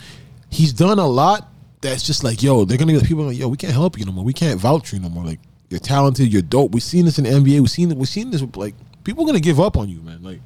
[0.49, 1.49] he's done a lot
[1.81, 4.11] that's just like yo, they're gonna be people like yo, we can't help you no
[4.11, 4.23] more.
[4.23, 5.23] We can't vouch for you no more.
[5.23, 5.39] Like
[5.69, 6.71] you're talented, you're dope.
[6.71, 7.59] We've seen this in the NBA.
[7.59, 7.95] We've seen.
[7.97, 8.41] We've seen this.
[8.55, 10.23] Like people are gonna give up on you, man.
[10.23, 10.41] Like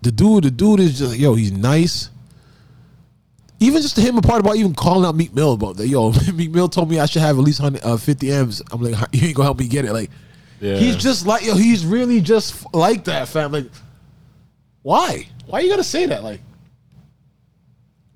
[0.00, 2.10] the dude, the dude is just yo, he's nice.
[3.60, 5.86] Even just to him apart about even calling out Meek Mill about that.
[5.86, 8.62] Yo, Meek Mill told me I should have at least 100, uh, 50 M's.
[8.72, 9.92] I'm like, you ain't gonna help me get it.
[9.92, 10.10] Like,
[10.62, 10.76] Yeah.
[10.76, 13.50] he's just like, yo, he's really just like that, fam.
[13.50, 13.66] Like,
[14.82, 15.26] why?
[15.46, 16.22] Why you gotta say that?
[16.22, 16.40] Like,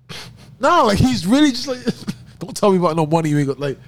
[0.61, 1.81] no, like he's really just like,
[2.39, 3.31] don't tell me about no money.
[3.31, 3.79] You ain't got like.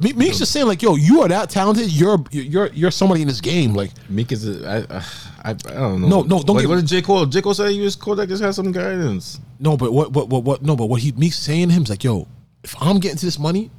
[0.00, 1.90] Meek, Meek's just saying like, yo, you are that talented.
[1.92, 3.74] You're you're you're somebody in this game.
[3.74, 6.08] Like, Meek is a, I, I, I don't know.
[6.08, 7.26] No, no, don't What, get- what did J Cole?
[7.26, 9.38] J Cole say he was Kodak just had some guidance.
[9.60, 10.62] no, but what what what what?
[10.62, 12.26] No, but what he Meek's saying to him is like, yo,
[12.64, 13.70] if I'm getting to this money,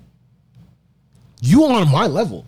[1.41, 2.45] you on my level.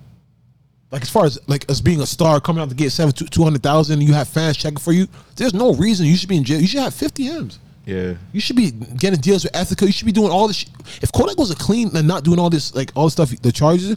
[0.89, 3.43] Like as far as like as being a star coming out to get seven two
[3.43, 5.07] hundred thousand, you have fans checking for you.
[5.35, 6.61] There's no reason you should be in jail.
[6.61, 7.59] You should have fifty m's.
[7.85, 8.15] Yeah.
[8.33, 9.85] You should be getting deals with Ethica.
[9.85, 10.57] You should be doing all this.
[10.57, 10.69] Shit.
[11.01, 13.51] If Kodak was a clean and not doing all this, like all the stuff, the
[13.51, 13.95] charges,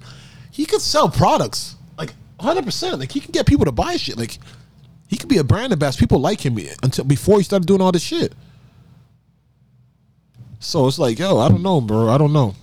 [0.51, 2.65] he could sell products like 100.
[2.65, 4.17] percent Like he can get people to buy shit.
[4.17, 4.39] Like
[5.09, 6.03] he could be a brand ambassador.
[6.03, 8.33] People like him until before he started doing all this shit.
[10.61, 12.09] So it's like, yo, I don't know, bro.
[12.09, 12.55] I don't know.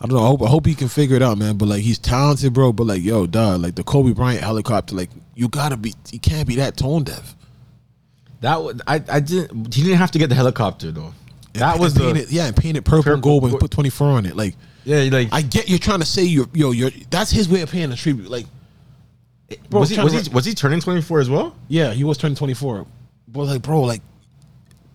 [0.00, 0.24] I don't know.
[0.24, 1.56] I hope, I hope he can figure it out, man.
[1.56, 2.72] But like, he's talented, bro.
[2.72, 6.46] But like, yo, dog, like the Kobe Bryant helicopter, like you gotta be, you can't
[6.46, 7.34] be that tone deaf.
[8.42, 9.74] That was, I I didn't.
[9.74, 11.14] He didn't have to get the helicopter though.
[11.54, 14.06] That And was the painted, yeah, and painted purple and Purple- gold and put 24
[14.08, 14.36] on it.
[14.36, 15.08] Like, yeah.
[15.10, 17.90] Like I get you're trying to say you're yo, you're that's his way of paying
[17.90, 18.28] a tribute.
[18.30, 18.44] Like,
[19.70, 21.56] bro, was he was he was he turning twenty four as well?
[21.68, 22.86] yeah, he was turning 24.
[23.28, 24.02] But like, bro, like,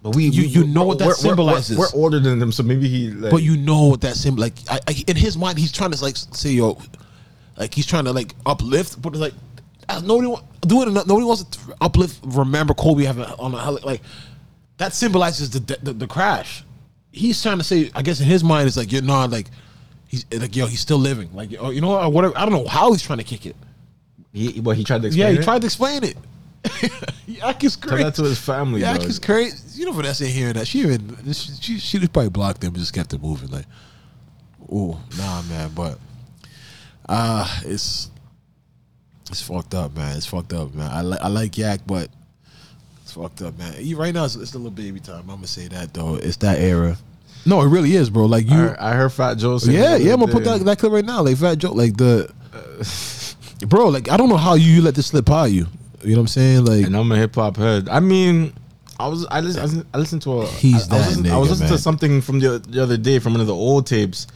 [0.04, 1.78] But we You- we- you know what that we're- we're- symbolizes.
[1.78, 3.12] We're, older than them, so maybe he.
[3.12, 5.91] Like, but you know what that symbol like I, I, in his mind he's trying
[5.91, 6.78] to like say yo,
[7.58, 9.34] like he's trying to like uplift, but like
[10.04, 10.88] nobody want, do it.
[10.88, 12.20] enough- Nobody wants to uplift.
[12.24, 14.02] Remember Kobe having on a like
[14.78, 16.64] that symbolizes the, the the crash.
[17.12, 19.47] He's trying to say, I guess in his mind it's like you're not like
[20.08, 21.30] he's like yo, he's still living.
[21.36, 22.36] Like oh, you know what, whatever.
[22.38, 23.56] I don't know how he's trying to kick it.
[24.34, 25.28] he, what he tried to explain.
[25.28, 25.43] Yeah, he it?
[25.43, 26.18] tried to explain it.
[27.28, 28.03] Yak is Tell crazy.
[28.03, 28.82] that to his family.
[28.82, 29.09] Yak dog.
[29.09, 29.80] is crazy.
[29.80, 30.68] You know, Vanessa hearing that.
[30.68, 33.49] She even she, she she just probably blocked them just kept it moving.
[33.49, 33.66] Like,
[34.72, 35.72] oh nah, man.
[35.76, 35.97] But
[37.09, 38.09] uh it's
[39.30, 40.18] it's fucked up, man.
[40.18, 40.89] It's fucked up, man.
[40.91, 42.09] I like I like Yak, but
[43.01, 43.74] it's fucked up, man.
[43.80, 45.22] You- Right now, it's, it's a little baby time.
[45.22, 46.16] I'm gonna say that though.
[46.16, 46.97] It's that era.
[47.45, 48.26] No, it really is, bro.
[48.26, 49.57] Like I, you, heard- I heard Fat Joe.
[49.57, 50.14] say yeah, yeah.
[50.14, 51.22] I'm gonna put that, that clip right now.
[51.24, 52.32] Like Fat Joe, like the,
[53.68, 53.88] bro.
[53.89, 55.66] Like I don't know how you, you let this slip by you.
[56.04, 56.66] You know what I'm saying?
[56.66, 57.89] Like And I'm a hip hop head.
[57.89, 58.54] I mean,
[58.99, 61.38] I was I listened I listened, to a He's I, I was that listening, I
[61.38, 61.78] was listening man.
[61.78, 64.28] to something from the, the other day from one of the old tapes.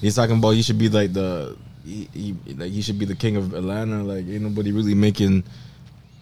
[0.00, 3.14] He's talking about he should be like the he, he like he should be the
[3.16, 4.02] king of Atlanta.
[4.02, 5.44] Like ain't nobody really making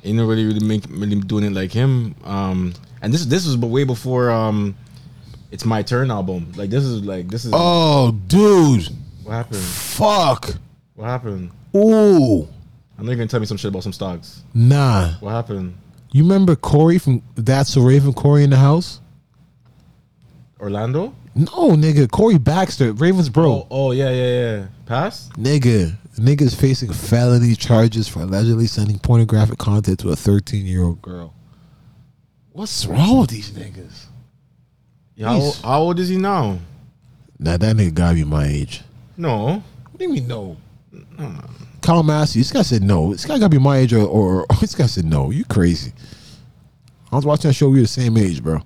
[0.04, 2.14] ain't nobody really make really doing it like him.
[2.24, 4.76] Um, and this this was way before um,
[5.50, 6.52] it's my turn album.
[6.56, 8.88] Like this is like this is Oh, dude.
[9.24, 9.60] what happened.
[9.60, 10.54] Fuck.
[10.94, 11.50] What happened?
[11.76, 12.48] Ooh.
[13.00, 14.42] I know you're gonna tell me some shit about some stocks.
[14.52, 15.14] Nah.
[15.20, 15.74] What happened?
[16.12, 19.00] You remember Cory from That's a Raven, Cory in the house?
[20.60, 21.14] Orlando.
[21.34, 23.50] No, nigga, Cory Baxter, Ravens bro.
[23.52, 24.66] Oh, oh yeah, yeah, yeah.
[24.84, 25.30] Pass.
[25.38, 31.00] Nigga, nigga's facing felony charges for allegedly sending pornographic content to a 13 year old
[31.00, 31.32] girl.
[32.52, 34.04] What's wrong with these niggas?
[35.14, 36.58] Yeah, how, He's- how old is he now?
[37.38, 38.82] Nah, that nigga gotta be my age.
[39.16, 39.62] No.
[39.90, 40.58] What do you mean no?
[41.82, 43.12] Kyle Massey, this guy said no.
[43.12, 45.30] This guy gotta be my age or, or, or this guy said no.
[45.30, 45.92] You crazy.
[47.12, 48.62] I was watching that show, we were the same age, bro.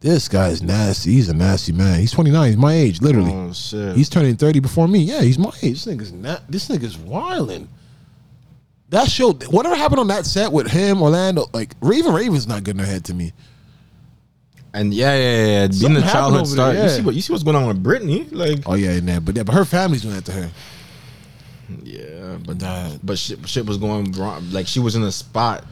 [0.00, 1.12] This guy is nasty.
[1.12, 1.98] He's a nasty man.
[1.98, 2.46] He's 29.
[2.48, 3.32] He's my age, literally.
[3.32, 3.96] Oh shit.
[3.96, 4.98] He's turning 30 before me.
[4.98, 5.82] Yeah, he's my age.
[5.82, 7.68] This nigga's not this nigga's wilding.
[8.90, 12.82] That show whatever happened on that set with him, Orlando, like Raven Raven's not getting
[12.82, 13.32] ahead to me.
[14.74, 15.66] and yeah, yeah, yeah.
[15.68, 16.74] Being Something the childhood star.
[16.74, 18.28] there, You see what you see what's going on with Britney?
[18.30, 20.50] Like, Oh yeah, and that, but yeah, but her family's doing that to her.
[21.82, 22.90] Yeah, but Nah.
[23.02, 24.50] but shit, shit was going wrong.
[24.50, 25.64] Like she was in a spot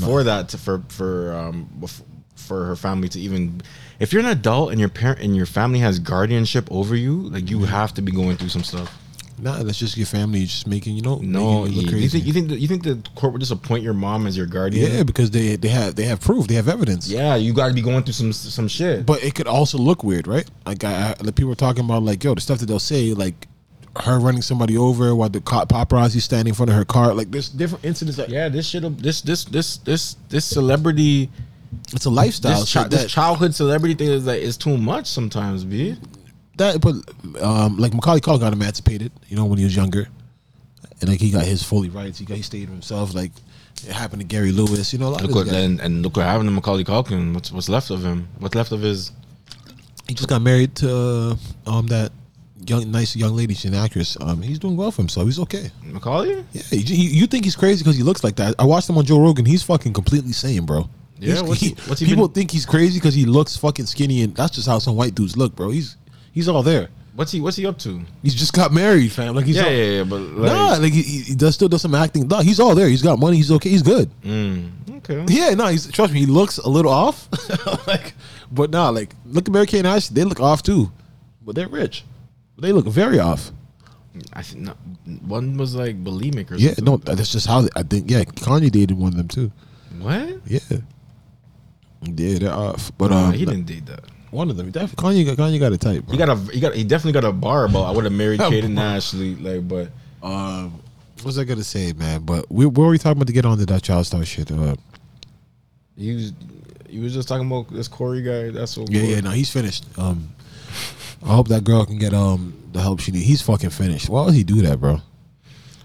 [0.00, 1.68] for that to, for for um
[2.36, 3.60] for her family to even.
[4.00, 7.48] If you're an adult and your parent and your family has guardianship over you, like
[7.50, 8.98] you have to be going through some stuff.
[9.38, 11.16] Nah, that's just your family just making you know.
[11.18, 13.94] No, you you think you think the, you think the court would just appoint your
[13.94, 14.92] mom as your guardian?
[14.92, 17.08] yeah, because they they have they have proof, they have evidence.
[17.08, 19.04] Yeah, you got to be going through some some shit.
[19.04, 20.48] But it could also look weird, right?
[20.64, 23.14] Like I, I, the people are talking about, like yo, the stuff that they'll say,
[23.14, 23.48] like
[23.96, 27.14] her running somebody over while the cop, paparazzi standing in front of her car.
[27.14, 28.16] Like there's different incidents.
[28.16, 31.30] That, yeah, this shit, this this this this this celebrity,
[31.92, 32.60] it's a lifestyle.
[32.60, 35.96] this, chi- this childhood celebrity thing is like is too much sometimes, b.
[36.56, 36.94] that but
[37.42, 40.08] um like Macaulay Culkin got emancipated, you know, when he was younger.
[41.00, 42.18] And like he got his fully rights.
[42.18, 43.12] He got he stayed himself.
[43.12, 43.32] Like
[43.84, 46.16] it happened to Gary Lewis, you know, a lot Look of what and, and look
[46.16, 47.34] what happened to Macaulay Culkin.
[47.34, 48.28] What's what's left of him?
[48.38, 49.12] What's left of his?
[50.08, 51.36] He just got married to
[51.66, 52.12] uh, um that
[52.66, 54.16] young nice young lady, she's an actress.
[54.20, 55.26] Um he's doing well for himself.
[55.26, 55.70] He's okay.
[55.84, 56.44] Macaulay?
[56.52, 58.54] Yeah, you, you you think he's crazy because he looks like that.
[58.58, 59.44] I watched him on Joe Rogan.
[59.44, 60.88] He's fucking completely sane, bro.
[61.18, 63.86] Yeah, He's- what's he- what's he people been- think he's crazy because he looks fucking
[63.86, 65.70] skinny, and that's just how some white dudes look, bro.
[65.70, 65.96] He's
[66.32, 66.88] he's all there.
[67.14, 68.00] What's he What's he up to?
[68.22, 69.34] He's just got married, fam.
[69.36, 71.82] Like he's yeah, all, yeah, yeah, but like, nah, like he, he does still does
[71.82, 72.26] some acting.
[72.26, 72.88] Nah, he's all there.
[72.88, 73.36] He's got money.
[73.36, 73.68] He's okay.
[73.68, 74.10] He's good.
[74.22, 75.22] mm, okay.
[75.28, 76.20] Yeah, no, he's trust me.
[76.20, 77.28] He looks a little off,
[77.86, 78.14] like,
[78.50, 80.14] but nah, like look at Mary-Kate and Ashley.
[80.14, 80.90] They look off too,
[81.44, 82.02] but they're rich.
[82.62, 83.50] They look very off.
[84.32, 84.76] I think not,
[85.26, 86.84] one was like bulimic or Yeah, something.
[86.84, 88.10] no, that's just how they, I think.
[88.10, 89.50] Yeah, Kanye dated one of them too.
[89.98, 90.40] what?
[90.46, 90.60] Yeah.
[92.02, 92.92] Yeah, they're off.
[92.98, 94.04] But Nah, um, he didn't date that.
[94.30, 94.70] one of them.
[94.70, 96.04] Def- Kanye, got- Kanye got a type.
[96.04, 96.12] Bro.
[96.12, 98.40] He got a he got he definitely got a bar But I would have married
[98.50, 99.90] Kate and Ashley like but
[100.22, 100.72] um,
[101.16, 102.22] what was I gonna say, man?
[102.22, 104.50] But we, what were we talking about to get on to that child star shit?
[104.52, 104.76] Uh,
[105.96, 106.32] he was
[106.88, 108.50] he was just talking about this Cory guy.
[108.50, 109.84] That's so yeah, yeah, no, he's finished.
[109.98, 110.28] Um,
[111.24, 113.26] I hope that girl can get um the help she needs.
[113.26, 114.08] He's fucking finished.
[114.08, 115.00] Why would he do that, bro?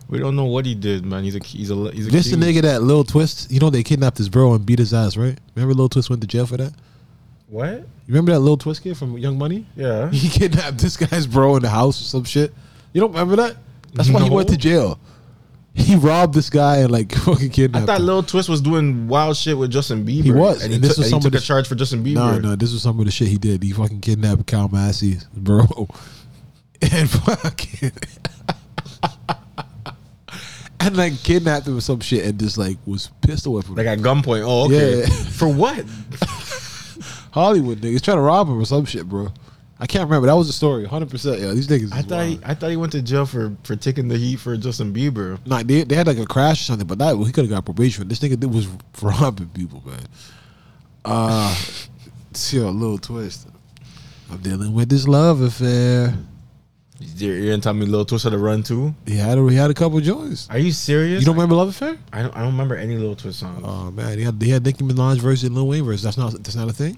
[0.09, 1.23] We don't know what he did, man.
[1.23, 3.51] He's a he's a he's a This the nigga that Lil Twist.
[3.51, 5.38] You know they kidnapped his bro and beat his ass, right?
[5.55, 6.73] Remember Lil Twist went to jail for that.
[7.49, 7.69] What?
[7.69, 9.65] You remember that Lil Twist kid from Young Money?
[9.76, 10.09] Yeah.
[10.11, 12.53] He kidnapped this guy's bro in the house or some shit.
[12.93, 13.57] You don't remember that?
[13.93, 14.99] That's why he went to jail.
[15.77, 18.05] He robbed this guy and like fucking kidnapped I kidnapped thought him.
[18.07, 20.23] Lil Twist was doing wild shit with Justin Bieber.
[20.23, 21.45] He was, and he and this took, was and some he of took a the-
[21.45, 22.15] charge for Justin Bieber.
[22.15, 23.61] No, no, this was some of the shit he did.
[23.63, 25.61] He fucking kidnapped Kyle Massey, bro,
[26.81, 27.91] and fucking
[30.79, 33.71] and like kidnapped him or some shit, and just like was pistol whipping.
[33.71, 33.75] him.
[33.77, 34.43] Like at gunpoint.
[34.45, 34.99] Oh, okay.
[35.01, 35.05] Yeah.
[35.07, 35.85] For what?
[37.31, 39.31] Hollywood niggas trying to rob him or some shit, bro.
[39.79, 40.27] I can't remember.
[40.27, 40.85] That was the story.
[40.85, 41.39] Hundred percent.
[41.39, 41.93] Yeah, these niggas.
[41.93, 42.39] I thought he.
[42.43, 45.39] I thought he went to jail for for taking the heat for Justin Bieber.
[45.45, 47.65] Nah, they, they had like a crash or something, but that he could have got
[47.65, 48.07] probation.
[48.07, 48.67] This nigga did was
[49.01, 49.99] robbing people, man.
[51.05, 51.55] Uh,
[52.33, 53.47] see a little twist.
[54.31, 56.13] I'm dealing with this love affair.
[56.99, 58.95] You're, you're gonna tell me Lil Twist had a run too?
[59.05, 60.49] He had a, he had a couple joints.
[60.49, 61.21] Are you serious?
[61.21, 61.95] You don't remember Love Affair?
[62.11, 62.35] I don't.
[62.35, 63.61] I don't remember any Lil Twist songs.
[63.63, 66.01] Oh man, he had he had Nicki Minaj verse and Lil Wayne verse.
[66.01, 66.97] That's not that's not a thing.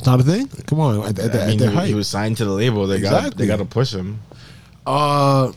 [0.00, 0.48] That's not a thing.
[0.66, 1.88] Come on, at, at, I at mean, their he, height.
[1.88, 2.86] he was signed to the label.
[2.86, 4.18] They got they got to push him.
[4.86, 5.52] Uh,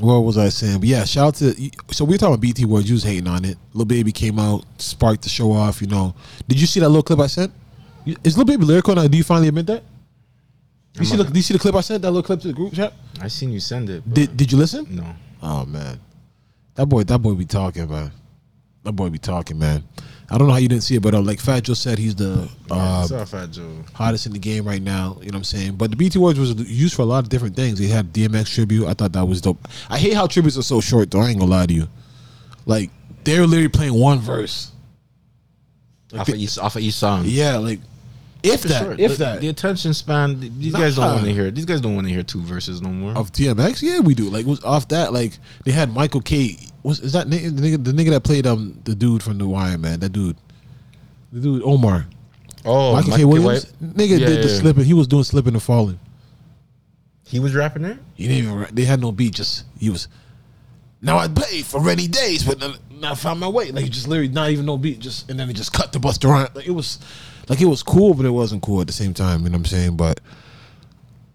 [0.00, 0.80] what was I saying?
[0.80, 1.70] But yeah, shout out to.
[1.92, 2.88] So we were talking about BT Awards.
[2.88, 3.58] You was hating on it.
[3.74, 5.80] Lil Baby came out, sparked the show off.
[5.80, 6.16] You know.
[6.48, 7.52] Did you see that little clip I sent?
[8.24, 9.06] Is Lil Baby lyrical now?
[9.06, 9.84] Do you finally admit that?
[10.98, 12.02] You see, the, do you see the clip I sent?
[12.02, 12.92] That little clip to the group chat.
[13.20, 14.02] I seen you send it.
[14.12, 14.84] Did Did you listen?
[14.90, 15.06] no.
[15.40, 16.00] Oh man,
[16.74, 18.10] that boy, that boy be talking, man.
[18.82, 19.84] That boy be talking, man.
[20.32, 22.14] I don't know how you didn't see it, but uh, like Fat Joe said, he's
[22.14, 23.84] the uh, it's all Fat Joe.
[23.92, 25.18] hottest in the game right now.
[25.20, 25.76] You know what I'm saying?
[25.76, 27.78] But the BT Awards was used for a lot of different things.
[27.78, 28.86] They had DMX tribute.
[28.86, 29.58] I thought that was dope.
[29.90, 31.20] I hate how tributes are so short, though.
[31.20, 31.86] I ain't gonna lie to you.
[32.64, 32.90] Like
[33.24, 34.72] they're literally playing one verse.
[36.16, 37.24] Off of each off of each song.
[37.26, 37.80] Yeah, like
[38.42, 38.92] if that, Sure.
[38.98, 40.38] if the, that the attention span.
[40.58, 41.50] These guys don't want to hear.
[41.50, 43.12] These guys don't want to hear two verses no more.
[43.16, 44.28] of DMX, yeah, we do.
[44.30, 45.12] Like was off that.
[45.12, 46.58] Like they had Michael K.
[46.82, 49.46] Was is that nigga, the nigga the nigga that played um the dude from The
[49.46, 50.00] Wire, man?
[50.00, 50.36] That dude,
[51.32, 52.06] the dude Omar.
[52.64, 53.10] Oh, Michael K.
[53.10, 53.24] Michael K.
[53.24, 53.96] Williams, White?
[53.96, 54.58] nigga Yeah, did the yeah.
[54.60, 54.84] slipping.
[54.84, 55.98] He was doing slipping and falling.
[57.26, 57.98] He was rapping there.
[58.14, 58.74] He didn't even.
[58.74, 59.34] They had no beat.
[59.34, 60.08] Just he was.
[61.00, 63.70] Now I play for rainy days, but then I found my way.
[63.72, 64.98] Like just literally not even no beat.
[65.00, 66.50] Just and then he just cut the Busta Rhymes.
[66.54, 66.98] Like it was,
[67.48, 69.40] like it was cool, but it wasn't cool at the same time.
[69.42, 69.96] You know what I'm saying?
[69.96, 70.20] But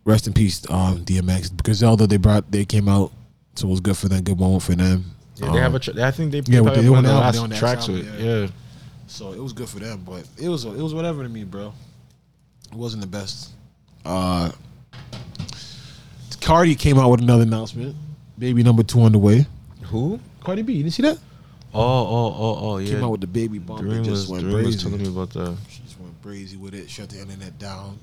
[0.06, 1.56] rest in peace, um, DMX.
[1.56, 3.12] Because although they brought, they came out,
[3.56, 4.24] so it was good for them.
[4.24, 5.06] Good moment for them.
[5.36, 5.80] Yeah, they Um, have a.
[5.80, 6.42] Tra- I think they.
[6.46, 8.20] yeah, probably they one on the the last on tracks album, with.
[8.20, 8.42] yeah.
[8.42, 8.48] Yeah.
[9.08, 11.74] So it was good for them, but it was it was whatever to me, bro.
[12.72, 13.52] It wasn't the best.
[14.04, 14.52] Uh
[16.42, 17.96] Cardi came out with another announcement.
[18.38, 19.46] Baby number two on the way.
[19.84, 20.20] Who?
[20.42, 21.18] Cardi B, you didn't see that?
[21.74, 22.94] Oh, oh, oh, oh, yeah.
[22.96, 25.08] Came out with the baby bump Dream and was, just went Dream was telling me
[25.10, 25.58] about that.
[26.18, 28.00] She just went crazy with it, shut the internet down.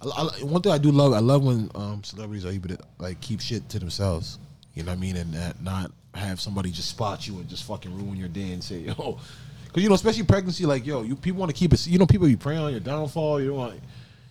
[0.00, 0.06] I,
[0.40, 3.20] I- one thing I do love, I love when um, celebrities are able to like
[3.20, 4.38] keep shit to themselves.
[4.74, 7.64] You know what I mean, and that not have somebody just spot you and just
[7.64, 9.18] fucking ruin your day and say, yo,
[9.66, 11.86] because you know, especially pregnancy, like yo, you people want to keep it.
[11.86, 13.40] You know, people be praying on your downfall.
[13.40, 13.80] You don't want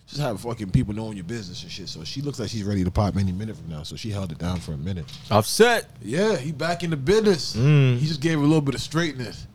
[0.06, 1.86] just have fucking people knowing your business and shit.
[1.86, 3.82] So she looks like she's ready to pop any minute from now.
[3.82, 5.04] So she held it down for a minute.
[5.30, 5.86] Offset.
[6.00, 7.54] Yeah, he back in the business.
[7.54, 7.98] Mm.
[7.98, 9.46] He just gave her a little bit of straightness.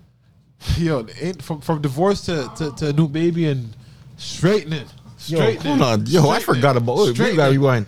[0.77, 3.76] Yo, ain't from from divorce to to, to a new baby and
[4.18, 4.85] straightening.
[5.27, 5.77] Yo, Straightening.
[5.77, 6.06] hold on.
[6.06, 6.98] Yo, I forgot about.
[6.98, 7.85] Oh, wait, we gotta rewind.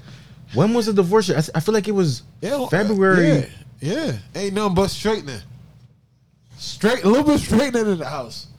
[0.54, 1.30] When was the divorce?
[1.30, 3.28] I, I feel like it was Yeah, uh, February.
[3.28, 3.46] Yeah,
[3.82, 5.42] yeah, ain't nothing but straightening.
[6.58, 8.48] Straight, a little bit straightening in the house.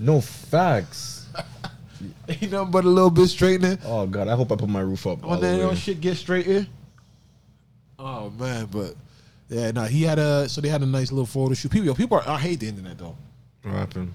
[0.00, 1.26] No facts.
[2.28, 3.78] Ain't nothing but a little bit straightening.
[3.84, 5.22] Oh god, I hope I put my roof up.
[5.22, 6.66] When that shit get straightened.
[7.98, 8.96] Oh man, but
[9.52, 11.70] yeah, no, he had a so they had a nice little photo shoot.
[11.70, 13.16] People, yo, people, are, I hate the internet though.
[13.62, 14.12] What happened?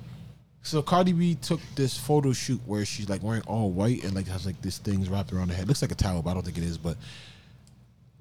[0.64, 4.28] So Cardi B took this photo shoot where she's like wearing all white and like
[4.28, 5.68] has like this things wrapped around her head.
[5.68, 6.78] Looks like a towel, but I don't think it is.
[6.78, 6.98] But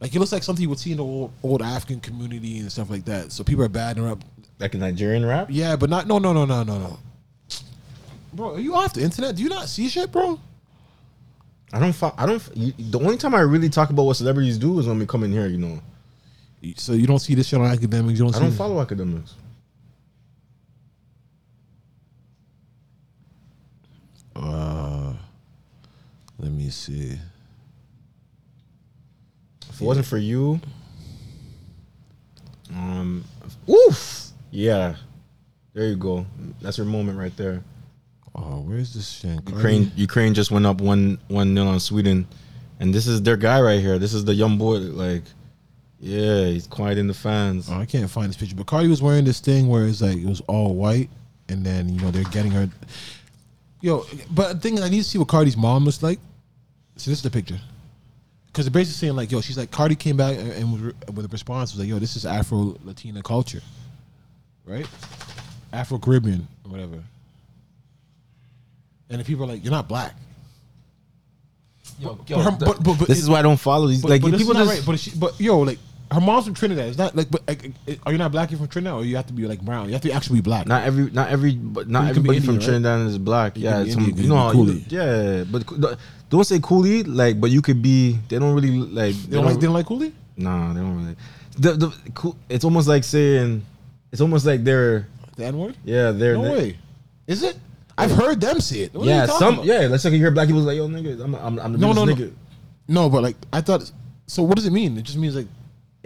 [0.00, 2.70] like it looks like something you would see in the old, old African community and
[2.70, 3.32] stuff like that.
[3.32, 4.20] So people are batting her up.
[4.58, 5.48] Like a Nigerian rap?
[5.50, 6.98] Yeah, but not no no no no no no.
[8.32, 9.34] Bro, are you off the internet?
[9.36, 10.38] Do you not see shit, bro?
[11.72, 11.92] I don't.
[11.92, 12.36] Fo- I don't.
[12.36, 15.06] f- You, the only time I really talk about what celebrities do is when we
[15.06, 15.46] come in here.
[15.46, 15.80] You know,
[16.76, 18.12] So you don't see this shit on Akademiks.
[18.12, 18.36] You don't.
[18.36, 19.32] I don't follow Akademiks.
[24.34, 25.12] Uh,
[26.38, 27.18] let me see.
[29.70, 30.60] If it wasn't for you,
[32.74, 33.24] um,
[33.68, 34.96] oof, yeah,
[35.72, 36.26] there you go.
[36.60, 37.62] That's your moment right there.
[38.34, 39.40] Oh, where's this shit?
[39.48, 42.26] Ukraine, Ukraine just went up one one nil on Sweden,
[42.80, 43.98] and this is their guy right here.
[43.98, 44.78] This is the young boy.
[44.78, 45.22] Like,
[46.06, 47.68] yeah, he's quiet in the fans.
[47.70, 50.16] Oh, I can't find this picture, but Cardi was wearing this thing where it's like
[50.18, 51.10] it was all white,
[51.48, 52.68] and then you know they're getting her.
[53.80, 56.18] Yo, but the thing is, I need to see what Cardi's mom looks like.
[56.96, 57.58] So this is the picture,
[58.46, 61.28] because they're basically saying like, yo, she's like Cardi came back and, and with a
[61.28, 63.60] response was like, yo, this is Afro Latina culture,
[64.64, 64.86] right?
[65.72, 67.02] Afro Caribbean or whatever.
[69.10, 70.14] And the people are like, you're not black.
[71.98, 74.02] Yo, But her- but- but- but this it- is why I don't follow these.
[74.02, 74.78] But, like but this people is not just.
[74.78, 74.86] right.
[74.86, 75.78] But she, but yo, like
[76.12, 76.88] her mom's from Trinidad.
[76.88, 77.72] It's not like, but like,
[78.04, 78.50] are you not black?
[78.50, 79.86] You're from Trinidad, or you have to be like brown.
[79.86, 80.66] You have to actually be black.
[80.66, 82.82] Not every, not every, but not You everybody from Indian, right?
[82.82, 83.56] Trinidad is black.
[83.56, 84.84] You yeah, some, Indian, you you know, how you- coolie.
[84.92, 85.98] yeah, but
[86.30, 87.04] don't say coolie.
[87.06, 88.18] Like, but you could be.
[88.28, 89.14] They don't really like.
[89.14, 89.56] they don't like.
[89.60, 90.12] They don't like coolie.
[90.36, 91.16] Nah, they don't really.
[91.58, 92.36] The the cool.
[92.48, 93.64] It's almost like saying.
[94.12, 95.08] It's almost like they're.
[95.36, 95.76] The N word.
[95.84, 96.34] Yeah, they're.
[96.34, 96.78] No they- way.
[97.26, 97.56] Is it?
[97.98, 98.94] I've heard them say it.
[98.94, 99.54] What yeah, you some.
[99.54, 99.64] about?
[99.64, 101.92] Yeah, let's say you hear black people like, yo, nigga, I'm, I'm, I'm the No,
[101.92, 102.14] no, no, no.
[102.14, 102.32] nigga.
[102.88, 103.90] No, but like I thought.
[104.26, 104.98] So what does it mean?
[104.98, 105.46] It just means like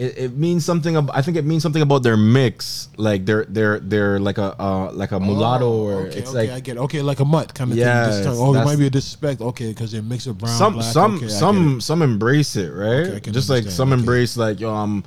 [0.01, 0.97] It, it means something.
[0.97, 2.89] Ab- I think it means something about their mix.
[2.97, 6.39] Like they're they're they're like a uh, like a mulatto or Oh, okay, it's okay,
[6.49, 6.81] like I get it.
[6.89, 8.25] okay, like a mutt kind of Yes, thing.
[8.25, 9.43] Just oh, it might be a disrespect.
[9.43, 10.57] Okay, because they're mixed with brown.
[10.57, 10.93] some black.
[10.93, 14.59] some okay, some some embrace it right Okay, I can just like some embrace like
[14.59, 15.05] yo i'm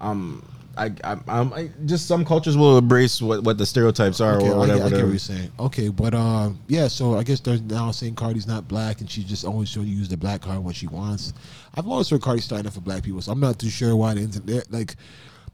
[0.00, 0.42] i'm
[0.76, 4.48] I, I, I'm, I just some cultures will embrace what, what the stereotypes are Okay,
[4.48, 4.78] or whatever.
[4.78, 5.52] get, I get what you're saying.
[5.58, 6.88] Okay, but um, yeah.
[6.88, 9.92] So I guess they're now saying Cardi's not black, and she's just always sort of
[9.92, 11.34] use the black card when she wants.
[11.74, 14.14] I've always heard Cardi starting up for black people, so I'm not too sure why
[14.14, 14.72] the internet.
[14.72, 14.96] Like,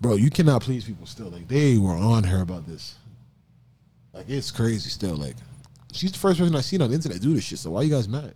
[0.00, 1.30] bro, you cannot please people still.
[1.30, 2.94] Like they were on her about this.
[4.12, 5.16] Like it's crazy still.
[5.16, 5.36] Like
[5.92, 7.58] she's the first person I've seen on the internet do this shit.
[7.58, 8.34] So why you guys mad?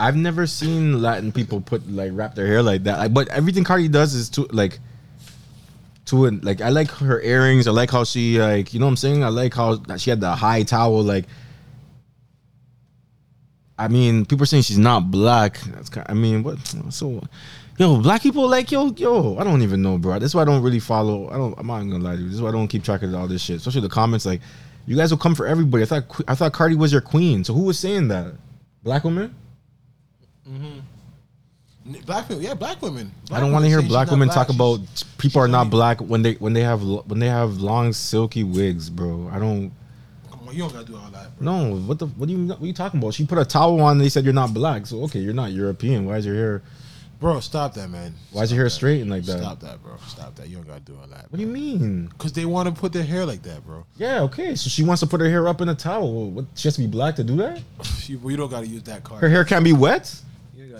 [0.00, 2.98] I've never seen Latin people put like wrap their hair like that.
[2.98, 4.78] Like, but everything Cardi does is to like
[6.08, 6.44] to it.
[6.44, 7.66] Like I like her earrings.
[7.66, 9.24] I like how she like you know what I'm saying.
[9.24, 11.02] I like how she had the high towel.
[11.02, 11.26] Like
[13.78, 15.60] I mean, people are saying she's not black.
[15.60, 16.06] That's kind.
[16.08, 16.58] I mean, what?
[16.90, 17.22] So,
[17.78, 19.38] yo, black people like yo, yo.
[19.38, 20.18] I don't even know, bro.
[20.18, 21.30] That's why I don't really follow.
[21.30, 21.56] I don't.
[21.56, 22.26] I'm not gonna lie to you.
[22.26, 23.56] This is why I don't keep track of all this shit.
[23.56, 24.26] Especially the comments.
[24.26, 24.40] Like,
[24.86, 25.84] you guys will come for everybody.
[25.84, 26.20] I thought.
[26.26, 27.44] I thought Cardi was your queen.
[27.44, 28.34] So who was saying that?
[28.82, 29.34] Black women.
[30.48, 30.77] Mm-hmm.
[32.06, 33.12] Black women, yeah, black women.
[33.30, 34.80] I don't want to hear black women talk about
[35.16, 38.90] people are not black when they when they have when they have long silky wigs,
[38.90, 39.30] bro.
[39.32, 39.72] I don't.
[40.30, 41.38] Come on, you don't gotta do all that.
[41.38, 41.44] Bro.
[41.68, 43.14] No, what the what do you what are you talking about?
[43.14, 43.92] She put a towel on.
[43.92, 46.04] and They said you're not black, so okay, you're not European.
[46.06, 46.62] Why is your hair?
[47.20, 48.14] Bro, stop that, man.
[48.30, 49.38] Why is your hair straightened like that?
[49.38, 49.96] Stop that, bro.
[50.06, 50.48] Stop that.
[50.48, 51.24] You don't gotta do all that.
[51.30, 52.06] What do you mean?
[52.06, 53.84] Because they want to put their hair like that, bro.
[53.96, 54.54] Yeah, okay.
[54.54, 56.30] So she wants to put her hair up in a towel.
[56.30, 56.44] What?
[56.54, 57.60] She has to be black to do that.
[58.08, 59.20] You, you don't gotta use that card.
[59.20, 60.14] Her hair can't be wet.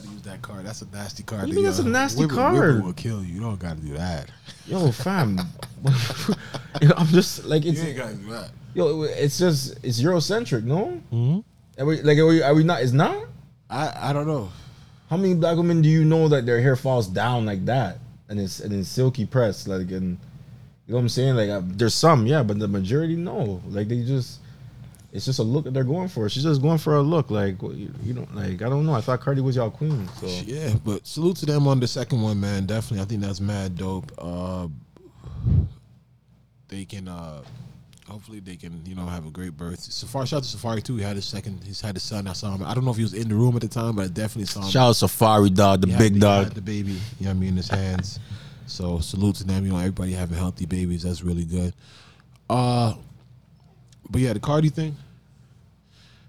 [0.04, 0.66] You don't gotta use that card.
[0.66, 1.42] That's a nasty card.
[1.48, 2.74] You to, mean that's a nasty Wibble- card?
[2.76, 3.34] Wibble will kill you.
[3.34, 4.30] You don't gotta do that.
[4.66, 5.38] Yo, fam.
[6.80, 8.50] You know, I'm just like You it's ain't gotta do that.
[8.74, 9.02] yo.
[9.02, 11.00] It's just it's Eurocentric, no?
[11.12, 11.44] Mhm.
[11.78, 12.82] Are we, like are we, are we not?
[12.82, 13.16] It's not.
[13.70, 14.50] I I don't know.
[15.10, 17.98] How many black women do you know that their hair falls down like that
[18.28, 20.18] and it's and it's silky pressed like and
[20.86, 21.34] you know what I'm saying?
[21.36, 23.60] Like uh, there's some, yeah, but the majority no.
[23.68, 24.40] Like they just
[25.12, 26.28] it's just a look that they're going for.
[26.28, 27.30] She's just going for a look.
[27.30, 28.92] Like what- you, you know, like I don't know.
[28.94, 30.08] I thought Cardi was y'all queen.
[30.20, 32.66] So Yeah, but salute to them on the second one, man.
[32.66, 34.12] Definitely, I think that's mad dope.
[34.18, 34.68] Uh,
[36.68, 37.42] they can, uh,
[38.08, 39.80] hopefully, they can, you know, have a great birth.
[39.80, 40.96] Safaree, shout out to Safaree too.
[40.96, 42.26] He had his second, he's had his son.
[42.26, 42.62] I saw him.
[42.62, 44.44] I don't know if he was in the room at the time, but I definitely
[44.46, 44.70] saw him.
[44.70, 46.44] shout out Safaree dog, the He had big he dog.
[46.44, 46.92] had the baby.
[46.92, 48.18] You know what I mean in his hands.
[48.66, 49.64] So salute to them.
[49.64, 51.02] You know, everybody having healthy babies.
[51.04, 51.72] That's really good.
[52.50, 52.94] Uh,
[54.10, 54.96] but yeah, the Cardi thing.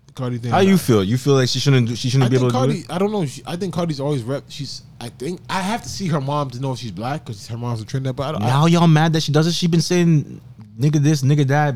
[0.07, 0.51] The Cardi thing.
[0.51, 1.03] How you feel?
[1.03, 2.85] You feel like she shouldn't do, she shouldn't I be able to do it?
[2.91, 3.25] I don't know.
[3.25, 4.43] She, I think Cardi's always rep.
[4.49, 4.83] She's.
[4.99, 7.57] I think I have to see her mom to know if she's black because her
[7.57, 8.15] mom's a Trinidad.
[8.15, 8.41] But I don't.
[8.41, 9.53] Now y'all mad that she does it?
[9.53, 10.41] She been saying
[10.79, 11.75] nigga this, nigga that.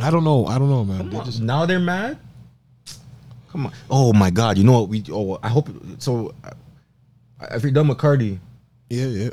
[0.00, 0.46] I, I don't know.
[0.46, 1.10] I don't know, man.
[1.10, 2.18] They just, now they're mad.
[3.50, 3.72] Come on!
[3.90, 4.56] Oh my God!
[4.56, 5.04] You know what we?
[5.12, 5.68] Oh, I hope
[5.98, 6.34] so.
[6.42, 6.50] uh,
[7.50, 8.40] If you're done with Cardi,
[8.88, 9.30] yeah, yeah.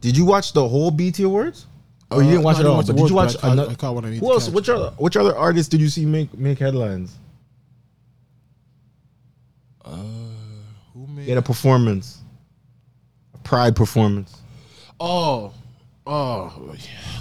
[0.00, 1.66] did you watch the whole BT Awards?
[2.14, 2.76] Or you Uh, didn't watch no, it all?
[2.76, 3.36] watch the But did you watch?
[3.36, 4.44] I caught- ano- I caught what I need Who else?
[4.46, 4.54] catch.
[4.54, 4.90] Which other?
[4.98, 7.16] Which other artists did you see make make headlines?
[9.84, 11.24] Who made?
[11.24, 12.18] He had a performance,
[13.34, 14.36] a Pride performance.
[15.00, 15.52] oh,
[16.06, 16.74] oh,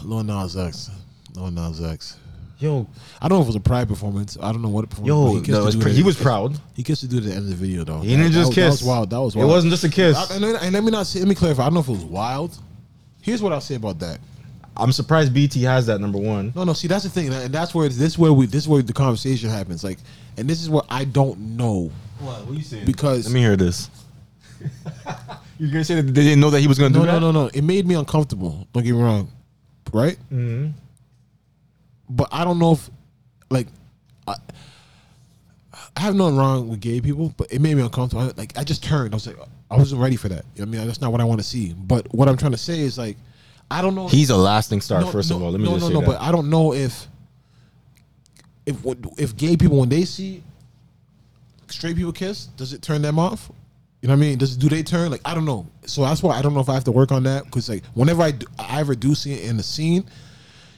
[0.04, 0.90] Lil Nas X.
[1.36, 2.18] Lil Nas X.
[2.60, 2.88] Yo,
[3.22, 4.38] I don't know if it was a pride performance.
[4.42, 5.08] I don't know what performance.
[5.10, 6.58] yo, he, the was pr- he was proud.
[6.76, 8.00] He kissed the dude at the end of the video though.
[8.00, 8.72] He didn't That- just that, kiss.
[8.72, 9.10] was- That was wild.
[9.10, 10.16] That was It wasn't just a kiss.
[10.16, 11.20] I- and, and let me not say.
[11.20, 11.64] Let me clarify.
[11.64, 12.58] I don't know if it was wild.
[13.22, 14.20] Here's what I'll say about that.
[14.76, 16.52] I'm surprised BT has that number one.
[16.56, 16.74] No, no.
[16.74, 18.94] See, that's the thing, and that's where this is where we this is where the
[18.94, 19.84] conversation happens.
[19.84, 20.00] Like,
[20.38, 22.46] and this is what I don't know What?
[22.48, 22.86] What you saying?
[22.86, 23.90] because Let me hear this.
[25.60, 27.20] You're gonna say that they didn't know that he was gonna no, do no, that?
[27.20, 27.50] no, no.
[27.54, 28.68] It made me uncomfortable.
[28.74, 29.32] Don't get me wrong,
[29.92, 30.18] right?
[30.32, 30.70] Mm-hmm.
[32.10, 32.90] But I don't know if,
[33.50, 33.68] like,
[34.28, 34.36] I,
[35.96, 38.24] I have nothing wrong with gay people, but it made me uncomfortable.
[38.24, 39.14] I, like, I just turned.
[39.14, 39.38] I was like,
[39.72, 40.46] I wasn't ready for that.
[40.56, 41.74] You know what I mean, that's not what I want to see.
[41.74, 43.18] But what I'm trying to say is like,
[43.70, 44.08] I don't know.
[44.08, 45.02] He's a lasting star.
[45.02, 46.00] No, first of all, let me no, just no, say no.
[46.02, 46.08] that.
[46.08, 47.08] But I don't know if
[48.66, 48.78] if
[49.18, 50.44] if gay people when they see
[51.68, 53.52] straight people kiss, does it turn them off?
[54.02, 54.38] You know what I mean?
[54.38, 55.68] Does do they turn like I don't know.
[55.86, 57.84] So that's why I don't know if I have to work on that because like
[57.94, 60.06] whenever I do, I ever do see it in the scene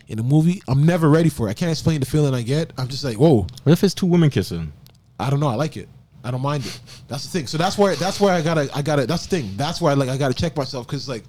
[0.07, 1.51] in the movie, I'm never ready for it.
[1.51, 2.71] I can't explain the feeling I get.
[2.77, 4.71] I'm just like, whoa, what if it's two women kissing?
[5.19, 5.47] I don't know.
[5.47, 5.89] I like it.
[6.23, 6.79] I don't mind it.
[7.07, 7.47] That's the thing.
[7.47, 9.51] So that's where that's where I gotta I gotta that's the thing.
[9.55, 11.23] That's where I like I gotta check myself because like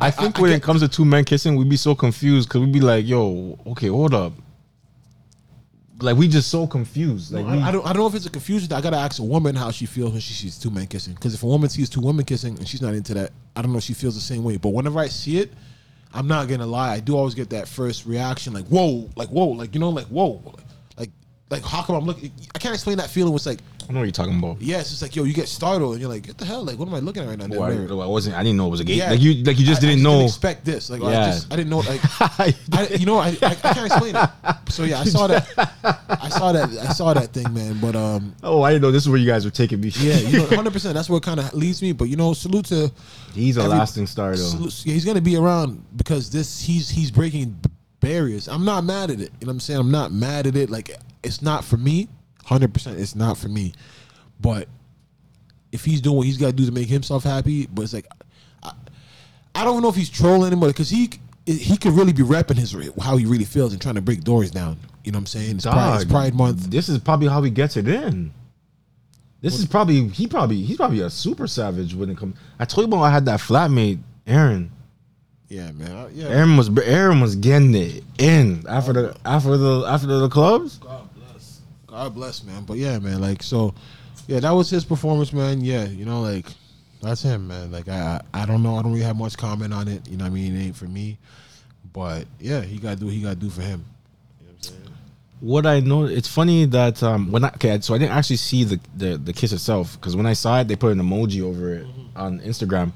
[0.00, 2.48] I think I when get- it comes to two men kissing, we'd be so confused
[2.48, 4.32] because we'd be like, "Yo, okay, hold up."
[6.00, 7.32] Like we just so confused.
[7.32, 7.84] Like we, I, I don't.
[7.86, 8.70] I don't know if it's a confusion.
[8.74, 11.14] I gotta ask a woman how she feels when she sees two men kissing.
[11.14, 13.72] Because if a woman sees two women kissing and she's not into that, I don't
[13.72, 14.58] know if she feels the same way.
[14.58, 15.52] But whenever I see it,
[16.12, 16.92] I'm not gonna lie.
[16.92, 20.06] I do always get that first reaction, like whoa, like whoa, like you know, like
[20.08, 20.42] whoa,
[20.98, 21.10] like
[21.48, 22.30] like how come I'm looking?
[22.54, 23.34] I can't explain that feeling.
[23.34, 24.60] It's like I know what you're talking about.
[24.60, 26.64] yeah, it's like yo, you get startled and you're like, what the hell?
[26.64, 27.46] Like what am I looking at right now?
[27.56, 28.36] Oh, I, I wasn't.
[28.36, 28.94] I didn't know it was a gay.
[28.94, 29.10] Yeah.
[29.10, 30.24] Like you, like you just I- I didn't know.
[30.24, 30.90] expect this.
[30.90, 31.78] Like I just I didn't know.
[31.78, 32.54] Like I,
[32.98, 34.30] you know, I, I, I can't explain it.
[34.68, 35.46] So yeah, I saw that.
[36.08, 36.68] I saw that.
[36.70, 37.78] I saw that thing, man.
[37.80, 39.90] But um, oh, I didn't know this is where you guys were taking me.
[40.00, 40.94] yeah, you know, hundred percent.
[40.94, 41.92] That's what kind of leads me.
[41.92, 42.90] But you know, salute to
[43.32, 44.42] he's a every- lasting star though.
[44.42, 47.56] salute- yeah, he's gonna be around because this he's he's breaking
[48.00, 48.48] barriers.
[48.48, 49.30] I'm not mad at it.
[49.40, 49.78] You know what I'm saying?
[49.80, 50.68] I'm not mad at it.
[50.68, 50.90] Like
[51.22, 52.08] it's not for me.
[52.46, 53.72] Hundred percent, it's not for me.
[54.40, 54.68] But
[55.72, 58.06] if he's doing what he's got to do to make himself happy, but it's like
[58.62, 58.72] I,
[59.54, 61.10] I don't know if he's trolling anybody because he
[61.44, 64.50] he could really be repping his how he really feels and trying to break doors
[64.50, 64.78] down.
[65.04, 65.56] You know what I'm saying?
[65.56, 66.70] It's, pride, it's Pride Month.
[66.70, 68.32] This is probably how he gets it in.
[69.42, 72.36] This is probably he probably he's probably a super savage when it comes.
[72.58, 74.70] I told you about I had that flatmate Aaron.
[75.48, 75.92] Yeah, man.
[75.92, 76.26] I- Yeah.
[76.28, 80.78] Aaron was Aaron was getting it in after the after the after the clubs.
[80.78, 80.95] God bless.
[81.96, 82.64] God bless, man.
[82.64, 83.22] But yeah, man.
[83.22, 83.72] Like so,
[84.26, 85.62] yeah, that was his performance, man.
[85.62, 86.44] Yeah, you know, like
[87.00, 87.72] that's him, man.
[87.72, 88.76] Like I, I I don't know.
[88.76, 90.06] I don't really have much comment on it.
[90.06, 91.16] You know, what I mean, it ain't for me.
[91.94, 93.06] But yeah, he got to do.
[93.06, 93.86] what He got to do for him.
[94.40, 94.92] You know what I'm?
[95.40, 98.64] What I know, it's funny that um when I okay, so I didn't actually see
[98.64, 101.72] the the, the kiss itself because when I saw it, they put an emoji over
[101.76, 102.92] it on Instagram.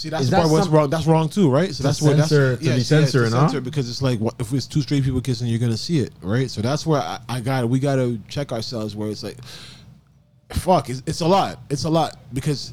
[0.00, 0.88] See, that's Is the that part what's some- wrong.
[0.88, 1.74] That's wrong too, right?
[1.74, 3.60] So that's what that's censor- to be censoring, huh?
[3.60, 6.50] because it's like what, if it's two straight people kissing, you're gonna see it, right?
[6.50, 8.96] So that's where I, I got we got to check ourselves.
[8.96, 9.36] Where it's like,
[10.54, 11.58] fuck, it's, it's a lot.
[11.68, 12.72] It's a lot because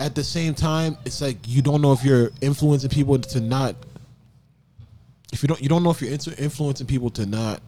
[0.00, 3.76] at the same time, it's like you don't know if you're influencing people to not.
[5.32, 7.60] If you don't, you don't know if you're influ- influencing people to not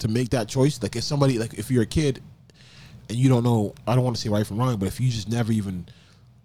[0.00, 0.82] to make that choice.
[0.82, 2.20] Like if somebody, like if you're a kid
[3.08, 5.08] and you don't know, I don't want to say right from wrong, but if you
[5.08, 5.86] just never even,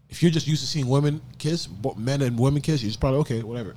[0.10, 1.68] if you're just used to seeing women kiss,
[1.98, 3.76] men and women kiss, you're just probably okay, whatever.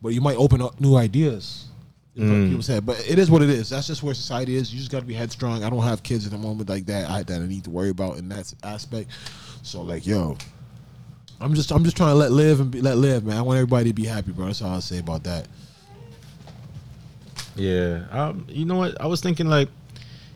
[0.00, 1.66] But you might open up new ideas.
[2.14, 3.70] what People say, but it is what it is.
[3.70, 4.72] That's just where society is.
[4.72, 5.64] You just got to be headstrong.
[5.64, 7.10] I don't have kids at the moment like that.
[7.10, 9.10] I that I need to worry about in that aspect.
[9.62, 10.36] So like, yo,
[11.40, 13.38] I'm just I'm just trying to let live and be, let live, man.
[13.38, 14.46] I want everybody to be happy, bro.
[14.46, 15.48] That's all I'll say about that.
[17.56, 18.04] Yeah.
[18.10, 19.00] Um, you know what?
[19.00, 19.68] I was thinking like,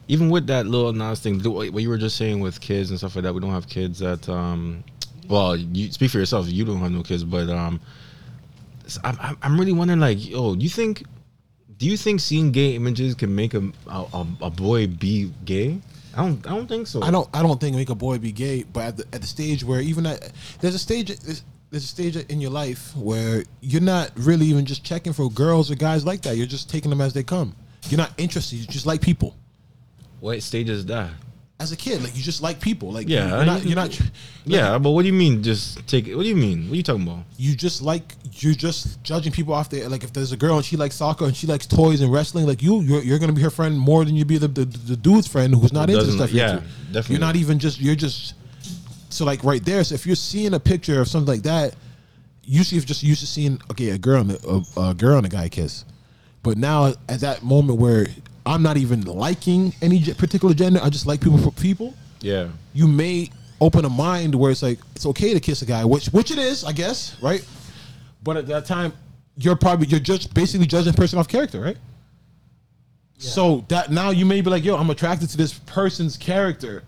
[0.09, 3.17] even with that Lil Nas thing, what you were just saying with kids and stuff
[3.17, 4.29] like that, we don't have kids that.
[4.29, 4.85] Um,
[5.29, 6.49] well, you speak for yourself.
[6.49, 7.81] You don't have no kids, but um,
[8.85, 11.05] s- I'm I'm- I'm really wondering like, yo, you think,
[11.79, 15.79] do you think seeing gay images can make a a, a, a boy be gay?
[16.15, 17.03] I don't I don't think so.
[17.03, 19.27] I don't I don't think make a boy be gay, but at the at the
[19.27, 23.45] stage where even at there's a stage there's, there's a stage in your life where
[23.61, 26.37] you're not really even just checking for girls or guys like that.
[26.37, 27.55] You're just taking them as they come.
[27.91, 28.57] You're not interested.
[28.57, 29.37] You just like people.
[30.21, 31.11] What stage is that?
[31.59, 32.93] As a kid, like you just like people.
[32.93, 33.63] Like Yeah, you're not.
[33.63, 33.99] you- You're not
[34.45, 35.43] Yeah, but what do you mean?
[35.43, 36.15] Just take it.
[36.15, 36.65] What do you mean?
[36.69, 37.21] What are you talking about?
[37.39, 39.89] you just like you're just judging people off there.
[39.89, 42.47] Like if there's a girl and she likes soccer and she likes toys and wrestling,
[42.47, 44.97] like you, you're, you're gonna be her friend more than you be the, the, the
[44.97, 46.31] dude's friend who's not into stuff.
[46.31, 46.65] yeah, into.
[46.93, 47.15] definitely.
[47.15, 47.81] You're not even just.
[47.81, 48.35] You're just.
[49.09, 49.83] So like right there.
[49.83, 51.75] So if you're seeing a picture of something like that,
[52.45, 54.33] usually if just used to seeing okay a girl and
[54.77, 55.87] a, a girl and a guy kiss,
[56.43, 58.07] but now at that moment where
[58.47, 62.49] I'm not even liking any particular gender, I just like people for people Yeah.
[62.73, 66.07] you may open a mind where it's like it's okay to kiss a guy, which
[66.07, 67.45] which it is, I guess, right?
[68.23, 68.93] But at that time,
[69.37, 71.77] you're probably you're just basically judging a person off character, right?
[73.19, 76.85] So that now you may be like, yo, I'm attracted to this person's character,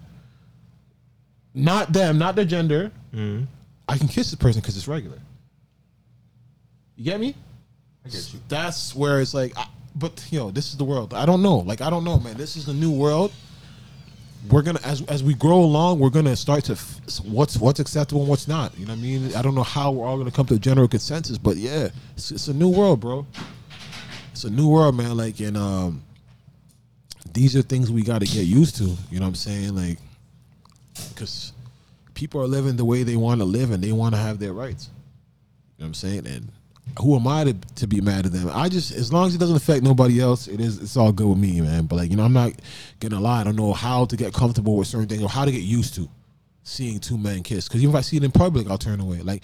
[1.55, 2.93] not them, not their gender.
[3.15, 3.45] Mm-hmm.
[3.89, 5.19] I can kiss this person because it's regular.
[6.97, 7.35] You get me?
[8.05, 8.41] I get you.
[8.49, 9.67] That's where it's like, I,
[9.99, 11.15] but yo, this is the world.
[11.15, 11.59] I don't know.
[11.59, 12.37] Like I don't know, man.
[12.37, 13.33] This is the new world
[14.51, 18.23] we're gonna as as we grow along, we're gonna start to f- what's what's acceptable
[18.23, 18.77] and what's not.
[18.79, 19.35] You know what I mean?
[19.35, 22.31] I don't know how we're all gonna come to a general consensus, but yeah, it's,
[22.31, 23.27] it's a new world, bro.
[24.33, 25.17] It's a new world, man.
[25.17, 26.03] Like, and um,
[27.33, 28.85] these are things we got to get used to.
[29.11, 29.75] You know what I'm saying?
[29.75, 29.99] Like,
[31.09, 31.53] because
[32.15, 34.53] people are living the way they want to live, and they want to have their
[34.53, 34.91] rights.
[35.77, 36.27] You know what I'm saying?
[36.29, 36.53] And
[37.01, 38.51] who am I to, to be mad at them?
[38.53, 41.29] I just as long as it doesn't affect nobody else, it is it's all good
[41.29, 41.87] with me, man.
[41.87, 42.53] But like you know, I'm not
[43.01, 43.41] gonna lie.
[43.41, 45.95] I don't know how to get comfortable with certain things or how to get used
[45.95, 46.09] to
[46.63, 47.69] seeing two men kiss.
[47.69, 49.21] Because even if I see it in public, I'll turn away.
[49.21, 49.43] Like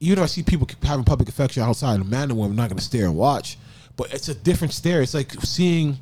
[0.00, 2.68] even if I see people having public affection outside, a man and woman, I'm not
[2.68, 3.58] gonna stare and watch.
[3.96, 5.02] But it's a different stare.
[5.02, 5.98] It's like seeing.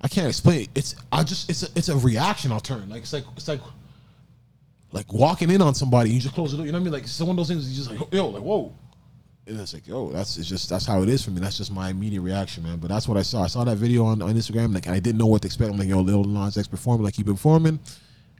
[0.00, 0.68] I can't explain it.
[0.74, 2.52] It's I just it's a, it's a reaction.
[2.52, 3.60] I'll turn like it's like it's like
[4.92, 6.10] like walking in on somebody.
[6.10, 6.66] You just close the door.
[6.66, 6.92] You know what I mean?
[6.92, 7.68] Like it's one of those things.
[7.68, 8.72] You just like yo, like whoa.
[9.46, 11.40] And it's like, yo, that's it's just that's how it is for me.
[11.40, 12.78] That's just my immediate reaction, man.
[12.78, 13.42] But that's what I saw.
[13.42, 15.70] I saw that video on, on Instagram, like and I didn't know what to expect.
[15.70, 17.78] I'm like, yo, Lil Nas X performing like he been performing,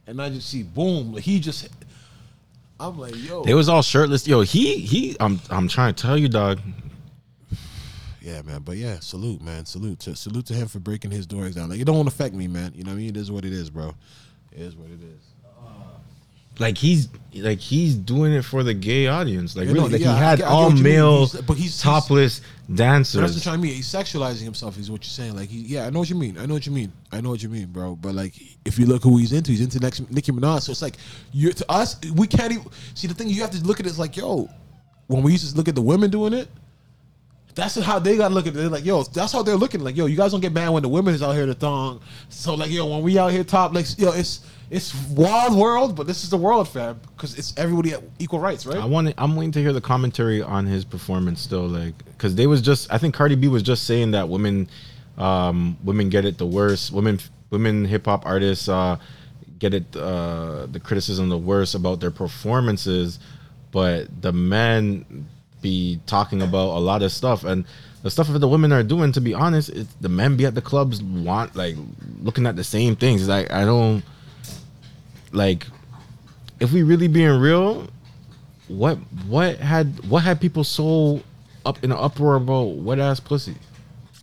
[0.07, 1.69] and I just see boom, like he just.
[2.77, 4.27] I'm like, yo, They was all shirtless.
[4.27, 5.15] Yo, he he.
[5.19, 6.59] I'm I'm trying to tell you, dog.
[8.21, 8.63] yeah, man.
[8.63, 11.69] But yeah, salute, man, salute to salute to him for breaking his doors down.
[11.69, 12.73] Like it don't affect me, man.
[12.75, 13.09] You know what I mean?
[13.09, 13.93] It is what it is, bro.
[14.51, 15.34] It is what it is.
[16.57, 19.57] Like he's like he's doing it for the gay audience.
[19.57, 22.39] Like really, like yeah, he had get- I all male He's- but he's- he's- topless
[22.39, 23.43] But that's what dancers.
[23.43, 23.73] Trying to mean.
[23.75, 24.79] He's sexualizing himself.
[24.79, 25.35] Is what you're saying.
[25.35, 26.37] Like, he, yeah, I know what you mean.
[26.37, 26.93] I know what you mean.
[27.11, 27.95] I know what you mean, bro.
[27.97, 28.33] But like,
[28.63, 30.61] if you look who he's into, he's into next Nicki Minaj.
[30.61, 30.95] So it's like,
[31.33, 33.27] you're to us, we can't even see the thing.
[33.27, 34.49] You have to look at it as like, yo,
[35.07, 36.47] when we used to look at the women doing it,
[37.53, 38.57] that's how they got to look at it.
[38.57, 39.81] They're like, yo, that's how they're looking.
[39.81, 42.01] Like, yo, you guys don't get mad when the women is out here the thong.
[42.29, 46.07] So like, yo, when we out here top, like, yo, it's it's wild world, but
[46.07, 48.77] this is the world, fam, because it's everybody at equal rights, right?
[48.77, 49.13] I want.
[49.17, 52.91] I'm waiting to hear the commentary on his performance still, like because they was just.
[52.91, 54.67] I think Cardi B was just saying that women,
[55.17, 56.91] um, women get it the worst.
[56.91, 57.19] Women,
[57.51, 58.97] women hip hop artists uh,
[59.59, 63.19] get it uh, the criticism the worst about their performances,
[63.71, 65.27] but the men
[65.61, 67.65] be talking about a lot of stuff and.
[68.01, 70.61] The stuff that the women are doing, to be honest, the men be at the
[70.61, 71.75] clubs want like
[72.21, 73.27] looking at the same things.
[73.27, 74.03] Like I don't
[75.35, 75.67] like
[76.59, 77.87] if we really being real,
[78.67, 78.95] what
[79.27, 81.21] what had what had people so
[81.65, 83.55] up in an uproar about wet ass pussy?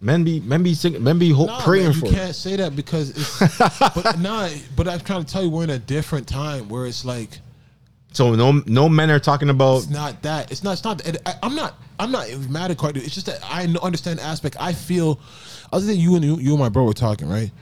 [0.00, 2.06] Men be men be sing, men be ho- Nah, praying man, for.
[2.06, 2.14] You it.
[2.16, 3.38] can't say that because it's.
[3.94, 7.04] but nah, but I'm trying to tell you, we're in a different time where it's
[7.04, 7.38] like
[8.12, 10.50] So no no men are talking about It's not that.
[10.50, 10.72] It's not.
[10.72, 11.06] It's not.
[11.06, 11.74] it- I, I'm not.
[12.00, 12.98] I'm not mad at Cardi.
[12.98, 14.56] It's just that I understand the aspect.
[14.58, 15.20] I feel,
[15.72, 17.52] other than you and you, you and my bro were talking, right?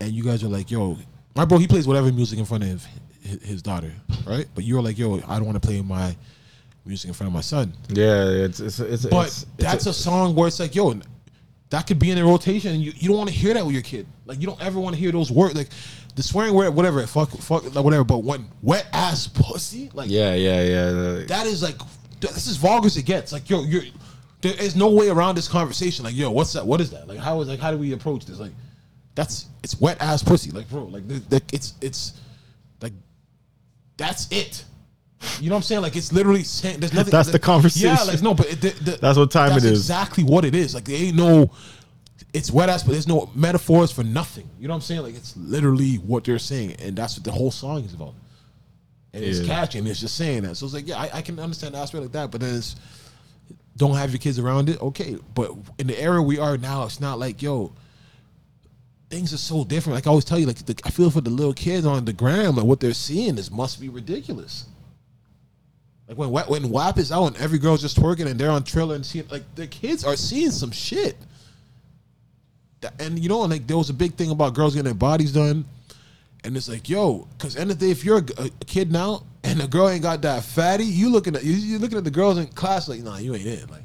[0.00, 0.98] And you guys are like, "Yo,
[1.40, 2.86] my bro, he plays whatever music in front of
[3.22, 3.92] his, daughter,
[4.26, 6.14] right?" But you're like, "Yo, I don't want to play my
[6.84, 8.28] music in front of my son." yeah.
[8.28, 9.06] It's it's it's.
[9.06, 11.00] But it's, that's a, song where it's like, "Yo."
[11.70, 13.74] That could be in a rotation, and you, you don't want to hear that with
[13.74, 14.04] your kid.
[14.26, 15.68] Like you don't ever want to hear those words, like
[16.16, 18.02] the swearing word, whatever, fuck, fuck, like, whatever.
[18.02, 21.24] But when wet ass pussy, like yeah yeah yeah.
[21.26, 21.76] that is like
[22.18, 23.32] this is vulgar as it gets.
[23.32, 23.84] Like yo, you're
[24.40, 26.04] there is no way around this conversation.
[26.04, 26.66] Like yo, what's that?
[26.66, 27.06] What is that?
[27.06, 28.40] Like how is like how do we approach this?
[28.40, 28.50] Like
[29.20, 30.50] that's it's wet ass pussy.
[30.50, 32.20] Like bro, like the, the, it's it's
[32.80, 32.92] like
[33.96, 34.64] that's it.
[35.38, 35.82] You know what I'm saying?
[35.82, 37.10] Like it's literally saying there's nothing.
[37.10, 37.88] That's the conversation.
[37.88, 39.78] Yeah, like no, but it, the, the, That's what time that's it is.
[39.78, 40.74] Exactly what it is.
[40.74, 41.50] Like there ain't no.
[42.32, 44.48] It's wet ass, but there's no metaphors for nothing.
[44.60, 45.02] You know what I'm saying?
[45.02, 48.14] Like it's literally what they're saying, and that's what the whole song is about
[49.12, 49.46] and it's Yeah.
[49.46, 50.56] catchy and it's just saying that.
[50.56, 52.76] So it's like, yeah, I, I can understand the aspect like that, but then it's
[53.76, 55.16] don't have your kids around it, okay.
[55.34, 57.72] But in the era we are now, it's not like, yo,
[59.10, 59.96] things are so different.
[59.96, 62.12] Like I always tell you, like the, I feel for the little kids on the
[62.12, 64.66] gram, like what they're seeing is must be ridiculous.
[66.08, 68.94] Like when when WAP is out and every girl's just twerking and they're on Triller
[68.94, 71.16] and seeing like the kids are seeing some shit.
[72.98, 75.66] And you know, like there was a big thing about girls getting their bodies done.
[76.42, 79.60] And it's like, yo, because end of the day, if you're a, kid now and
[79.60, 82.46] the girl ain't got that fatty, you looking at you looking at the girls in
[82.46, 83.70] class like, nah, you ain't it.
[83.70, 83.82] Like,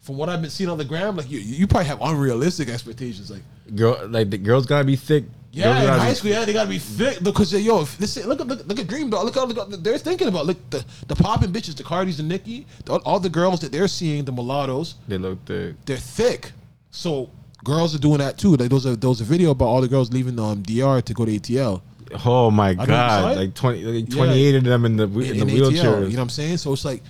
[0.00, 3.30] from what I've been seeing on the gram, like you, you probably have unrealistic expectations.
[3.30, 3.42] Like,
[3.74, 5.24] girl like the girls gotta be thick.
[5.52, 8.40] yeah, in high be- school, yeah, they gotta be fit because yo, if this look
[8.40, 11.14] at look, look at Dream Dog, look at look they're thinking about look the the
[11.16, 14.94] popping bitches, the Cardis and Nicki, the, all the girls that they're seeing, the mulattoes,
[15.08, 15.74] They look thick.
[15.84, 16.52] they're thick.
[16.90, 17.30] So
[17.64, 18.56] girls are doing that too.
[18.56, 21.24] Like those are was a video about all the girls leaving um DR to go
[21.24, 21.82] to ATL.
[22.26, 23.36] Oh my god!
[23.38, 24.16] Like twenty, like Yeah.
[24.16, 25.92] twenty eight of them in the in, in, the in wheelchair.
[25.92, 26.58] ATL, you know what I'm saying?
[26.58, 27.02] So it's like,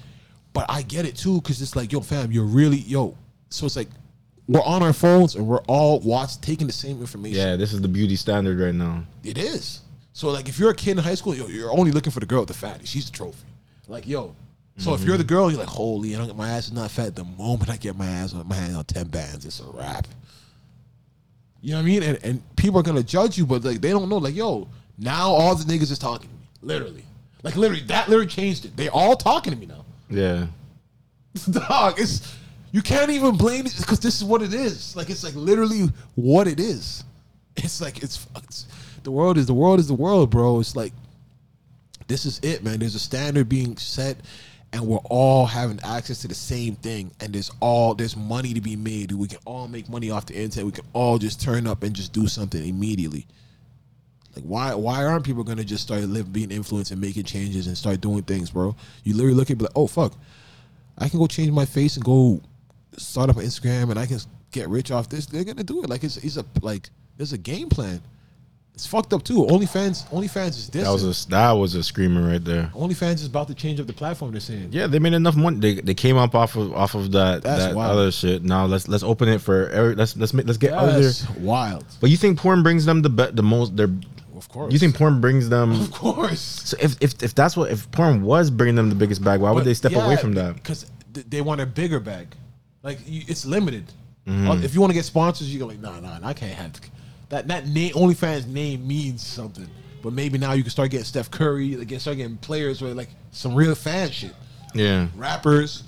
[0.53, 3.17] but I get it too because it's like, yo, fam, you're really yo.
[3.51, 3.89] So it's like
[4.49, 7.39] we're on our phones and we're all watch taking the same information.
[7.39, 9.05] Yeah, this is the beauty standard right now.
[9.25, 9.81] It is.
[10.13, 12.27] So like, if you're a kid in high school, yo, you're only looking for the
[12.27, 12.85] girl with the fatty.
[12.85, 13.47] She's the trophy.
[13.89, 14.35] Like, yo.
[14.79, 15.19] So if you're mm-hmm.
[15.19, 17.15] the girl, you're like, holy, I don't get my ass is not fat.
[17.15, 20.09] The moment I get my ass on my hand on ten bands, it's a wrap.
[21.61, 22.03] You know what I mean?
[22.03, 24.17] And, and people are gonna judge you, but like they don't know.
[24.17, 24.67] Like, yo,
[24.99, 26.41] now all the niggas is talking to me.
[26.63, 27.05] Literally,
[27.43, 28.77] like literally, that literally changed it.
[28.77, 29.85] They all talking to me now.
[30.09, 30.47] Yeah,
[31.51, 32.35] Dog, it's
[32.73, 34.97] you can't even blame it because this is what it is.
[34.97, 37.05] Like it's like literally what it is.
[37.55, 38.67] It's like it's, it's
[39.03, 40.59] the world is the world is the world, bro.
[40.59, 40.95] It's like
[42.09, 42.79] this is it, man.
[42.79, 44.17] There's a standard being set,
[44.73, 47.11] and we're all having access to the same thing.
[47.21, 49.13] And there's all there's money to be made.
[49.13, 50.65] We can all make money off the internet.
[50.65, 53.27] We can all just turn up and just do something immediately.
[54.35, 57.77] Like why why aren't people gonna just start living being influenced and making changes and
[57.77, 58.75] start doing things, bro?
[59.05, 60.15] You literally look at like, oh fuck,
[60.97, 62.41] I can go change my face and go
[62.97, 64.19] start up an Instagram and I can
[64.51, 65.27] get rich off this.
[65.27, 65.91] They're gonna do it.
[65.91, 68.03] Like it's it's a like there's a game plan.
[68.75, 69.45] It's fucked up too.
[69.51, 70.85] OnlyFans OnlyFans is this.
[70.85, 72.71] that was a that was a screamer right there.
[72.75, 74.33] OnlyFans is about to change up the platform.
[74.33, 74.69] They're saying.
[74.73, 75.59] Yeah, they made enough money.
[75.59, 77.93] They, they came up off of off of that That's that wild.
[77.99, 78.43] other shit.
[78.43, 81.03] Now let's let's open it for every, let's let's make, let's get other.
[81.03, 81.85] That's wild.
[82.01, 83.77] But you think porn brings them the be, the most?
[83.77, 83.91] Their
[84.35, 84.73] Of course.
[84.73, 85.73] you think porn brings them?
[85.79, 86.41] Of course.
[86.41, 89.51] So if, if if that's what if porn was bringing them the biggest bag, why
[89.51, 90.55] would they step away from that?
[90.55, 92.35] Because they want a bigger bag.
[92.83, 93.85] Like you, it's limited.
[94.27, 94.51] Mm-hmm.
[94.51, 96.73] Uh, If you want to get sponsors, you go like, nah, nah, I can't have
[97.29, 97.49] that.
[97.49, 99.69] That name, OnlyFans name means something.
[100.03, 103.09] But maybe now you can start getting Steph Curry, like, start getting players with like
[103.31, 104.35] some real fan shit,
[104.75, 105.85] Yeah, rappers.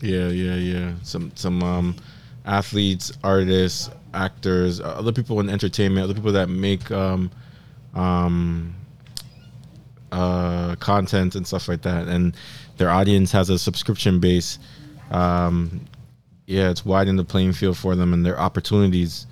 [0.00, 0.92] yeah, yeah, yeah.
[1.02, 1.96] Some some um,
[2.44, 7.30] athletes, artists, actors, uh, other people in entertainment, other people that make um,
[7.94, 8.74] um,
[10.12, 12.36] uh, content and stuff like that, and
[12.76, 14.58] their audience has a subscription base.
[15.14, 15.80] Um,
[16.46, 19.26] yeah, it's widening the playing field for them and their opportunities.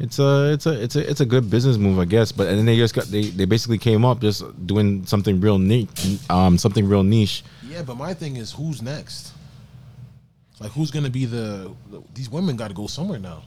[0.00, 2.32] It's a it's a it's a it's a good business move, I guess.
[2.32, 5.58] But and then they just got they, they basically came up just doing something real
[5.58, 5.88] neat,
[6.30, 7.44] um, something real niche.
[7.68, 9.32] Yeah, but my thing is, who's next?
[10.60, 11.70] Like, who's gonna be the?
[11.90, 13.42] the- these women got to go somewhere now.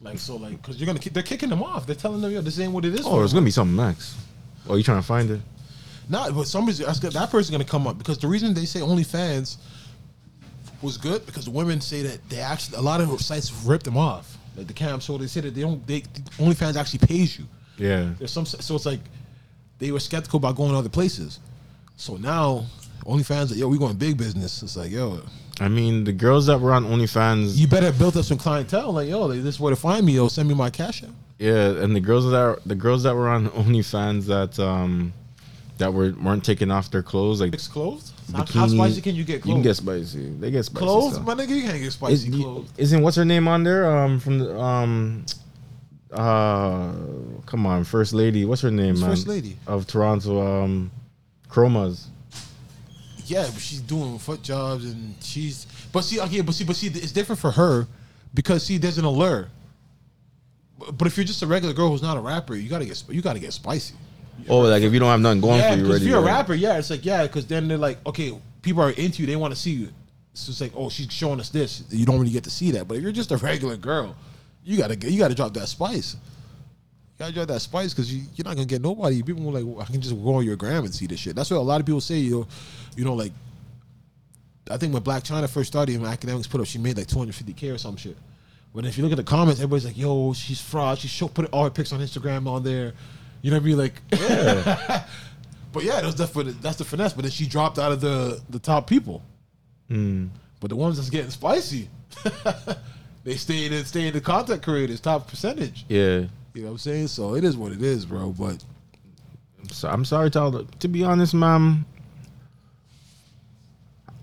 [0.00, 1.86] Like, so, like, because you're gonna they're kicking them off.
[1.86, 3.06] They're telling them, yo, this ain't what it is.
[3.06, 4.16] Oh, there's gonna be something next.
[4.68, 5.40] Oh, you trying to find it?
[6.08, 9.56] Nah, but somebody's that's that person's gonna come up because the reason they say OnlyFans
[10.82, 13.96] was good because the women say that they actually a lot of sites ripped them
[13.96, 14.36] off.
[14.56, 15.86] Like the cam, so they say that they don't.
[15.86, 16.02] They
[16.38, 17.46] OnlyFans actually pays you.
[17.78, 18.10] Yeah.
[18.18, 19.00] There's some, so it's like
[19.78, 21.40] they were skeptical about going to other places.
[21.96, 22.66] So now
[23.06, 24.62] OnlyFans, like, yo, we going big business.
[24.62, 25.20] It's like, yo,
[25.60, 28.92] I mean, the girls that were on OnlyFans, you better build up some clientele.
[28.92, 30.12] Like, yo, this is where to find me.
[30.12, 31.10] Yo, send me my cash app.
[31.38, 35.12] yeah, and the girls that the girls that were on OnlyFans that um
[35.78, 38.12] that were weren't taking off their clothes like It's clothes.
[38.32, 39.54] How, how bikini- spicy can you get You clothes?
[39.54, 40.28] can get spicy.
[40.40, 40.84] They get spicy.
[40.84, 41.26] clothes, stuff.
[41.26, 41.48] my nigga.
[41.48, 42.70] You can't get Is, spicy clothes.
[42.76, 43.90] isn't what's her name on there?
[43.90, 45.24] Um, from the um,
[46.12, 46.92] uh,
[47.46, 48.44] come on, first lady.
[48.44, 49.10] What's her name, Who's man?
[49.10, 49.56] First Lady?
[49.66, 50.62] of Toronto.
[50.64, 50.90] Um,
[51.48, 52.06] Chromas.
[53.26, 55.66] Yeah, but she's doing foot jobs and she's.
[55.92, 57.86] But see, okay, but see, but see, it's different for her
[58.34, 59.48] because see, there's an allure.
[60.78, 62.96] But- But if you're just a regular girl who's not a rapper, you gotta get
[62.98, 63.94] sp- you gotta get spicy.
[64.48, 66.04] Oh, like if you don't have nothing going yeah, for you, because already.
[66.04, 66.32] if you're a right?
[66.32, 69.36] rapper, yeah, it's like yeah, because then they're like, okay, people are into you, they
[69.36, 69.88] want to see you.
[70.34, 71.84] So it's like, oh, she's showing us this.
[71.90, 72.88] You don't really get to see that.
[72.88, 74.16] But if you're just a regular girl,
[74.64, 76.14] you gotta get, you gotta drop that spice.
[76.14, 79.22] You gotta drop that spice because you, you're not gonna get nobody.
[79.22, 81.36] People will like, well, I can just go on your gram and see this shit.
[81.36, 82.16] That's what a lot of people say.
[82.16, 82.46] You know,
[82.96, 83.32] you know, like
[84.70, 87.74] I think when Blac Chyna first started, when Akademiks put up, she made like 250k
[87.74, 88.16] or some shit.
[88.74, 90.98] But if you look at the comments, everybody's like, "Yo, she's fraud.
[90.98, 92.94] She show put all her pics on Instagram on there."
[93.42, 93.78] You know what I mean?
[93.78, 93.94] Like,
[95.72, 97.12] but yeah, that's the fin- that's the finesse.
[97.12, 99.22] But then she dropped out of the the top people.
[100.60, 101.88] But the ones that's getting spicy,
[103.24, 105.84] they stay in stay in the content creators top percentage.
[105.88, 106.26] Yeah.
[106.54, 107.08] You know what I'm saying?
[107.08, 108.30] So it is what it is, bro.
[108.30, 108.64] But
[109.70, 111.84] So I'm sorry to all the, to be honest, ma'am.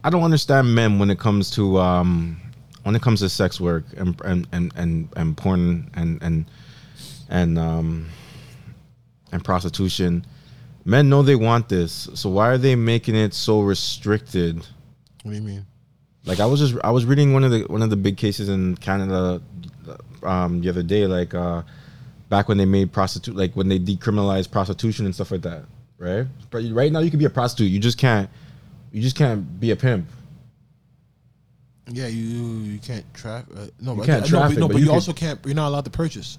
[0.03, 2.39] I don't understand men when it comes to um
[2.83, 6.45] when it comes to sex work and and and and, and porn and and
[7.29, 8.07] and um
[9.31, 10.25] and prostitution.
[10.85, 14.57] Men know they want this, so why are they making it so restricted?
[15.23, 15.65] what do you mean?
[16.25, 18.49] Like I was just I was reading one of the one of the big cases
[18.49, 19.41] in Canada
[20.23, 21.63] um, the other day, like uh,
[22.29, 25.63] back when they made prostitute, like when they decriminalized prostitution and stuff like that,
[25.97, 26.27] right?
[26.49, 28.29] But right now you can be a prostitute, you just can't,
[28.91, 30.07] you just can't be a pimp.
[31.87, 32.23] Yeah, you
[32.59, 33.45] you can't trap.
[33.55, 35.39] Uh, no, but can't no, traffic, but, no, but but you you, could- also can't.
[35.45, 36.37] You're not allowed to purchase.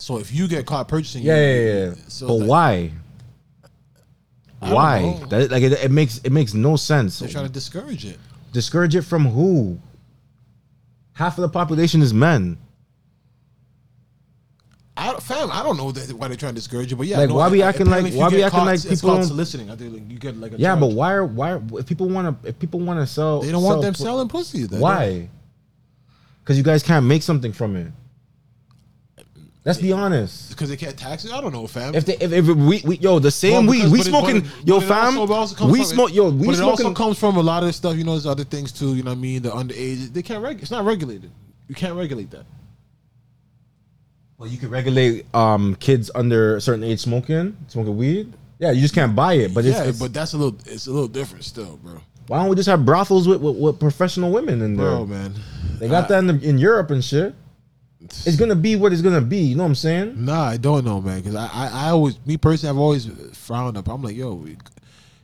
[0.00, 1.94] So if you get caught purchasing, Yeah, you- yeah, yeah.
[2.08, 2.92] So but like, why?
[4.62, 5.02] don't Why?
[5.02, 5.26] know.
[5.26, 7.18] That like it, it makes it makes no sense.
[7.18, 8.18] They're trying to discourage it.
[8.52, 9.78] Discourage it from who?
[11.12, 12.56] Half of the population is men.
[14.96, 17.18] I don't, fam, I don't know that, why they're trying to discourage it, but yeah,
[17.18, 18.66] Like, no, why we I- acting apparently like- if you why we get acting caught,
[18.66, 19.70] like it's people called don't- soliciting?
[19.70, 20.80] I think like, you get like a Yeah, charge.
[20.80, 23.50] but why are why are, if people want to if people want to sell they
[23.52, 24.64] don't want sell them pu- selling pussy.
[24.64, 25.28] They Why?
[26.42, 27.92] Because you guys can't make something from it.
[29.64, 30.48] Let's be honest.
[30.50, 31.32] Because they can't tax it.
[31.32, 31.94] I don't know, fam.
[31.94, 34.40] If they, if, if we, we yo the same Well, weed because- we but smoking
[34.40, 36.60] but it- yo but fam also- but also comes we smoke yo we but it
[36.62, 37.94] also smoking comes from a lot of stuff.
[37.96, 38.94] You know, there's other things too.
[38.94, 39.42] You know what I mean?
[39.42, 40.62] The underage, they can't regulate.
[40.62, 41.30] It's not regulated.
[41.68, 42.46] You can't regulate that.
[44.38, 48.80] well you can regulate um kids under a certain age smoking smoking weed yeah you
[48.80, 50.58] just can't buy it but yeah, it's- but that's a little.
[50.66, 52.00] It's a little different still, bro.
[52.28, 55.34] why don't we just have brothels with, with, with professional women in there Bro, man.
[55.78, 57.34] they got that in, the, in Europe and shit
[58.02, 60.84] it's gonna be what it's gonna be you know what I'm saying Nah, I don't
[60.84, 61.18] know, man.
[61.20, 63.06] Because I, I, I always, me personally, I've always
[63.36, 63.88] frowned up.
[63.88, 64.46] I'm like, yo,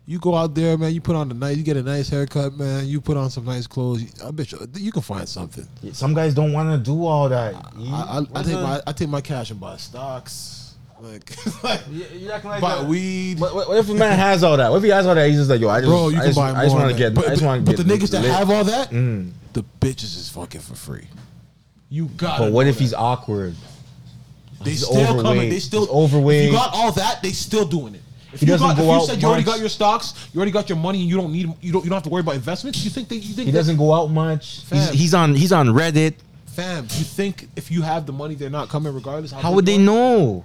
[0.08, 0.92] you go out there, man.
[0.94, 2.86] You put on the nice, you get a nice haircut, man.
[2.86, 4.04] You put on some nice clothes.
[4.22, 5.66] I bet you, you can find something.
[5.92, 9.08] some guys don't want to do all that I, I, I take my, I take
[9.08, 11.32] my cash and buy stocks, like,
[11.64, 12.86] like You- you acting like buy that.
[12.86, 13.40] weed.
[13.40, 14.70] What, what, if a man has all that?
[14.70, 15.26] What if he has all that?
[15.28, 16.90] He's just like, yo, I just, Bro, you I can just, buy I just want
[16.92, 17.24] to get, that.
[17.24, 17.76] I just but, want to get.
[17.78, 19.32] but the niggas that have all that, Mm.
[19.54, 21.06] the bitches is fucking for free.
[21.96, 22.38] You got.
[22.40, 23.54] But what if he's awkward?
[24.62, 25.26] They he's still coming.
[25.26, 25.50] overweight.
[25.50, 26.40] They still He's overweight.
[26.44, 28.02] If you got all that, they still doing it.
[28.34, 29.54] If He you doesn't got, go if you out said you already much.
[29.54, 31.88] got your stocks, you already got your money, and you don't need you don't you
[31.90, 32.84] don't have to worry about investments.
[32.84, 34.60] You think they you think He doesn't go out much.
[34.68, 34.94] He's, Fam.
[34.94, 36.14] he's on he's on Reddit.
[36.46, 36.84] fam?
[36.84, 39.32] You think if you have the money, they're not coming regardless?
[39.32, 40.44] How would they know?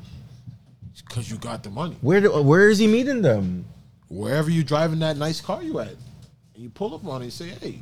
[1.07, 1.97] Because you got the money.
[1.99, 3.65] Where do, where is he meeting them?
[4.07, 7.33] Wherever you driving that nice car you at, and you pull up on it and
[7.33, 7.79] say, "Hey,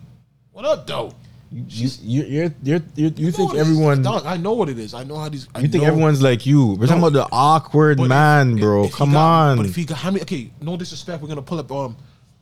[0.53, 1.13] what up, though?"
[1.51, 1.89] You you
[2.23, 3.67] you're, you're, you're, you think what it is.
[3.67, 4.93] everyone Dog, I know what it is.
[4.93, 5.47] I know how these.
[5.55, 6.73] I you think know- everyone's like you?
[6.75, 8.83] We're talking about the awkward But if- man, if- bro.
[8.83, 9.57] if he Come got- on.
[9.57, 10.21] But if he got how many?
[10.21, 11.21] Okay, no disrespect.
[11.23, 11.95] We're gonna pull up um,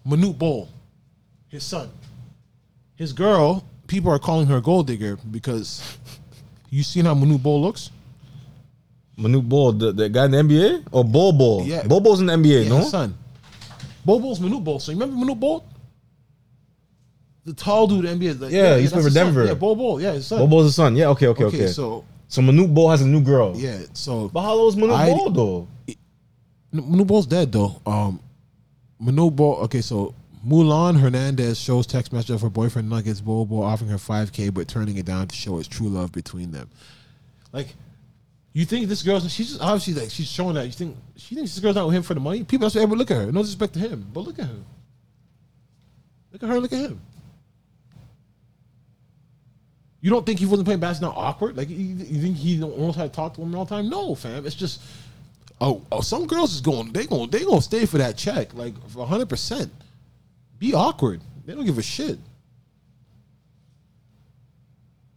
[0.05, 0.67] Manute Bol,
[1.47, 1.89] his son,
[2.95, 3.63] his girl.
[3.87, 5.97] People are calling her a gold digger because
[6.69, 7.91] you seen how Manute Bol looks.
[9.17, 11.63] Manute Bol, the, the guy in the NBA or Bol?
[11.65, 11.83] Yeah.
[11.83, 12.77] Bobo's in the NBA, Yeah, no?
[12.79, 13.17] his son.
[14.05, 14.79] Bol Bol's Manute Bol.
[14.79, 15.65] So you remember Manute Bol?
[17.47, 18.41] The tall dude the NBA.
[18.41, 19.07] like, Yeah, he's from.
[19.13, 19.45] Denver.
[19.45, 20.01] Yeah, Bol Bol.
[20.01, 20.39] Yeah, his son.
[20.39, 20.97] Bol Bol's his son.
[20.97, 21.67] Yeah, okay, okay, okay.
[21.67, 23.53] So So Manute Bol has a new girl.
[23.55, 25.67] yeah, so But how old is Manute I- Bol though?
[26.75, 27.81] Manute Bol's dead though.
[27.85, 28.19] Um,
[29.01, 29.55] Manute Bol.
[29.63, 30.13] Okay, so
[30.45, 34.67] Mulan Hernandez shows text message of her boyfriend Nuggets Bol Bol offering her 5k, but
[34.67, 36.69] turning it down to show his true love between them.
[37.53, 37.75] Like,
[38.51, 39.31] you think this girl's?
[39.31, 40.65] She's just obviously like she's showing that.
[40.65, 42.43] You think she thinks this girl's not with him for the money?
[42.43, 43.31] People that's what ever look at her.
[43.31, 44.59] No disrespect to him, but look at her.
[46.33, 46.59] Look at her.
[46.59, 46.99] Look at him.
[50.07, 51.57] You don't think he wasn't playing basketball awkward?
[51.57, 53.89] Like you, you think he almost had to talk to women all the time?
[53.89, 54.45] No, fam.
[54.45, 54.79] It's just
[55.59, 56.93] Oh, oh, some girls is going.
[56.93, 57.29] They going.
[57.29, 59.69] They gonna stay for that check, like for hundred percent.
[60.59, 61.19] Be awkward.
[61.45, 62.19] They don't give a shit.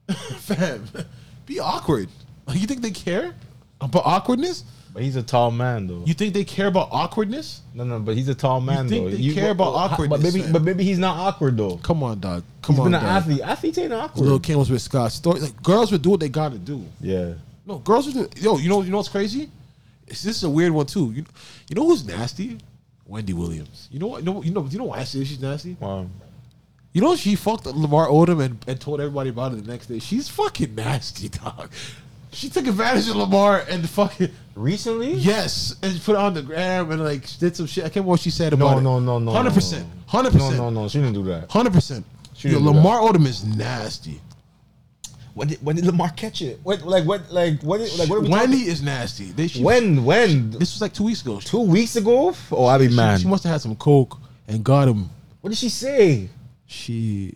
[0.39, 0.89] Fam,
[1.47, 2.09] be awkward.
[2.47, 3.33] Like, you think they care
[3.81, 4.65] about awkwardness?
[4.93, 6.03] But he's a tall man though.
[6.05, 7.63] You think they care about awkwardness?
[7.75, 9.17] no, no, but he's a tall man think though.
[9.17, 10.53] they care about oh, awkwardness, But maybe, man?
[10.53, 11.77] but maybe he's not awkward though.
[11.77, 12.43] Come on, dog.
[12.63, 13.23] Come He's on, been an dog.
[13.23, 13.41] athlete.
[13.43, 14.25] Athletes ain't awkward.
[14.25, 15.11] Lil Kim was with Scott.
[15.13, 16.85] Storch like girls would do what they got to do.
[17.01, 17.35] yeah.
[17.67, 18.41] No, girls would do.
[18.41, 19.49] Yo, you know, you know what's crazy?
[20.09, 21.13] It's, this is a weird one too.
[21.13, 21.25] You,
[21.69, 22.59] you know who's nasty?
[23.07, 23.89] Wendy Williams.
[23.93, 24.21] You know what?
[24.21, 25.77] You know, you know, you know why I say she's nasty?
[25.79, 26.07] Wow.
[26.93, 30.01] You know she fucked Lamar Odom and, and told everybody about it the next day.
[30.01, 31.71] She's fucking nasty, dog.
[32.33, 35.15] She took advantage of Lamar and the fucking Recently?
[35.15, 37.85] yes, and put it on the gram and like did some shit.
[37.85, 38.83] I can't remember what she said about No, it.
[38.83, 39.33] no, no, no.
[39.33, 40.83] hundred percent, hundred No, percent, no, no.
[40.83, 41.51] No, she didn't do that.
[41.51, 42.05] hundred percent.
[42.37, 44.21] Yo, Lamar Odom is nasty.
[45.35, 46.59] When did, when did Lamar catch it?
[46.63, 48.73] What like what like what like what are we Wendy talking?
[48.73, 49.27] is nasty.
[49.27, 51.39] They, she, When when This was like two weeks ago.
[51.41, 52.35] two weeks ago?
[52.51, 53.21] Oh, I be She, mad.
[53.21, 55.09] she must have had some coke and got him.
[55.41, 56.29] what did she say?
[56.67, 57.35] She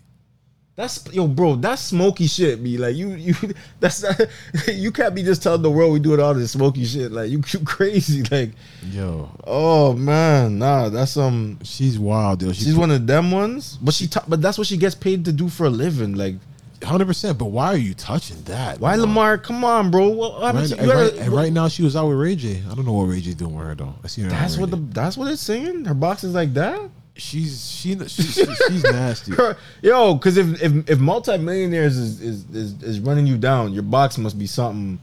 [0.77, 1.55] That's yo, bro.
[1.55, 2.63] That's smoky shit.
[2.63, 3.35] Be like you, you.
[3.81, 4.05] That's
[4.69, 7.13] you can't be just telling the world we doing all this smoky shit.
[7.13, 8.25] Like you, you crazy.
[8.29, 8.51] Like
[8.91, 10.89] yo, oh man, nah.
[10.89, 11.61] That's um.
[11.63, 12.53] she's wild, yo.
[12.53, 13.79] She's one of them ones.
[13.81, 16.15] But she, ta- but that's what she gets paid to do for a living.
[16.17, 16.35] Like
[16.83, 17.39] hundred percent.
[17.39, 18.81] But why are you touching that?
[18.81, 19.39] why Lamar?
[19.39, 20.41] Come on, bro.
[20.41, 22.35] Happened Right, to- and, you right, gotta- and right now she was out with Ray
[22.35, 22.63] J.
[22.69, 23.95] I don't know what Ray J doing with her though.
[24.03, 24.29] I see her.
[24.29, 24.77] That's what the.
[24.77, 25.85] That's what it's saying.
[25.85, 26.91] Her box is like that.
[27.17, 29.33] She's she, she, she she's nasty.
[29.33, 33.83] Her- Yo, because if if if multimillionaires is, is is is running you down, your
[33.83, 34.99] box must be something.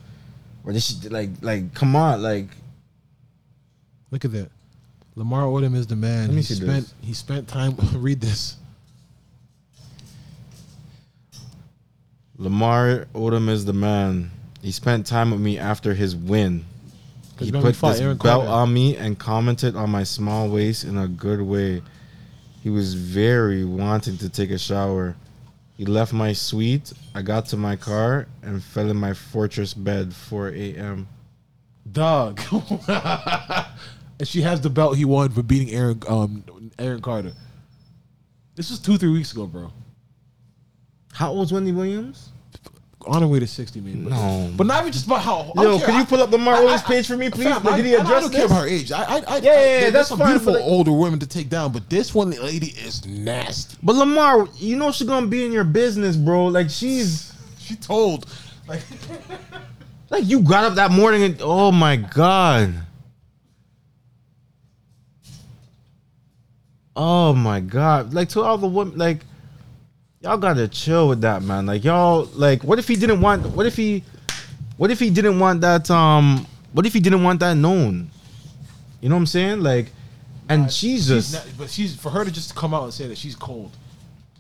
[0.64, 2.48] Or this shit, like like come on like
[4.12, 4.52] Look at that.
[5.16, 6.28] Lamar Odom is the man.
[6.28, 6.94] Let me he see spent this.
[7.02, 7.76] he spent time.
[7.96, 8.58] read this.
[12.38, 14.32] Lamar Odom is the man.
[14.62, 16.66] He spent time with me after his win.
[17.40, 21.42] He put this belt on me and commented on my small waist in a good
[21.42, 21.82] way.
[22.62, 25.16] He was very wanting to take a shower.
[25.76, 26.94] He left my suite.
[27.16, 31.08] I got to my car and fell in my fortress bed 4 a.m.
[31.92, 32.40] Dog.
[32.88, 36.44] and she has the belt he won for beating Aaron um
[36.78, 37.34] Aaron Carter.
[38.54, 39.72] This was two three weeks ago, bro.
[41.14, 42.31] How old's Wendy Williams?
[43.08, 43.98] On her way to sixty, maybe.
[43.98, 44.52] No.
[44.56, 45.52] but not even just about how.
[45.56, 47.46] Yo, can you pull up Lamar I- I- page for me, please?
[47.46, 48.92] Fam, I, did he I address don't care about her age.
[48.92, 51.50] I, I, I, Yeah, yeah, yeah, that's some fine, beautiful like- older women to take
[51.50, 53.78] down, but this one lady is nasty.
[53.82, 56.46] But Lamar, you know she's gonna be in your business, bro.
[56.48, 58.26] Like she's She told,
[58.68, 58.82] like,
[60.12, 62.74] like you got up that morning and oh my god.
[66.96, 68.14] Oh my god.
[68.14, 69.20] Like to all the women like
[70.22, 71.66] y'all gotta chill with that man.
[71.66, 74.04] Like y'all like what if he didn't want what if he
[74.78, 78.10] what if he didn't want that um what if he didn't want that known?
[79.02, 79.62] You know what I'm saying?
[79.62, 79.92] Like
[80.48, 83.08] and she's just she's not, but she's for her to just come out and say
[83.08, 83.72] that she's cold.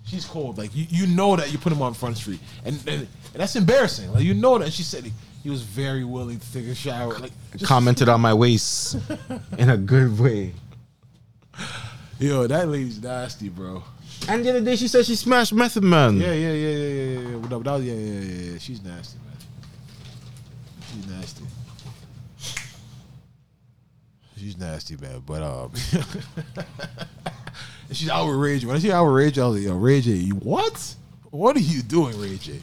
[0.05, 0.57] She's cold.
[0.57, 3.55] Like you, you know that you put him on Front Street, and and, and that's
[3.55, 4.11] embarrassing.
[4.11, 4.65] Like you know that.
[4.65, 5.09] And she said
[5.43, 7.17] he, was very willing to take a shower.
[7.17, 7.31] Like
[7.63, 8.97] commented on my waist
[9.57, 10.53] in a good way.
[12.19, 13.83] yo, that lady's nasty, bro.
[14.27, 16.17] And the other day she said she smashed Method Man.
[16.17, 17.19] Yeah, yeah, yeah, yeah, yeah, yeah.
[17.19, 17.27] yeah.
[17.77, 18.57] Yeah, yeah, yeah.
[18.59, 19.37] She's nasty, man.
[20.93, 21.43] She's nasty.
[24.37, 25.21] She's nasty, man.
[25.25, 25.71] But um,
[27.91, 28.67] she's out with Ray J.
[28.67, 30.95] When I see out with Ray J, I was like, "Yo, Ray J, what?
[31.29, 32.59] What are you doing, Ray J?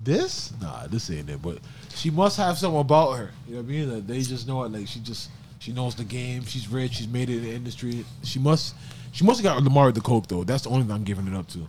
[0.00, 0.52] This?
[0.60, 1.58] Nah, this ain't it." But
[1.94, 3.30] she must have something about her.
[3.46, 3.88] You know what I mean?
[3.90, 4.72] That they just know it.
[4.72, 6.44] Like she just she knows the game.
[6.44, 6.94] She's rich.
[6.94, 8.04] She's made it in the industry.
[8.22, 8.74] She must.
[9.12, 10.44] She must have got Lamar the coke though.
[10.44, 11.66] That's the only thing I'm giving it up to.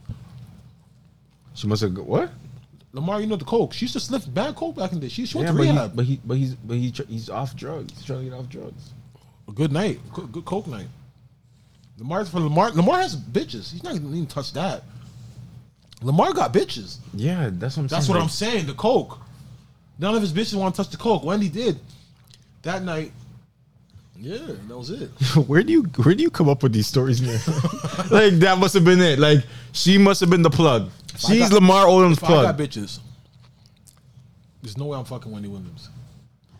[1.53, 2.31] She must have go- what?
[2.93, 3.73] Lamar, you know the coke.
[3.73, 5.09] She used to sniff bad coke back in the day.
[5.09, 5.95] She, she went Yeah, to but, he, rehab.
[5.95, 7.93] but he but he's but he tr- he's off drugs.
[7.93, 8.91] He's trying to get off drugs.
[9.47, 10.88] A good night, good, good coke night.
[11.99, 12.72] Lamar's for Lamar.
[12.72, 13.72] Lamar has bitches.
[13.72, 14.84] He's not gonna even touch that.
[16.01, 16.97] Lamar got bitches.
[17.14, 17.97] Yeah, that's what I'm saying.
[17.97, 18.15] That's saying.
[18.18, 18.65] what I'm saying.
[18.68, 19.19] The coke.
[19.99, 21.23] None of his bitches want to touch the coke.
[21.23, 21.80] Wendy did.
[22.64, 23.11] That night.
[24.19, 24.38] Yeah,
[24.68, 25.10] that was it.
[25.48, 27.39] where do you where do you come up with these stories, man?
[28.11, 29.19] like that must have been it.
[29.19, 29.39] Like
[29.73, 30.89] she must have been the plug.
[31.14, 32.57] I She's got- Lamar Odom's If I got plug.
[32.57, 32.99] bitches,
[34.61, 35.89] there's no way I'm fucking Wendy Williams.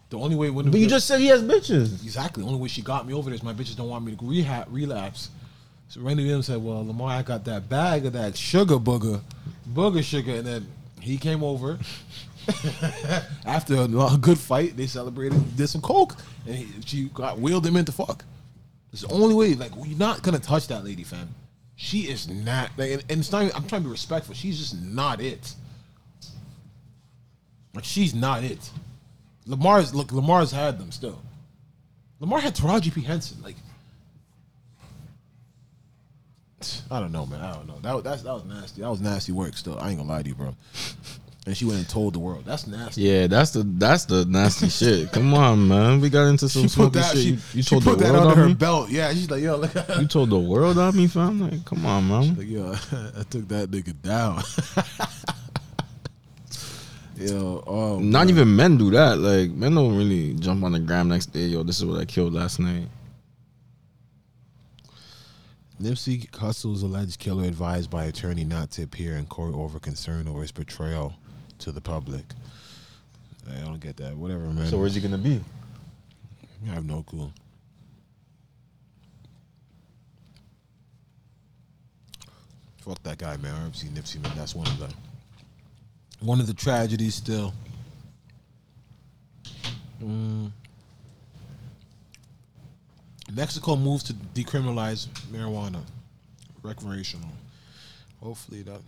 [0.10, 2.04] The only way Wendy But you Williams- just said he has bitches.
[2.04, 2.44] Exactly.
[2.44, 4.26] The only way she got me over there is my bitches don't want me to
[4.26, 5.30] rehab relapse.
[5.90, 9.22] So Wendy Williams said, "Well, Lamar, I got that bag of that sugar booger,
[9.74, 10.68] booger sugar," and then
[11.00, 11.80] he came over.
[13.46, 16.16] After a lo- good fight, they celebrated, did some coke,
[16.46, 18.24] and he, she got wheeled him into fuck.
[18.94, 19.54] It's the only way.
[19.56, 21.30] Like you're not gonna touch that lady, fam.
[21.76, 22.72] She is not.
[22.78, 23.44] Like, and, and it's not.
[23.44, 24.34] even- I'm trying to be respectful.
[24.34, 25.54] She's just not it.
[27.76, 28.70] Like she's not it.
[29.46, 30.12] Lamar's look.
[30.12, 31.22] Lamar's had them still.
[32.20, 33.38] Lamar had Taraji P Henson.
[33.44, 33.56] Like,
[36.90, 37.40] I don't know, man.
[37.42, 37.80] I don't know.
[37.82, 38.82] That was that was nasty.
[38.82, 39.56] That was nasty work.
[39.56, 40.56] Still, I ain't gonna lie to you, bro.
[41.48, 42.44] And she went and told the world.
[42.46, 43.04] That's nasty.
[43.04, 45.14] Yeah, that's the that's the nasty shit.
[45.14, 46.02] Come on, man.
[46.02, 47.16] We got into some She smoky that.
[47.16, 47.40] shit.
[47.40, 48.54] She, you told the put that world under on her me.
[48.54, 48.90] belt.
[48.90, 49.74] Yeah, she's like, yo, look.
[49.98, 51.40] You told the world on me, fam.
[51.40, 52.36] Like, come on, man.
[52.36, 52.72] Like, yo,
[53.18, 54.44] I took that nigga down.
[57.16, 58.30] yo, oh, Not man.
[58.30, 59.18] even men do that.
[59.18, 61.46] Like, men don't really jump on the gram next day.
[61.46, 62.90] Yo, this is what I killed last night.
[65.82, 70.42] Nipsey Hussle's alleged killer advised by attorney not to appear in court over concern over
[70.42, 71.14] his portrayal
[71.60, 72.24] to the public.
[73.50, 74.16] I don't get that.
[74.16, 74.68] Whatever, man.
[74.68, 75.42] So where's he gonna be?
[76.70, 77.32] I have no clue.
[82.80, 83.70] Fuck that guy, man.
[83.70, 84.32] RFC Nipsey, man.
[84.36, 84.94] That's one of the
[86.20, 87.54] one of the tragedies still.
[90.02, 90.52] Mm.
[93.34, 95.82] Mexico moves to decriminalize marijuana,
[96.64, 97.30] recreational.
[98.22, 98.82] Hopefully that.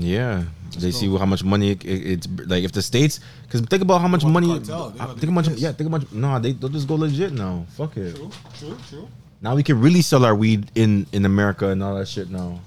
[0.00, 0.44] Yeah,
[0.78, 4.00] they see how much money it, it- it's like if the states because think about
[4.00, 4.48] how much money.
[4.48, 5.58] cartel, think about this.
[5.60, 7.64] yeah, think about no, they they'll just go legit now.
[7.76, 8.14] Fuck it.
[8.16, 9.08] True, true, true.
[9.40, 12.58] Now we can really sell our weed in in America and all that shit now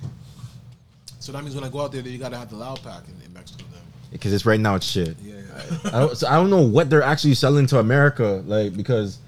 [1.19, 3.25] So that means when I go out there, you gotta have the loud pack in,
[3.25, 3.65] in Mexico.
[3.71, 3.81] Then.
[4.11, 5.17] because it's right now it's shit.
[5.21, 5.77] Yeah, yeah.
[5.93, 9.19] I don't, so I don't know what they're actually selling to America, like because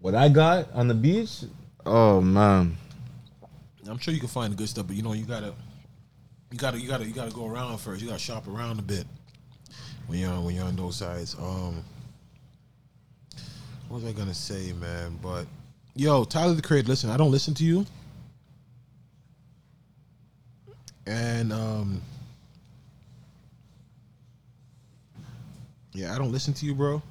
[0.00, 1.42] what I got on the beach,
[1.84, 2.76] oh man,
[3.88, 5.52] I'm sure you can find the good stuff, but you know you gotta,
[6.56, 8.00] you gotta, you gotta, you gotta go around first.
[8.00, 9.04] You gotta shop around a bit
[10.06, 11.36] when you're on, when you're on those sides.
[11.38, 11.84] Um,
[13.88, 15.18] what was I gonna say, man?
[15.22, 15.44] But
[15.94, 17.84] yo, Tyler the Creator, listen, I don't listen to you,
[21.06, 22.00] and um,
[25.92, 27.02] yeah, I don't listen to you, bro.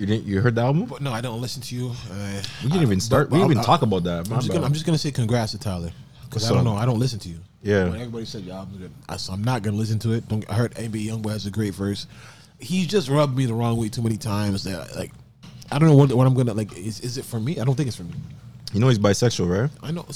[0.00, 0.86] you didn't you heard the album?
[0.86, 1.92] But no, I don't listen to you.
[2.10, 3.30] Uh, We didn't even start.
[3.30, 4.28] but we didn't even talk about that.
[4.28, 5.92] I'm just, gonna, I'm just gonna say congrats to Tyler
[6.24, 6.74] because What's I don't know.
[6.74, 7.38] I don't listen to you.
[7.64, 7.84] Yeah.
[7.84, 10.28] When everybody said your album's good, I, so I'm not gonna listen to it.
[10.28, 12.06] Don't I heard NBA YoungBoy has a great verse.
[12.60, 14.64] He just rubbed me the wrong way too many times.
[14.64, 15.12] That like,
[15.72, 16.76] I don't know what, what I'm gonna like.
[16.76, 17.58] Is is it for me?
[17.58, 18.12] I don't think it's for me.
[18.74, 19.70] you know he's bisexual, right?
[19.82, 20.06] I know.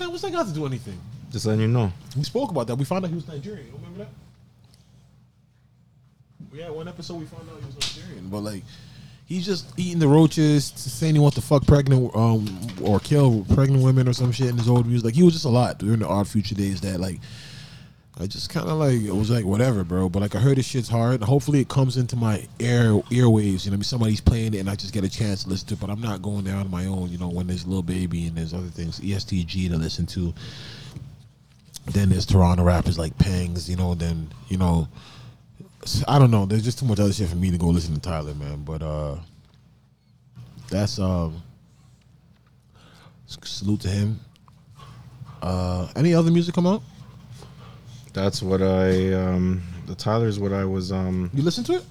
[0.00, 0.98] Man, what's that got to do anything?
[1.30, 1.92] Just letting you know.
[2.16, 2.76] We spoke about that.
[2.76, 3.66] We found out he was Nigerian.
[3.66, 4.08] You remember that?
[6.54, 8.28] Yeah, one episode we found out he was Nigerian.
[8.28, 8.62] But like,
[9.26, 12.46] he's just eating the roaches, saying he wants to fuck pregnant um
[12.82, 15.06] or kill pregnant women or some shit in his old music.
[15.06, 17.20] Like he was just a lot during the Odd Future days that like.
[18.16, 20.08] I just kind of like it was like whatever, bro.
[20.08, 21.20] But like I heard this shit's hard.
[21.20, 23.64] Hopefully it comes into my air earwaves.
[23.64, 25.74] You know, somebody's playing it and I just get a chance to listen to.
[25.74, 25.80] it.
[25.80, 27.10] But I'm not going there on my own.
[27.10, 30.32] You know, when there's Lil Baby and there's other things, EST Gee to listen to
[31.86, 34.88] then there's Toronto rappers like Pangs, you know, then, you know,
[36.08, 36.46] I don't know.
[36.46, 38.62] There's just too much other shit for me to go listen to Tyler, man.
[38.64, 39.16] But uh
[40.70, 41.42] that's um
[43.26, 44.20] salute to him.
[45.42, 46.82] Uh any other music come out?
[48.12, 51.84] That's what I um the Tyler's what I was um You listen to it?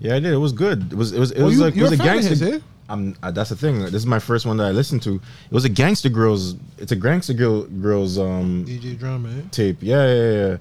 [0.00, 1.76] yeah I did it was good it was it was it Well, was you- like
[1.76, 2.58] it was a gangster his, eh?
[2.88, 5.20] I'm uh, that's the thing this is my first one that I listened to it
[5.52, 9.42] was a Gangsta Grillz it's a gangster girl girls um DJ Drama, eh?
[9.50, 10.56] tape yeah yeah yeah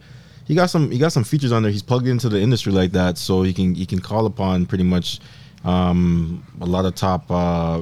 [0.47, 2.91] he got some he got some features on there he's plugged into the industry like
[2.93, 5.19] that so he can he can call upon pretty much
[5.65, 7.81] um a lot of top uh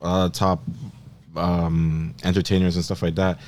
[0.00, 0.62] a lot of top
[1.36, 3.38] um entertainers and stuff like that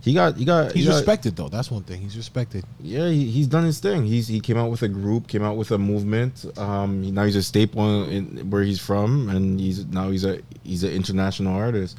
[0.00, 1.48] he got he got He's he got- respected though.
[1.48, 2.00] That's one thing.
[2.00, 2.64] He's respected.
[2.80, 4.06] yeah, he, he's done his thing.
[4.06, 6.46] He's he came out with a group, came out with a movement.
[6.56, 10.38] Um, he- now he's a staple in where he's from, and he's now he's a
[10.62, 11.98] he's an international artist.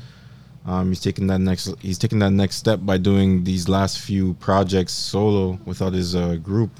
[0.65, 4.33] Um, he's taking that next he's taking that next step by doing these last few
[4.35, 6.71] projects solo without his uh, group.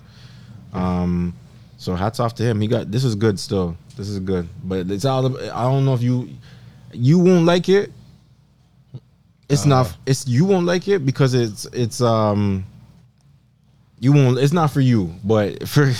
[0.73, 1.33] Um,
[1.77, 2.59] so hats off to him.
[2.61, 3.77] He got this is good still.
[3.95, 5.25] This is good, but it's all.
[5.51, 6.29] I don't know if you
[6.93, 7.91] you won't like it.
[9.47, 9.95] It's not.
[10.05, 12.65] It's you won't like it because it's it's um.
[14.01, 14.37] You won't.
[14.37, 15.85] It's not for you, but for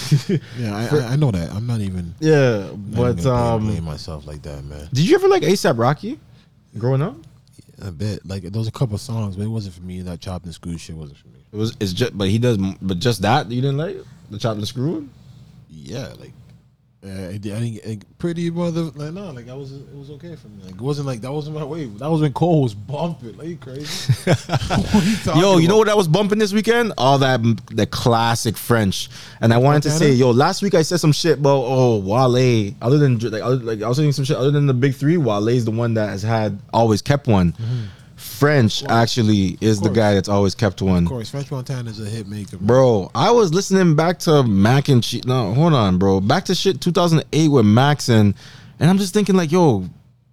[0.58, 1.52] Yeah, I, I, I know that.
[1.52, 2.70] I'm not even yeah.
[2.72, 4.88] not But blame, um, myself like that, man.
[4.94, 6.20] did you ever like ASAP Rocky
[6.78, 7.16] growing up?
[7.82, 8.26] A bit.
[8.26, 10.02] Like there was a couple of songs, but it wasn't for me.
[10.02, 11.40] That chopped and screw shit wasn't for me.
[11.52, 11.76] It was.
[11.80, 12.18] It's just.
[12.18, 12.58] But he does.
[12.58, 13.98] But just that you didn't like
[14.30, 15.10] the chopped and screwed.
[15.70, 16.34] yeah, like
[17.02, 20.50] I I didn't get- pretty mother like no, like I was it was okay for
[20.50, 20.64] me.
[20.66, 21.98] Like it wasn't like that wasn't my wave.
[22.00, 23.38] That was when Cole was bumping.
[23.38, 24.14] Like you crazy?
[25.36, 26.94] You Yo, you know what I was bumping this weekend?
[26.98, 29.10] All that the classic French.
[29.40, 32.74] And I wanted to say, yo, last week I said some shit about oh Wale.
[32.82, 35.16] Other than like, other, like I was saying some shit other than the big three.
[35.18, 37.54] Wale's the one that has had always kept one.
[37.54, 37.84] Mm-hmm.
[38.40, 41.04] French actually is the guy that's always kept one.
[41.04, 42.68] Of course, French Montana is a hit maker, bro.
[42.68, 45.26] Bro, I was listening back to Mac and cheese.
[45.26, 46.22] No, hold on, bro.
[46.22, 48.34] Back to shit 2008 with Max and
[48.80, 49.86] and I'm just thinking like, yo,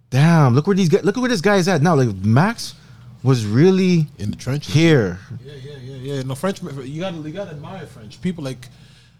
[0.09, 1.95] damn, look where these guys, look at where this guy is at now.
[1.95, 2.75] Like Max
[3.23, 4.73] was really in the trenches.
[4.73, 5.19] here.
[5.43, 6.21] Yeah, yeah, yeah, yeah.
[6.23, 6.61] No French.
[6.61, 8.43] You gotta, you gotta admire French people.
[8.43, 8.69] Like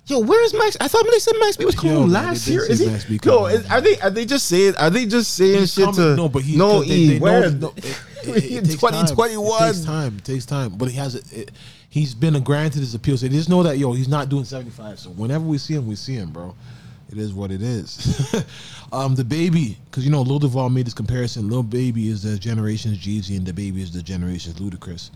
[0.05, 0.77] Yo, where is Max?
[0.79, 2.63] I thought when they said Max B was coming Yo, last year.
[2.63, 3.19] Is he?
[3.25, 5.99] Yo, is, are they are they just saying are they just saying he's shit coming-
[5.99, 7.07] to no, but he no they- E?
[7.09, 7.73] they know Where it- no,
[8.35, 9.05] in takes time.
[9.05, 9.63] 2021?
[9.63, 10.17] It takes time.
[10.17, 10.69] It takes time.
[10.77, 11.51] But he has a, it,
[11.89, 13.17] he's been granted his appeal.
[13.17, 14.99] So just know that yo, he's not doing seventy five.
[14.99, 16.55] So whenever we see him, we see him, bro.
[17.09, 18.33] It is what it is.
[18.91, 21.49] um, DaBaby, because you know, Lil Duval made this comparison.
[21.49, 25.11] Lil Baby is the generation's Jeezy, and DaBaby is the generation's Ludacris.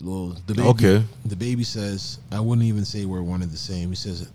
[0.00, 1.04] Lil, DaBaby, Okay.
[1.26, 3.88] DaBaby says, I wouldn't even say we're one and the same.
[3.88, 4.30] He says,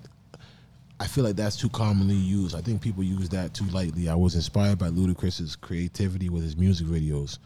[1.00, 2.56] I feel like that's too commonly used.
[2.56, 4.10] I think people use that too lightly.
[4.10, 7.40] I was inspired by Ludacris's creativity with his music videos,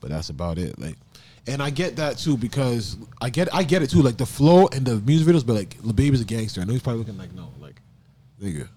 [0.00, 0.78] but that's about it.
[0.78, 0.96] Like,
[1.46, 4.02] and I get that too because I get I get it too.
[4.02, 6.60] Like the flow and the music videos, but like DaBaby's a gangster.
[6.60, 7.80] I know he's probably looking like no, like
[8.42, 8.68] nigga.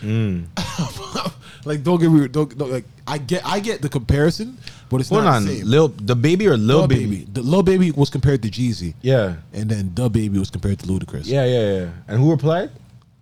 [0.00, 0.44] Hmm.
[1.64, 4.58] like don't get me don't, don't like I get I get the comparison,
[4.90, 5.66] but it's Hold not on, the same.
[5.66, 7.04] Lil the baby or Lil Lil baby?
[7.04, 7.28] baby.
[7.32, 8.94] The Lil Baby was compared to Jeezy.
[9.00, 11.26] Yeah, And then DaBaby was compared to Ludacris.
[11.26, 11.90] yeah, yeah, yeah.
[12.08, 12.70] And who replied?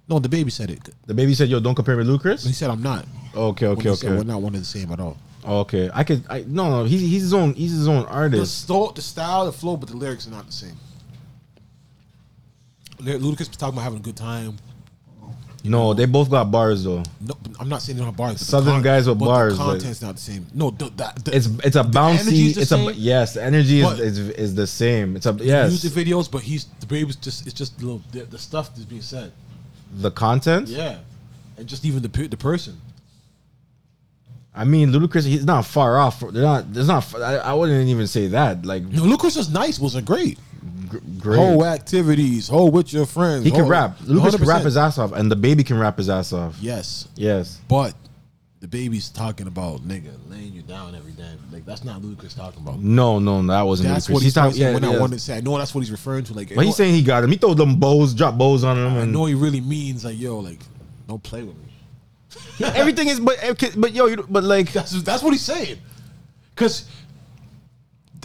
[0.09, 0.81] No, DaBaby said it.
[1.07, 3.05] DaBaby said, "Yo, don't compare me to Ludacris." He said I'm not.
[3.35, 5.17] Okay, When okay, said okay, We're not one and the same at all.
[5.47, 5.89] Okay.
[5.95, 6.85] I could, I no, no.
[6.85, 8.63] He's he's his own, he's his own The, artist.
[8.63, 10.77] sto- the style, the flow, but the lyrics are not the same.
[13.01, 14.57] Ludacris was talking about having a good time.
[15.65, 17.03] No, they both got bars though.
[17.21, 18.35] No, I'm not saying they don't have bars.
[18.35, 20.47] but the Southern guys with but bars, The like- content's not the same.
[20.55, 22.55] No, the, the, the, It's it's a bouncy.
[22.55, 23.35] the It's same, a yes.
[23.35, 25.17] The energy but- is, is is the same.
[25.17, 25.71] It's a yes.
[25.71, 29.03] music videos, but he's DaBaby's just it's just the, little, the, the stuff that's being
[29.03, 29.33] said.
[29.93, 30.69] The content.
[30.69, 30.99] Yeah,
[31.57, 32.81] and just even the pe- the person.
[34.57, 35.25] I mean, Ludacris.
[35.27, 36.21] He's not far off.
[36.21, 36.73] They're not.
[36.73, 37.15] There's not.
[37.17, 38.65] I, I wouldn't even say that.
[38.65, 40.39] Like No, Ludacris was nice, wasn't great.
[40.89, 41.37] gr- great.
[41.37, 43.45] Whole activities, whole with your friends.
[43.45, 43.99] he can rap.
[44.05, 46.57] Lucas can rap his ass off, and DaBaby can rap his ass off.
[46.61, 47.61] Yes, Yes.
[47.69, 47.95] but
[48.63, 51.31] DaBaby's talking about nigga laying you down every day.
[51.53, 52.79] Like that's not Ludacris talking about.
[52.81, 53.91] No, no, that wasn't.
[53.91, 54.13] That's Ludacris.
[54.15, 54.51] what he's, talking.
[54.53, 54.63] talking.
[54.63, 54.99] Yeah, when I yeah.
[55.01, 56.33] wanted to say, I know that's what he's referring to.
[56.35, 57.31] Like, But he's saying he got him.
[57.31, 60.19] He throw them bows, drop bows on him, I and know he really means like,
[60.19, 60.61] yo, like,
[61.07, 61.63] don't play with me.
[62.61, 63.21] Everything is.
[63.21, 63.37] But
[63.77, 65.79] but yo, you, but like That's that's what he's saying.
[66.55, 66.89] Because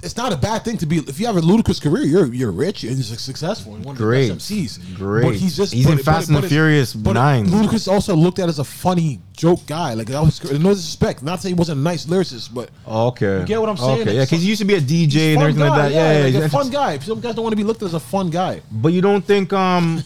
[0.04, 0.98] it's not a bad thing to be.
[0.98, 4.00] If you have a Ludacris career, you're you're rich and you're successful and one of
[4.02, 4.30] Great.
[4.30, 4.96] the best MCs.
[4.96, 5.24] Great.
[5.26, 7.46] But he's just He's in but- Fast and the it's- Furious but 9.
[7.48, 9.94] Ludacris also looked at as a funny joke guy.
[9.94, 11.22] Like that was no disrespect.
[11.22, 13.42] Not saying he wasn't a nice lyricist, but oh, okay.
[13.42, 14.02] You get what I'm saying?
[14.02, 15.92] Okay, yeah, because he used to be a DJ and fun everything guy, like that.
[15.92, 16.40] yeah, Yeah, yeah, like yeah.
[16.46, 16.98] a fun guy.
[17.00, 18.62] Some guys don't want to be looked at as a fun guy.
[18.72, 20.02] But you don't think um,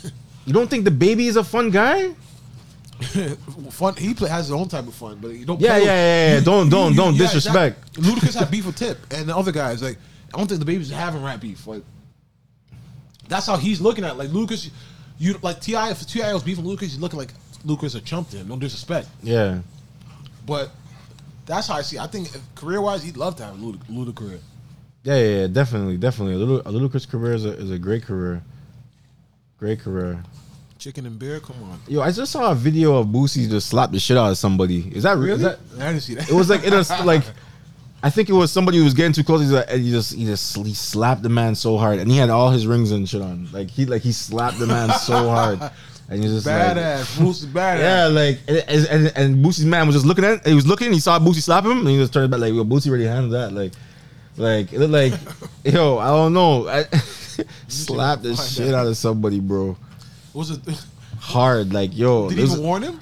[0.46, 2.12] you don't think DaBaby is a fun guy?
[3.72, 3.96] fun.
[3.96, 5.60] He play, has his own type of fun, but you don't.
[5.60, 5.86] Yeah, play yeah,
[6.30, 6.40] yeah, yeah.
[6.42, 7.80] Don't- don't- don't disrespect.
[7.98, 8.04] exactly.
[8.14, 9.82] Ludacris had beef with Tip and the other guys.
[9.84, 9.98] Like,
[10.34, 11.66] I don't think DaBaby's having rap beef.
[11.68, 11.84] Like,
[13.28, 14.12] that's how he's looking at.
[14.12, 14.18] it.
[14.18, 14.70] Like Lucas,
[15.18, 15.92] you like T.I.
[15.92, 18.48] If T.I was beefing Lucas, he's looking like Lucas a chump to him.
[18.48, 19.60] No disrespect, Yeah.
[20.46, 20.72] but
[21.46, 21.98] that's how I see.
[21.98, 22.02] it.
[22.02, 24.40] I think career wise, he'd love to have a Luda, Luda career.
[25.04, 26.34] Yeah, yeah, yeah, definitely, definitely.
[26.36, 28.42] A little, a Ludacris career is a, is a great career.
[29.60, 30.24] Great career.
[30.78, 31.80] Chicken and beer, come on.
[31.88, 34.92] Yo, I just saw a video of Boosie just slap the shit out of somebody.
[34.94, 35.36] Is that real?
[35.36, 36.30] Is that, I didn't see that.
[36.30, 37.24] it was like in a like,
[38.04, 39.42] I think it was somebody who was getting too close.
[39.42, 42.18] He's like, and he just he just he slapped the man so hard, and he
[42.18, 43.48] had all his rings and shit on.
[43.52, 45.60] Like he like he slapped the man so hard,
[46.10, 47.80] and he just like, badass, Moose is badass.
[47.80, 50.46] Yeah, like and, and, and Boosie's man was just looking at.
[50.46, 50.92] He was looking.
[50.92, 53.34] He saw Boosie slap him, and he just turned back like, "Yo, Boosie already handled
[53.34, 53.72] that." Like,
[54.38, 55.14] like it looked like,
[55.74, 56.84] yo, I don't know, I,
[57.68, 59.78] slap the shit out of somebody, bro.
[60.36, 60.60] Was it?
[61.20, 63.00] Hard, like, yo, Did he even warn him?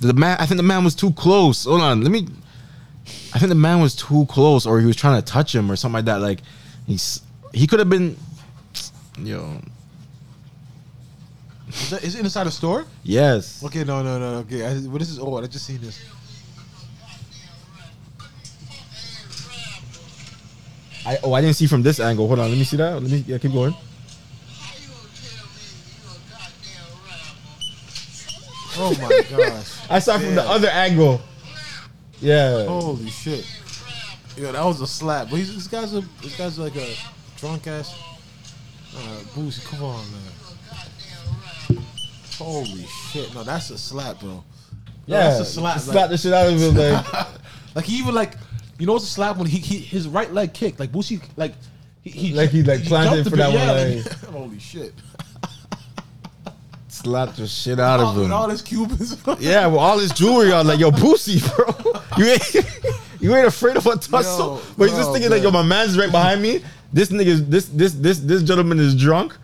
[0.00, 0.36] the man.
[0.38, 1.64] I think the man was too close.
[1.64, 2.28] Hold on, let me.
[3.34, 5.76] I think the man was too close, or he was trying to touch him, or
[5.76, 6.20] something like that.
[6.20, 6.40] Like,
[6.86, 7.20] he's
[7.52, 8.16] he could have been,
[9.18, 9.60] yo,
[11.68, 12.86] Is, that, is it inside a store?
[13.02, 13.62] yes.
[13.64, 14.38] Okay, no, no, no.
[14.38, 15.42] Okay, I, well, this is old.
[15.42, 16.00] I just seen this.
[21.04, 22.28] I oh I didn't see from this angle.
[22.28, 23.02] Hold on, let me see that.
[23.02, 23.74] Let me yeah, keep going.
[28.80, 29.78] Oh my gosh!
[29.90, 31.20] I saw from the other angle.
[32.20, 32.66] Yeah.
[32.66, 33.46] Holy shit!
[34.36, 35.30] Yo, that was a slap.
[35.30, 36.94] But he's, this guy's a this guy's like a
[37.36, 37.98] drunk ass.
[38.96, 41.82] Uh, Boosie, come on, man.
[42.36, 43.34] Holy shit!
[43.34, 44.28] No, that's a slap, bro.
[44.28, 44.44] No,
[45.06, 45.80] Yeah, that's a slap.
[45.80, 46.76] Slap Like, the shit out of him.
[46.76, 47.26] Like,
[47.74, 48.34] like he even like,
[48.78, 50.78] you know, it's a slap when he, he his right leg kicked.
[50.78, 51.54] Like Boosie, like
[52.02, 54.94] he, he Like he, like, planned jumped it a for bit, that one, holy shit!
[57.08, 58.32] Slap the shit out of him.
[58.32, 59.16] all his Cubans.
[59.40, 62.54] Yeah, with all his jewelry on, like yo, Boosie, bro, you ain't
[63.20, 65.98] you ain't afraid of a tussle, Yo, but he's just thinking like, yo, my man's
[65.98, 66.62] right behind me.
[66.92, 69.36] This nigga, this this this this gentleman is drunk.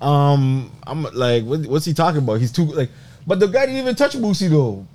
[0.00, 2.40] Um, I'm like, what, what's he talking about?
[2.40, 2.90] He's too like,
[3.26, 4.86] but the guy didn't even touch Boosie though.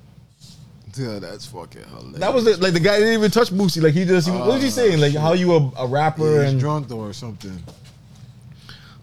[0.95, 2.19] Yeah, that's fucking hilarious.
[2.19, 2.59] That was it.
[2.59, 3.81] Like the guy didn't even touch Boosie.
[3.83, 4.99] Like he just, he, what was he saying?
[4.99, 7.61] Like how you a, a rapper Yeah, he's and drunk though or something.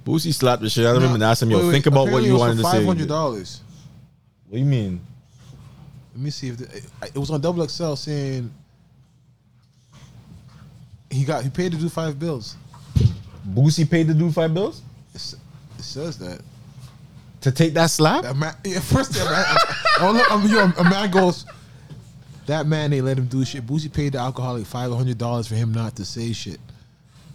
[0.04, 2.36] Boosie slapped the shit out of him and asked him, "Yo, think about what you
[2.36, 3.60] wanted to say." Five hundred dollars.
[4.48, 5.00] What do you mean?
[6.14, 8.52] Let me see if the, it was on Double XL saying
[11.10, 12.56] he got he paid to do five bills.
[13.48, 14.80] Boosie paid to do five bills
[15.14, 15.34] It's,
[15.78, 16.40] it says that.
[17.42, 18.22] to take that slap.
[18.22, 19.44] That man, yeah, first thing, man,
[20.14, 21.44] look, um, yo, a man goes.
[22.46, 23.66] That man they let him do shit.
[23.66, 26.60] Boosie paid the alcoholic five hundred dollars for him not to say shit.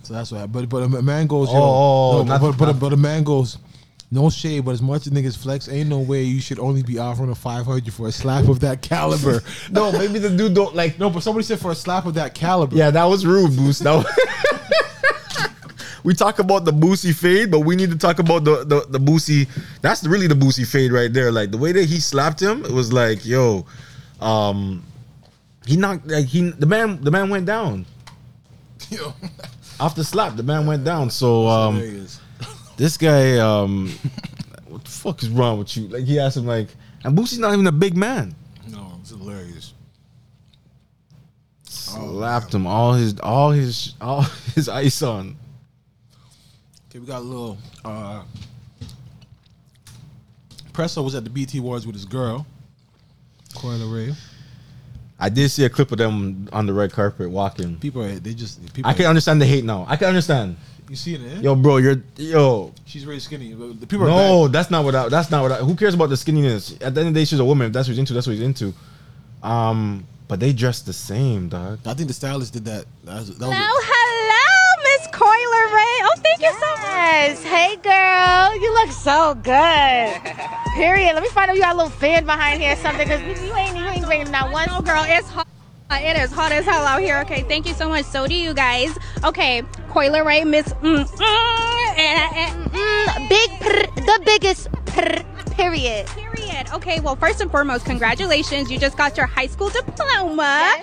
[0.10, 0.48] So that's why.
[0.48, 1.50] But but a man goes.
[1.50, 3.60] Yo, Oh, no, but, but, but a man goes.
[4.10, 6.98] No shade, but as much as niggas flex, ain't no way you should only be
[6.98, 9.44] offering a five hundred for a slap of that caliber.
[9.70, 10.98] no, maybe the dude don't like.
[10.98, 12.76] no, but somebody said for a slap of that caliber.
[12.76, 13.84] Yeah, that was rude, Boost.
[13.84, 15.50] That was-
[16.04, 19.00] we talk about the Boosie fade, but we need to talk about the, the the
[19.00, 19.48] Boosie.
[19.84, 21.32] That's really the Boosie fade right there.
[21.32, 23.68] Like the way that he slapped him, it was like, yo,
[24.22, 24.84] um,
[25.68, 27.86] he knocked like he the man the man went down
[28.90, 29.14] Yo,
[29.80, 30.36] off the slap.
[30.36, 31.10] The man went down.
[31.10, 32.08] So um,
[32.78, 33.92] this guy, um,
[34.68, 35.88] what the fuck is wrong with you?
[35.88, 36.70] Like he asked him like,
[37.04, 38.36] and Boosie's not even a big man.
[38.68, 39.74] no, it's hilarious.
[41.64, 44.22] Slapped him all his all his all
[44.56, 45.38] his ice on.
[46.90, 47.58] Okay, we got a little.
[47.86, 48.24] Uh,
[50.74, 52.46] Pressa was at the BET Awards with his girl,
[53.56, 54.16] Coi Leray.
[55.20, 57.78] I did see a clip of them on the red carpet walking.
[57.78, 58.90] People, are, they just people.
[58.90, 59.86] I can understand the hate now.
[59.90, 60.56] I can understand.
[60.90, 61.42] You see it, eh?
[61.42, 62.74] Yo, bro, you're yo.
[62.86, 63.54] She's very skinny.
[63.54, 64.54] The people are No, bad.
[64.54, 64.96] that's not what.
[64.96, 65.52] I, that's not what.
[65.52, 66.74] I, who cares about the skinniness?
[66.82, 67.68] At the end of the day, she's a woman.
[67.68, 68.74] If that's what he's into, that's what he's into.
[69.44, 71.80] Um, but they dress the same, dog.
[71.86, 72.86] I think the stylist did that.
[73.04, 76.00] That was, that was Hello, hello, Miss Coi Leray.
[76.06, 77.44] Oh, thank you so much.
[77.44, 78.62] Hey, girl.
[78.62, 80.56] You look so good.
[80.80, 81.14] Period.
[81.14, 83.54] Let me find out you got a little fan behind here or something because you
[83.54, 84.66] ain't, you ain't bringing that one.
[84.70, 85.46] No, girl, it's hot.
[85.92, 87.18] It is hot as hell out here.
[87.26, 88.06] Okay, thank you so much.
[88.06, 88.98] So do you guys.
[89.26, 90.68] Okay, Coi Leray, Miss.
[90.76, 96.08] Mm, mm, and, and, Mm, big, prr, the biggest prr, period.
[96.08, 96.68] period.
[96.74, 98.72] Okay, well, first and foremost, congratulations.
[98.72, 100.76] You just got your high school diploma.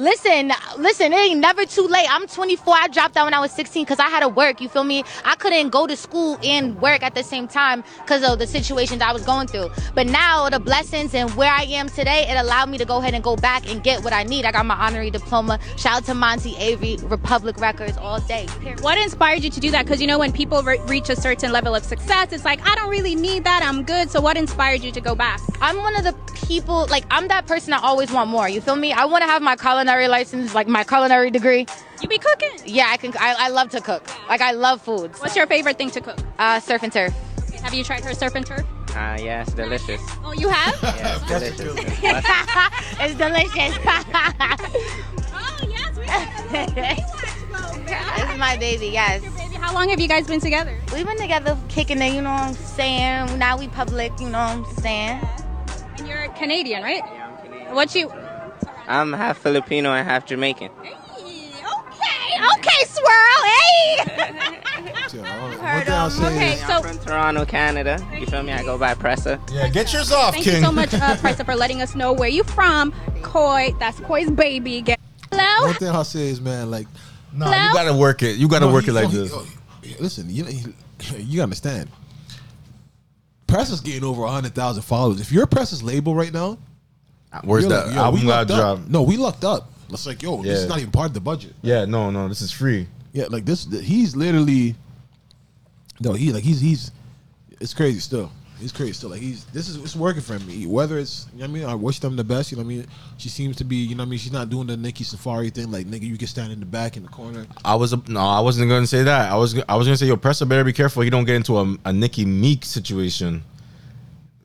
[0.00, 2.06] Listen, listen, it ain't never too late.
[2.08, 2.74] I'm 24.
[2.74, 4.62] I dropped out when I was 16 because I had to work.
[4.62, 5.04] You feel me?
[5.26, 9.02] I couldn't go to school and work at the same time because of the situations
[9.02, 9.70] I was going through.
[9.94, 13.12] But now the blessings and where I am today, it allowed me to go ahead
[13.12, 14.46] and go back and get what I need.
[14.46, 15.58] I got my honorary diploma.
[15.76, 18.46] Shout out to Monty Avery, Republic Records all day.
[18.60, 18.80] Period.
[18.80, 19.84] What inspired you to do that?
[19.84, 22.74] Because you know, when people re- reach a certain level of success, it's like, I
[22.74, 23.62] don't really need that.
[23.62, 24.10] I'm good.
[24.10, 25.42] So, what inspired you to go back?
[25.60, 26.14] I'm one of the
[26.46, 28.48] people, like, I'm that person that always want more.
[28.48, 28.92] You feel me?
[28.92, 29.56] I want to have my
[29.90, 31.66] culinary license, like my culinary degree.
[32.00, 32.50] You be cooking.
[32.64, 33.12] Yeah, I can.
[33.18, 34.06] I, I love to cook.
[34.28, 35.18] Like, I love foods.
[35.20, 36.18] What's your favorite thing to cook?
[36.38, 37.12] Uh, surf and turf.
[37.62, 38.64] Have you tried her surf and turf?
[38.90, 40.00] Uh, yeah, it's delicious.
[40.24, 40.74] Oh, you have?
[40.82, 41.74] Yeah, it's delicious.
[43.00, 43.78] it's delicious.
[45.34, 45.96] oh, yes.
[45.98, 47.92] We have a little baby.
[48.22, 49.22] it's my baby, yes.
[49.22, 50.78] Baby, how long have you guys been together?
[50.94, 53.38] We've been together kicking it, you know what I'm saying?
[53.38, 55.20] Now we public, you know what I'm saying?
[55.98, 57.02] And you're Canadian, right?
[57.04, 57.74] Yeah, I'm Canadian.
[57.74, 58.08] What you?
[58.90, 60.70] I'm half Filipino and half Jamaican.
[60.82, 60.90] Hey,
[61.54, 63.40] okay, okay, swirl.
[63.44, 64.36] Hey.
[65.12, 65.58] Yeah, all right.
[65.76, 68.04] One thing I'll say Okay, is, so I'm from Toronto, Canada.
[68.18, 68.52] You feel me?
[68.52, 69.38] I go by Pressa.
[69.52, 72.28] Yeah, get yours off, thank you so much, uh, Pressa, for letting us know where
[72.28, 72.92] you from.
[73.22, 74.80] Coi, that's Coi's baby.
[74.82, 74.98] Get-
[75.30, 75.66] Hello.
[75.66, 76.86] one thing I'll say is, man, like,
[77.32, 78.36] No, you gotta work it.
[78.38, 79.32] You gotta no, work he- it like no, he- this.
[79.32, 79.46] oh,
[80.00, 80.44] listen, you
[81.16, 81.88] you understand.
[83.46, 85.20] Press is getting over hundred thousand followers.
[85.20, 86.58] If you're Press's label right now,
[87.44, 88.58] Where's you're that like, yo, album we got lucked up.
[88.58, 88.90] dropped?
[88.90, 89.70] No, we lucked up.
[89.90, 91.54] It's like, yo, this is not even part of the budget.
[91.62, 92.86] Yeah, no, no, this is free.
[93.12, 93.64] Yeah, like this.
[93.64, 94.76] He's literally.
[96.00, 96.92] No, he like he's he's.
[97.60, 98.30] It's crazy still.
[98.58, 99.10] He's crazy still.
[99.10, 100.66] Like he's this is it's working for me.
[100.66, 102.50] Whether it's you know what I mean, I wish them the best.
[102.50, 102.86] You know what I mean.
[103.16, 104.18] She seems to be you know what I mean.
[104.18, 105.70] She's not doing the Nicki Safaree thing.
[105.70, 107.46] Like nigga, you can stand in the back in the corner.
[107.64, 109.30] I was no, I wasn't gonna say that.
[109.30, 111.02] I was I was gonna say, yo, Pressa better be careful.
[111.02, 113.42] He don't get into a, a Nicki Meek situation.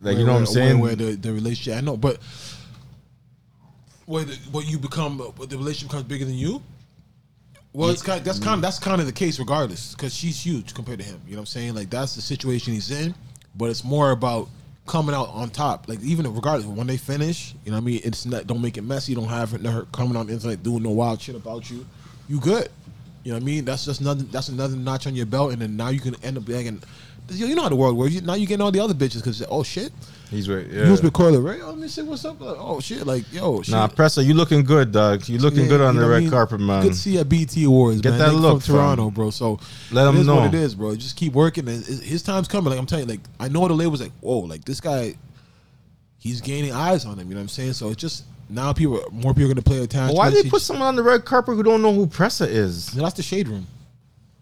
[0.02, 0.80] Like you know what I'm saying?
[0.80, 2.20] Where, where the, the relationship, I know, but
[4.06, 6.62] where the, where you become, uh, where the relationship becomes bigger than you.
[7.74, 8.24] Well, it's kind.
[8.24, 8.44] That's mm.
[8.44, 8.64] kind.
[8.64, 11.20] That's kind of the case, regardless, because she's huge compared to him.
[11.26, 11.76] You know what I'm saying?
[11.76, 13.14] Like that's the situation he's in.
[13.58, 14.48] But it's more about
[14.86, 15.90] coming out on top.
[15.90, 18.02] Like even regardless, when they finish, you know what I mean.
[18.04, 18.48] It's not.
[18.48, 19.14] Don't make it messy.
[19.14, 21.86] Don't have her, her coming on the internet doing no wild shit about you.
[22.30, 22.70] You good.
[23.26, 23.66] You know what I mean?
[23.66, 24.28] That's just nothing.
[24.32, 26.82] That's another notch on your belt, and then now you can end up being.
[27.30, 28.14] You know how the world works.
[28.14, 29.92] You- Now you're getting all the other bitches because oh shit,
[30.30, 30.66] He's right.
[30.68, 31.06] you was Yeah.
[31.06, 31.60] with Coi Leray.
[31.64, 32.40] Oh, let me see what's up.
[32.40, 33.72] Like, oh shit, like yo, shit.
[33.74, 35.28] Nah, Pressa, you looking good, dog.
[35.28, 36.30] You looking Yeah, good on the I red mean?
[36.32, 36.84] carpet, man.
[36.84, 38.02] Good to see you at BET Awards.
[38.02, 38.20] Get man.
[38.20, 39.30] that Nigga look, from Toronto, bro.
[39.32, 39.60] So
[39.92, 40.36] Let is know.
[40.36, 40.96] what it is, bro.
[40.96, 41.68] Just keep working.
[41.68, 42.70] And his time's coming.
[42.70, 45.16] Like I'm telling you, like I know the label's like, whoa, like this guy,
[46.20, 47.28] he's gaining eyes on him.
[47.28, 47.74] You know what I'm saying?
[47.74, 49.86] So it's just now people, more people are gonna play.
[49.88, 52.88] But why they put someone on the red carpet who don't know who Pressa is?
[52.88, 53.66] That's the shade room.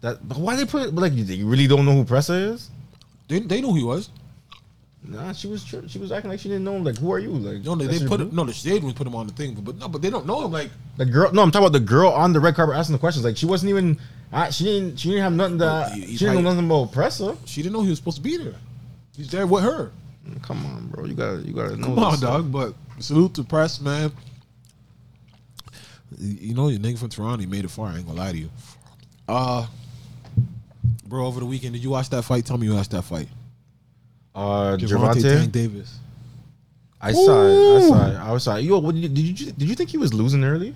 [0.02, 2.70] That but why they put like you, you really don't know who Pressa is?
[3.28, 4.10] They they knew who he was.
[5.06, 6.84] Nah, she was tri- she was acting like she didn't know him.
[6.84, 7.30] Like who are you?
[7.30, 9.26] Like No, they, that's they your put him, no the shade room put him on
[9.26, 10.52] the thing, but no, but they don't know him.
[10.52, 11.30] Like the girl.
[11.32, 13.24] No, I'm talking about the girl on the red carpet asking the questions.
[13.24, 13.98] Like she wasn't even.
[14.32, 14.96] Uh, she didn't.
[14.98, 15.90] She didn't have nothing to.
[15.94, 17.36] He- he she didn't know nothing about Pressa.
[17.44, 18.54] she didn't know he was supposed to be there.
[19.16, 19.92] He's there with her.
[20.42, 21.04] Come on, bro.
[21.04, 21.88] You gotta you gotta know.
[21.88, 22.20] Come on, this.
[22.20, 22.50] dog.
[22.50, 24.10] But salute to press, man.
[26.18, 27.88] You you know, your nigga from Toronto, he made it far.
[27.88, 28.50] I ain't gonna lie to you.
[29.28, 29.66] Uh,
[31.06, 32.44] bro, over the weekend, did you watch that fight?
[32.46, 33.28] Tell me you watched that fight.
[34.34, 35.22] Uh, Gervonta.
[35.22, 35.98] Tank Davis.
[37.00, 37.76] I saw it.
[37.76, 38.16] I saw it.
[38.16, 38.62] I was saw it.
[38.62, 40.74] Yo, what did you, did you did you think he was losing early?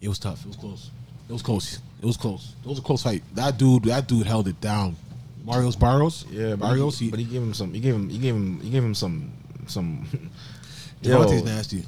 [0.00, 0.40] It was tough.
[0.44, 0.90] It was close.
[1.28, 1.78] It was close.
[2.00, 2.54] It was close.
[2.64, 3.22] It was a close fight.
[3.34, 4.96] That dude, that dude held it down.
[5.44, 6.24] Mario's Barrios.
[6.30, 6.98] Yeah, but Barrios.
[6.98, 7.74] he, He, but he gave him some.
[7.74, 8.08] He gave him.
[8.08, 8.60] He gave him.
[8.60, 9.32] He gave him some.
[9.66, 10.06] Some.
[11.02, 11.82] Gervonta's Yo, nasty,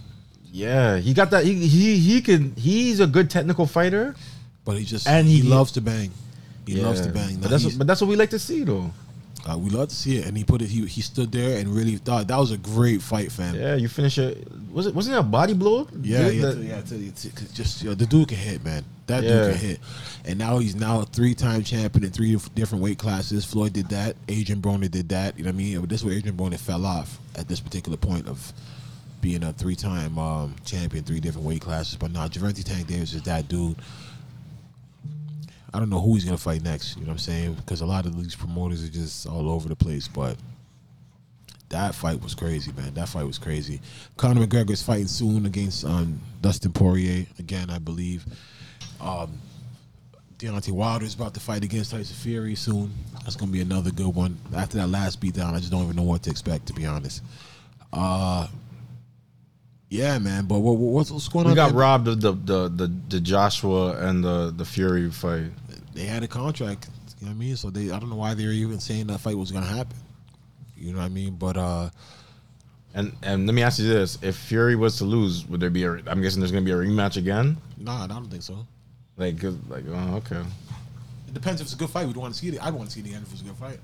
[0.53, 1.45] Yeah, he got that.
[1.45, 2.55] He he he can.
[2.57, 4.15] He's a good technical fighter.
[4.65, 6.11] but he just And and he, he- loves to bang.
[6.77, 7.13] He loves to Yeah.
[7.13, 7.37] bang.
[7.41, 8.91] But that's he's- but that's what we like to see though.
[9.49, 10.69] uh, we love to see it, and he put it.
[10.69, 13.55] He he stood there and really thought that was a great fight, fam.
[13.55, 14.47] Yeah, you finish it.
[14.73, 15.89] Was it wasn't it a body blow?
[16.03, 16.81] Yeah, Dude, yeah, that- yeah.
[16.83, 18.85] t- t- t- 'cause just yo, the dude can hit, man.
[19.07, 19.31] That Yeah.
[19.47, 19.81] dude can hit,
[20.27, 23.45] and now he's now a three-time champion in three different weight classes.
[23.45, 24.15] Floyd did that.
[24.29, 25.37] Adrian Broner did that.
[25.39, 25.81] You know what I mean?
[25.81, 28.53] But this is where Adrian Broner fell off at this particular point of
[29.23, 31.97] being a three-time um, champion, three different weight classes.
[31.99, 33.77] But now Gervonta Tank Davis is that dude.
[35.73, 36.97] I don't know who he's gonna fight next.
[36.97, 37.55] You know what I'm saying?
[37.55, 40.37] Because a lot of these promoters are just all over the place, but.
[41.69, 42.95] That fight was crazy, man.
[42.95, 43.81] That fight was crazy.
[44.17, 48.27] Conor McGregor is fighting soon against um, Dustin Poirier again, I believe.
[49.01, 49.39] Um,
[50.41, 52.91] Deontay Wilder is about to fight against Tyson Fury soon.
[53.23, 54.39] That's gonna be another good one.
[54.57, 57.23] After that last beatdown, I just don't even know what to expect, to be honest.
[57.93, 58.49] Uh,
[59.91, 60.47] yeah, man.
[60.47, 61.53] But what, what's, what's going we on?
[61.53, 61.79] We got there?
[61.79, 65.51] robbed of the, the the the Joshua and the the Fury fight.
[65.95, 66.89] They had a contract.
[67.19, 67.57] You know what I mean?
[67.57, 69.97] So they, I don't know why they were even saying that fight was gonna happen.
[70.77, 71.35] You know what I mean?
[71.37, 71.91] But uh,
[72.95, 75.85] And and let me ask you this: If Fury was to lose, would there be
[75.85, 75.93] a?
[76.07, 77.57] I'm guessing there's gonna be a rematch again.
[77.77, 78.67] nah, I don't think so.
[79.17, 80.43] Like like oh okay.
[81.29, 82.07] It depends if it's a good fight.
[82.07, 82.65] We'd want to see it.
[82.65, 83.79] I'd want to see it again if it's a good fight.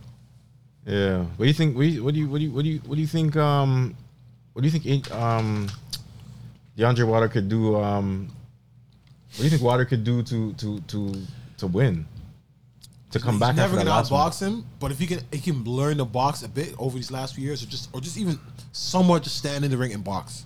[0.87, 1.19] Yeah.
[1.37, 1.77] What do you think?
[1.77, 3.07] What do you what do you what do you what do you, what do you
[3.07, 3.37] think?
[3.37, 3.95] Um,
[4.55, 5.11] what do you think?
[5.13, 5.69] Um,
[6.79, 7.77] Deontay Wilder could do.
[7.77, 8.29] Um,
[9.33, 11.15] what do you think Wilder could do to to to
[11.59, 12.07] to win?
[13.13, 14.31] To come He's back never after that gonna last one?
[14.31, 17.11] outbox him, but if he can, he can learn to box a bit over these
[17.11, 18.39] last few years, or just, or just even
[18.73, 20.45] somewhat just stand in the ring and box.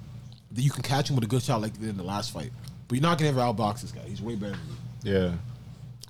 [0.53, 2.51] That you can catch him with a good shot like in the last fight.
[2.87, 4.03] But you're not gonna ever outbox this guy.
[4.07, 4.61] He's way better than
[5.05, 5.13] you.
[5.13, 5.33] Yeah.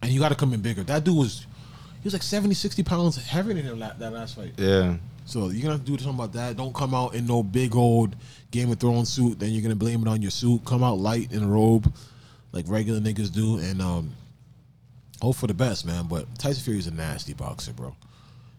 [0.03, 0.83] And you got to come in bigger.
[0.83, 1.41] That dude was,
[2.03, 4.55] he was like 70, 60 pounds heavier than him la- that last fight.
[4.57, 4.97] Yeah.
[5.27, 6.57] So you're gonna have to do something about that.
[6.57, 8.17] Don't come out in no big old
[8.51, 9.39] Game of Thrones suit.
[9.39, 10.65] Then you're gonna blame it on your suit.
[10.65, 11.93] Come out light in a robe,
[12.53, 14.11] like regular niggas do, and um,
[15.21, 16.07] hope for the best, man.
[16.09, 17.95] But Tyson Fury's a nasty boxer, bro.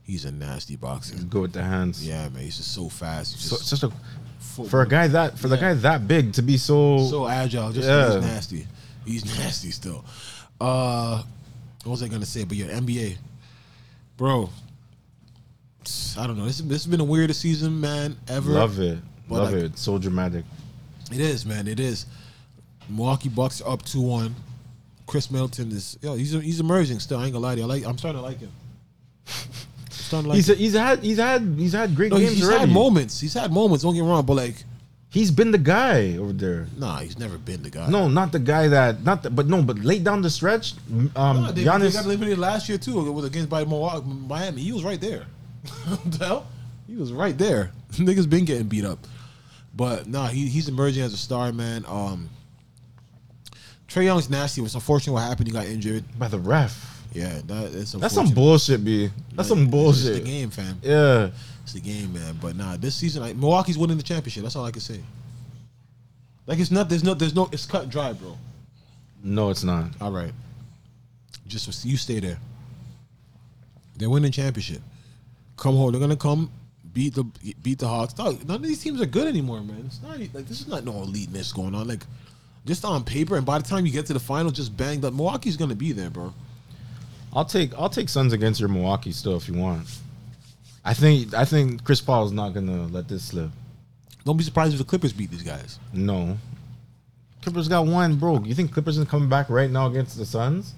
[0.04, 1.16] He's a nasty boxer.
[1.30, 2.06] Go with the hands.
[2.06, 2.44] Yeah, man.
[2.44, 3.34] He's just so fast.
[3.36, 3.92] He's So, just it's just a
[4.68, 7.72] for a guy that for the guy that big to be so so agile.
[7.72, 8.14] Just Yeah.
[8.16, 8.68] he's nasty.
[9.06, 10.04] He's nasty still.
[10.60, 11.24] Uh,
[11.84, 12.44] what was I gonna say?
[12.44, 13.18] But yeah, NBA,
[14.18, 14.50] bro.
[16.18, 16.46] I don't know.
[16.46, 18.52] This, this has been the weirdest season, man, ever.
[18.52, 19.78] love it, But, love like, it.
[19.80, 20.46] So dramatic.
[21.12, 21.68] It is, man.
[21.68, 22.06] It is.
[22.88, 24.36] Milwaukee Bucks up two one.
[25.12, 26.16] Khris Middleton is yo.
[26.16, 27.20] He's he's emerging still.
[27.20, 27.66] I ain't gonna lie to you.
[27.66, 27.86] I like.
[27.86, 28.52] I'm starting to like him.
[29.90, 30.36] Starting to like.
[30.38, 30.56] He's him.
[30.58, 32.60] he's had he's had he's had great No, games he's already.
[32.62, 33.20] had moments.
[33.20, 33.84] He's had moments.
[33.84, 34.64] Don't get me wrong, but like,
[35.10, 36.68] He's been the guy over there.
[36.78, 37.90] nah, he's never been the guy.
[37.90, 40.76] No, not the guy that not the, but no, but late down the stretch,
[41.18, 41.82] um, No, they, Giannis.
[41.88, 43.06] they got eliminated last year too.
[43.06, 44.62] It was against by Milwaukee, Miami.
[44.62, 45.26] He was right there.
[45.90, 46.48] What the hell?
[46.88, 47.72] He was right there.
[47.92, 49.00] Niggas been getting beat up,
[49.76, 51.84] but nah, he, he's emerging as a star, man.
[51.90, 52.30] Um,
[53.92, 54.62] Trae Young's nasty.
[54.62, 55.48] It was unfortunate what happened.
[55.48, 56.06] He got injured.
[56.18, 57.04] by the ref.
[57.14, 59.10] Yeah, that, it's That's some bullshit, b.
[59.34, 60.16] That's some bullshit.
[60.16, 60.80] It's the game, fam.
[60.82, 61.30] Yeah,
[61.64, 62.38] It's the game, man.
[62.42, 64.44] But nah, this season, like, Milwaukee's winning the championship.
[64.44, 65.02] That's all I can say.
[66.48, 66.90] Like it's not.
[66.90, 67.14] There's no.
[67.14, 67.50] There's no.
[67.52, 68.38] It's cut and dry, bro.
[69.24, 69.90] no, it's not.
[70.02, 70.32] All right.
[71.48, 72.40] Just you stay there.
[73.98, 74.82] They're winning championship.
[75.58, 75.92] Come home.
[75.92, 76.50] They're gonna come
[76.94, 77.24] beat the
[77.62, 78.14] beat the Hawks.
[78.14, 79.84] Dog, none of these teams are good anymore, man.
[79.86, 81.88] It's not like this is not no eliteness going on.
[81.88, 82.06] Like
[82.66, 85.14] just on paper, and by the time you get to the final, just banged up.
[85.14, 86.34] Milwaukee's gonna be there, bro.
[87.34, 89.88] I'll take I'll take Suns against your Milwaukee still if you want.
[90.84, 93.50] I think I think Chris Paul is not gonna let this slip.
[94.26, 95.80] Don't be surprised if the Clippers beat these guys.
[95.94, 96.38] No.
[97.42, 98.44] Clippers got one, bro.
[98.44, 100.76] You think Clippers is coming back right now against the Suns?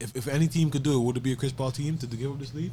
[0.00, 2.06] If, if any team could do it, would it be a Chris Paul team to
[2.06, 2.72] give up this lead?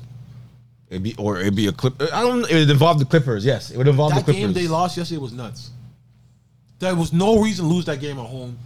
[0.89, 2.01] It'd be or it'd be a clip.
[2.01, 2.49] I don't.
[2.49, 3.45] It would involve the Clippers.
[3.45, 4.41] Yes, it would involve that the Clippers.
[4.41, 5.71] game they lost yesterday was nuts.
[6.79, 8.57] There was no reason to lose that game at home.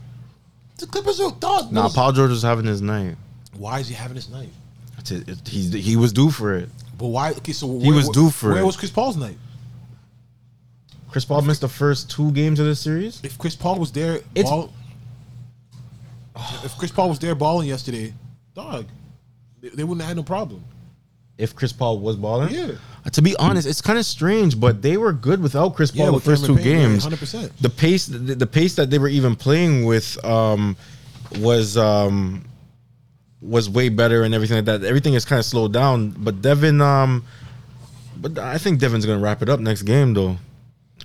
[0.78, 1.72] The Clippers are dog.
[1.72, 3.16] Nah, Paul George was having his night.
[3.58, 4.50] Why is he having his night?
[4.96, 5.28] That's it.
[5.30, 6.70] It- He's he was due for it.
[6.98, 7.32] But why?
[7.32, 8.66] Okay, so He was due for Where it.
[8.66, 9.38] was Chris Paul's night?
[11.10, 13.20] Chris Paul missed the first two games of the series.
[13.24, 14.72] If Chris Paul was there, It's- ball,
[16.64, 18.14] if Chris Paul was there balling yesterday,
[18.56, 18.86] dog,
[19.62, 20.64] they, they wouldn't have had no problem.
[21.42, 22.72] If Chris Paul was balling, Yeah.
[23.06, 26.06] Uh, To be honest, it's kind of strange, but they were good without Chris Paul
[26.06, 27.06] Yeah, the first two Cameron Payne, yeah, games.
[27.08, 27.52] 100%.
[27.60, 30.78] The pace, the, the pace that they were even playing with, um,
[31.40, 32.46] was um,
[33.42, 34.84] was way better and everything like that.
[34.84, 36.12] Everything is kind of slowed down.
[36.12, 37.24] But Devin, um,
[38.18, 40.38] but I think Devin's gonna wrap it up next game though.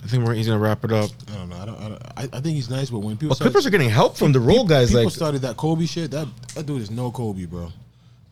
[0.04, 1.10] I think he's gonna wrap it up.
[1.32, 1.56] I don't know.
[1.56, 1.80] I don't.
[1.80, 3.88] I, don't, I, I think he's nice, but when people But start- Clippers are getting
[3.88, 4.88] help from the role guys.
[4.90, 6.10] people Like started that Kobe shit.
[6.10, 7.72] That that dude is no Kobe, bro.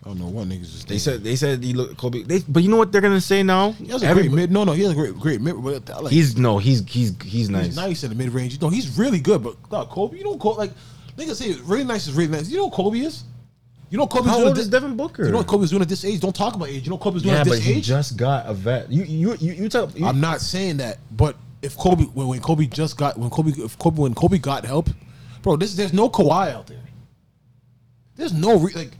[0.04, 0.84] I don't know what niggas is.
[0.84, 2.24] they said, they said he looked Kobe.
[2.24, 3.72] They, but you know what they're gonna say now?
[3.72, 4.52] He has a Every- great mid.
[4.52, 5.54] No, no, he has a great, great mid.
[5.62, 7.66] But like, he's no, he's he's he's nice.
[7.66, 8.60] he's nice in the mid range.
[8.60, 9.42] No, he's really good.
[9.42, 10.72] But dog, Kobe, you know, Kobe, like
[11.16, 12.50] niggas say, really nice is really nice.
[12.50, 13.24] You know, what Kobe is.
[13.90, 15.24] You know, what Kobe's How doing old at is Devin Booker?
[15.24, 16.20] You know what Kobe's doing at this age?
[16.20, 16.84] Don't talk about age.
[16.84, 18.90] You know what Kobe's doing yeah, at but this he just got a vet.
[18.90, 19.90] You you you you tell.
[19.90, 23.52] You, I'm not saying that, but if Kobe when, when Kobe just got when Kobe
[23.56, 24.90] if Kobe when Kobe got help,
[25.42, 26.82] bro, this there's no Kawhi out there.
[28.16, 28.98] There's no re, like you,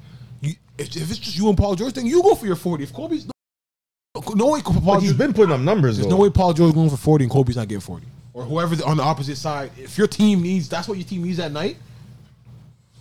[0.79, 2.85] if, if it's just you and Paul George, then you go for your 40.
[2.85, 5.97] If Kobe's no, no way Paul But he's George, been putting up numbers.
[5.97, 6.17] there's though.
[6.17, 8.07] no way Paul George going for 40 and Kobe's not getting 40.
[8.33, 9.71] Or whoever on the opposite side.
[9.77, 11.77] If your team needs that's what your team needs that night.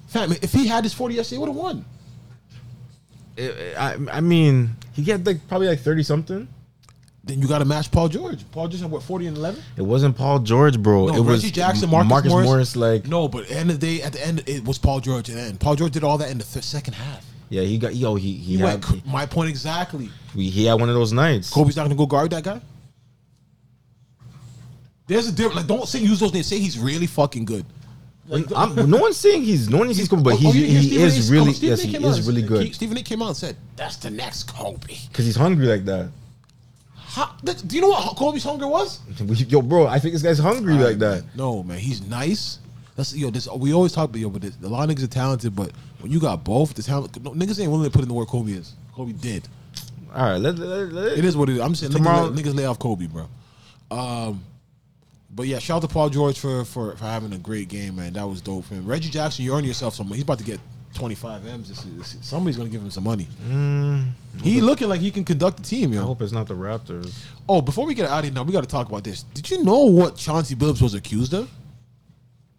[0.08, 1.86] Fam, if he had his 40 yesterday, he would have won.
[3.38, 6.48] I, I mean, he got like probably like thirty something.
[7.24, 8.44] Then you got to match Paul George.
[8.52, 9.64] Paul George had what 40 and 11.
[9.78, 11.08] It wasn't Paul George, bro.
[11.08, 12.46] No, it was Reggie Jackson, Marcus, Marcus Morris.
[12.46, 12.76] Morris.
[12.76, 15.00] Like, no, but at the end of the day, at the end, it was Paul
[15.00, 15.30] George.
[15.30, 17.26] At the end, Paul George did all that in the th- second half.
[17.54, 18.16] Yeah, he got yo.
[18.16, 20.10] He he He had went, my point exactly.
[20.36, 21.52] he, he had one of those nights.
[21.52, 22.60] Kobe's not gonna go guard that guy.
[25.06, 25.58] There's a difference.
[25.58, 26.48] Like, don't say use those names.
[26.48, 27.64] Say he's really fucking good.
[28.28, 31.02] Like, I'm, no one's saying he's no one's he's Kobe, but Oh, he, oh, he
[31.02, 33.04] is really Stephen yes he is really uh, good Stephen A.
[33.04, 36.10] came out and said, "That's the next Kobe." because he's hungry like that.
[36.96, 39.02] How, do you know what Kobe's hunger was?
[39.48, 41.24] Yo, bro, I think this guy's hungry like that.
[41.36, 42.58] No, man, he's nice.
[42.96, 43.30] That's yo.
[43.32, 45.72] This we always talk about yo, but this, a lot of niggas are talented, but
[46.00, 48.28] when you got both, the talent, no, niggas ain't willing to put in the work.
[48.30, 48.74] Kobe is.
[48.94, 49.48] Kobe did.
[50.14, 51.60] All right, let, let, let- It is what it is.
[51.62, 53.28] I'm saying Tomorrow- niggas, lay, niggas lay off Kobe, bro.
[53.90, 54.44] Um,
[55.36, 58.14] but yeah, shout out to Paul George for, for for having a great game, man.
[58.14, 58.86] That was dope him.
[58.86, 60.08] Reggie Jackson, you earn yourself some.
[60.10, 60.60] He's about to get
[60.94, 61.70] 25 m's.
[61.70, 63.28] This, this, somebody's gonna give him some money.
[64.44, 67.18] he looking like he can conduct the team, I hope it's not the Raptors.
[67.50, 69.24] Oh, before we get out of here, now we got to talk about this.
[69.24, 71.50] Did you know what Chauncey Billups was accused of?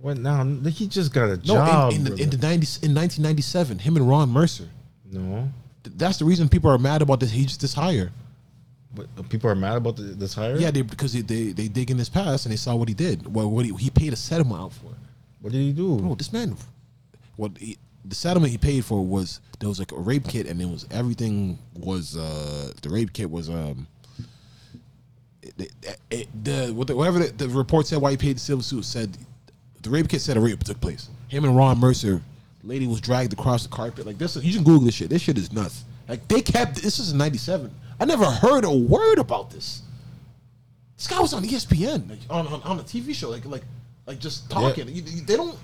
[0.04, 0.44] What now?
[0.68, 1.92] He just got a No, job.
[1.94, 4.68] in, in, the, in the 90s, in 1997, him and Ron Mercer.
[5.10, 5.48] no,
[5.82, 7.30] Th- That's the reason people are mad about this.
[7.30, 8.12] He just this hire.
[8.94, 10.56] but people are mad about the, this hire.
[10.58, 12.92] Yeah, they, because they, they they dig in his past and they saw what he
[12.94, 13.32] did.
[13.34, 14.92] Well, what he, he paid a settlement out for.
[15.40, 15.96] What did he do?
[15.96, 16.54] Bro, this man,
[17.36, 20.60] what he, the settlement he paid for was there was like a rape kit and
[20.60, 23.86] it was everything was uh the rape kit was um
[25.42, 28.40] it, it, it- the what the- whatever the, the report said why he paid the
[28.40, 29.16] civil suit said
[29.84, 31.08] the rape kit said a rape took place.
[31.28, 32.20] Him and Ron Mercer,
[32.64, 34.34] lady was dragged across the carpet like this.
[34.36, 35.08] You can Google this shit.
[35.10, 35.84] This shit is nuts.
[36.08, 37.70] Like they kept this is in '97.
[38.00, 39.82] I never heard a word about this.
[40.96, 43.62] This guy was on ESPN like, on, on on a TV show like like
[44.06, 44.88] like just talking.
[44.88, 45.56] You- you- they don't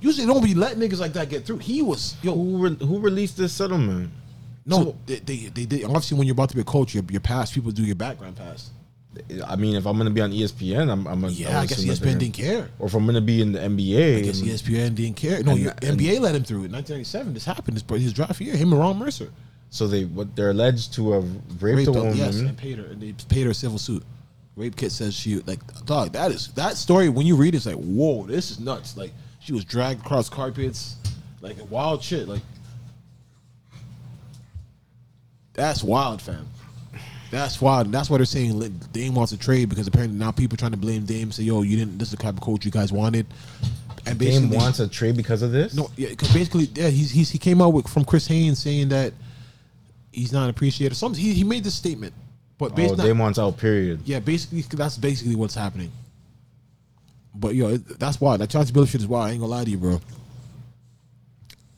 [0.00, 1.58] usually don't be letting niggas like that get through.
[1.58, 4.10] He was yo Who re- who released this settlement?
[4.66, 7.04] no So- they, they they did obviously when you're about to be a coach your
[7.10, 8.70] your past people do your background pass.
[9.46, 11.06] I mean, if I'm gonna be on ESPN, I'm.
[11.06, 12.70] I'm gonna, Yeah, I guess ESPN didn't care.
[12.78, 15.42] Or if I'm gonna be in the NBA, I guess ESPN didn't care.
[15.42, 17.34] No, And- your and- NBA let him through in 1997.
[17.34, 17.76] This happened.
[17.76, 18.56] This his draft year.
[18.56, 19.30] Him and Ron Mercer
[19.70, 21.24] so they what they're alleged to have
[21.62, 22.16] raped, raped a woman.
[22.16, 22.86] yes, and paid her.
[22.86, 24.02] And they paid her a civil suit.
[24.56, 26.12] Rape kit says she like dog.
[26.12, 27.08] That is that story.
[27.08, 28.96] When you read it, it's like whoa, this is nuts.
[28.96, 30.96] Like she was dragged across carpets,
[31.40, 32.28] like wild shit.
[32.28, 32.42] Like
[35.52, 36.48] that's wild, fam.
[37.30, 37.60] That's.
[37.60, 38.58] And that's why they're saying
[38.92, 41.30] Dame wants to trade because apparently now people trying to blame Dame.
[41.32, 41.98] Say, yo, you didn't.
[41.98, 43.26] This is the type of coach you guys wanted.
[44.06, 45.74] And Dame basically, wants a trade because of this.
[45.74, 48.88] no, yeah, because basically, yeah, he's, he's he came out with from Chris Haynes saying
[48.88, 49.12] that
[50.12, 50.94] he's not appreciated.
[50.94, 52.14] Some he, he made this statement,
[52.58, 53.58] but oh, based Dame wants out.
[53.58, 54.00] Period.
[54.04, 55.92] yeah, basically that's basically what's happening.
[57.34, 59.28] But yo, that's why that Chauncey Billups shit is wild.
[59.28, 60.00] I ain't gonna lie to you, bro.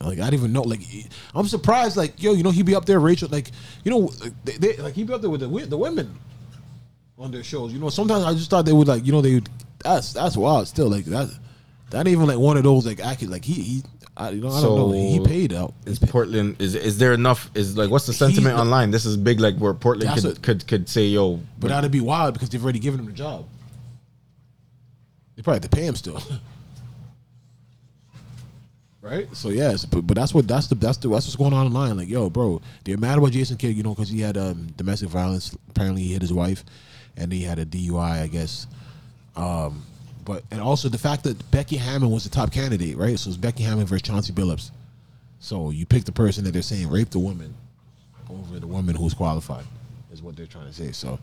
[0.05, 0.63] Like I didn't even know.
[0.63, 0.81] Like
[1.35, 1.97] I'm surprised.
[1.97, 3.29] Like yo, you know he'd be up there, Rachel.
[3.31, 3.51] Like
[3.85, 4.11] you know,
[4.45, 6.19] they, they, like he'd be up there with the the women
[7.19, 7.73] on their shows.
[7.73, 9.49] You know, sometimes I just thought they would like you know they would.
[9.85, 10.69] That's that's wild.
[10.69, 11.31] Still like that.
[11.91, 13.83] That even like one of those like acting like he he.
[14.15, 14.93] I, you know I don't know.
[14.93, 15.73] He paid out.
[15.87, 17.51] Is Portland is is there enough?
[17.55, 18.91] Is like what's the sentiment the- online?
[18.91, 19.41] This is big.
[19.41, 22.63] Like where Portland could, what- could could say, yo, But that'd be wild because they've
[22.63, 23.47] already given him the job.
[25.37, 26.23] They probably have to pay him still.
[29.03, 29.29] right?
[29.37, 31.99] So yes, but, but that's what that's the that's the that's what's going on online.
[31.99, 35.11] Like, yo, bro, they're mad about Jason Kidd, you know, because he had um, domestic
[35.11, 35.55] violence.
[35.69, 36.65] Apparently, he hit his wife,
[37.17, 38.67] and he had a DUI, I guess.
[39.37, 39.85] Um,
[40.25, 43.19] but and also the fact that Becky Hammon was the top candidate, right?
[43.19, 44.71] So it's Becky Hammon versus Chauncey Billups.
[45.41, 47.55] So you pick the person that they're saying raped a woman
[48.31, 49.65] over the woman who's qualified,
[50.13, 50.93] is what they're trying to say.
[50.93, 51.19] So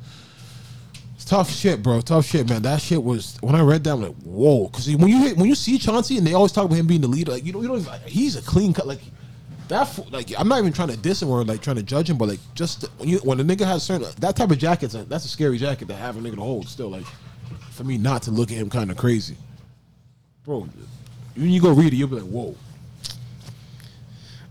[1.26, 2.02] tough shit, bro.
[2.02, 2.62] Tough shit, man.
[2.62, 4.68] That shit was when I read that, I'm like, whoa.
[4.68, 7.02] Because when you hit, when you see Chauncey and they always talk about him being
[7.02, 7.80] the leader, like you know, you don't.
[7.80, 8.88] Even, he's a clean cut.
[8.88, 9.02] Like
[9.68, 10.12] that.
[10.12, 12.30] Like I'm not even trying to diss him or like trying to judge him, but
[12.30, 15.30] like just when you when a nigga has certain that type of jacket, that's a
[15.30, 16.68] scary jacket to have a nigga to hold.
[16.68, 17.06] Still, like
[17.72, 19.38] for me not to look at him kind of crazy,
[20.46, 20.68] bro.
[21.36, 22.56] When you go read it, you'll be like, whoa.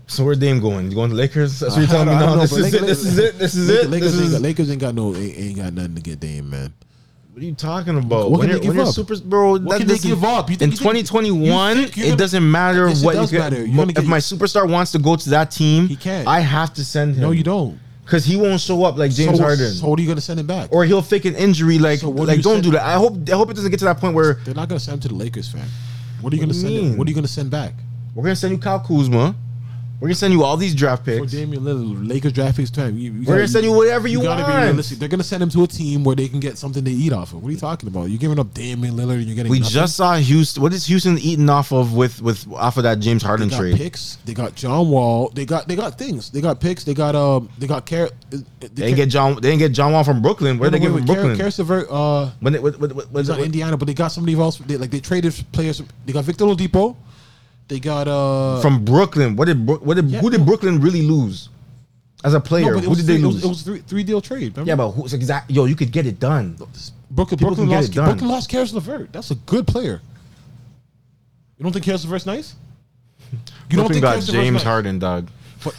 [0.09, 0.89] So where Dame going?
[0.89, 1.59] You going to Lakers?
[1.59, 2.35] That's what you're telling me now.
[2.35, 2.81] This is it.
[2.81, 3.37] This is it.
[3.37, 3.89] This is Lakers, it.
[3.91, 6.73] Lakers, ain't, got, Lakers ain't got no ain't, ain't got nothing to get Dame, man.
[7.31, 8.31] What are you talking about?
[8.31, 8.93] What when can they give up?
[8.93, 10.49] super, bro, What that can they give up?
[10.49, 13.63] You in think- you 2021, you it doesn't matter Yes, what does you matter.
[13.63, 16.27] You're If get- my superstar wants to go to that team, he can't.
[16.27, 17.21] I have to send him.
[17.21, 17.79] No, you don't.
[18.03, 19.71] Because he won't show up like James so, Harden.
[19.73, 20.69] So what are you gonna send him back?
[20.73, 21.77] or he'll fake an injury.
[21.77, 22.81] Like, So like don't do that.
[22.81, 24.95] I hope, I hope it doesn't get to that point where They're not gonna send
[24.95, 25.61] him to the Lakers, fam.
[26.21, 26.73] What are you What gonna send?
[26.73, 26.97] Him?
[26.97, 27.73] What are you gonna send back?
[28.15, 29.35] we're gonna send you Kyle Kuzma.
[29.99, 31.19] We're gonna send you all these draft picks.
[31.19, 31.37] For.
[31.37, 32.97] Damian Lillard, Lakers draft picks time.
[32.97, 34.55] You, you We're gonna send you whatever you gotta want.
[34.55, 34.97] be realistic.
[34.97, 37.33] They're gonna send him to a team where they can get something to eat off
[37.33, 37.43] of.
[37.43, 38.05] What are you talking about?
[38.09, 39.51] You're giving up Damian Lillard and you're getting.
[39.51, 39.73] We nothing?
[39.73, 40.63] just saw Houston.
[40.63, 43.57] What is Houston eating off of with with off of that James They Harden got
[43.57, 43.75] trade?
[43.75, 44.15] picks.
[44.23, 45.31] They got John Wall.
[45.35, 46.29] They got they got things.
[46.29, 46.85] They got picks.
[46.85, 47.49] They got um.
[47.57, 48.37] They got Car- They
[48.69, 49.35] didn't get John.
[49.35, 50.59] They didn't get John Wall from Brooklyn.
[50.59, 51.35] Where they give him Brooklyn?
[51.35, 54.59] Caris LeVert, uh, when they, was on Indiana, but they got somebody else.
[54.59, 55.81] They, like they traded players.
[56.05, 56.95] They got Victor Oladipo.
[57.69, 59.35] They got uh from Brooklyn.
[59.37, 61.49] What did Brook- what did who did Brooklyn really lose
[62.23, 62.71] as a player?
[62.73, 63.43] No, it who was did three, they it was- lose?
[63.45, 64.57] It was, three three deal trade.
[64.57, 64.67] Remember?
[64.67, 65.49] yeah, but who's exact?
[65.51, 66.57] Yo, you could get it done.
[67.11, 67.89] Brooklyn, People Brooklyn lost.
[67.89, 68.05] it done.
[68.09, 69.13] Brooklyn lost Caris LeVert.
[69.13, 70.01] That's a good player.
[71.57, 72.55] You don't think Caris LeVert's nice?
[73.31, 73.37] You
[73.69, 74.63] Brooklyn don't think got Caris James nice?
[74.63, 75.29] Harden, dog.
[75.63, 75.75] But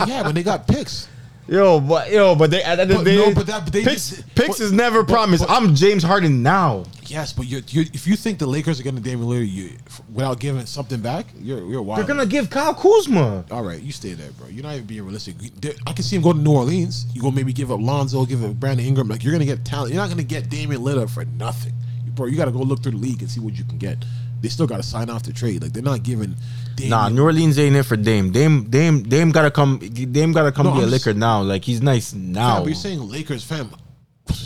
[0.08, 1.06] yeah, when they got picks.
[1.48, 3.64] Yo, but yo, but they at the end of But the day, no, but that-
[3.64, 5.44] but they picks, just- picks but- is never promised.
[5.48, 6.84] I'm James Harden now.
[7.06, 9.70] Yes, but you're, you're, if you think the Lakers are going to Damian Lillard you,
[10.12, 12.00] without giving something back, you're you're wild.
[12.00, 13.44] They're gonna give Kyle Kuzma.
[13.52, 14.48] All right, you stay there, bro.
[14.48, 15.36] You're not even being realistic.
[15.60, 17.06] There- I can see him go to New Orleans.
[17.14, 19.06] You go maybe give up Lonzo, give up Brandon Ingram.
[19.06, 19.92] Like you're gonna get talent.
[19.94, 21.74] You're not gonna get Damian Lillard for nothing,
[22.16, 22.26] bro.
[22.26, 24.04] You got to go look through the league and see what you can get.
[24.46, 25.60] They still got to sign off the trade.
[25.60, 26.36] Like they're not giving.
[26.76, 28.30] Damian, Nah, New Orleans ain't it for Dame.
[28.30, 29.78] Dame, Dame, Dame gotta come.
[29.80, 31.42] Dame gotta come No, be a I'm just- liquor now.
[31.42, 32.64] Like he's nice now.
[32.64, 33.70] you're saying Lakers, fam.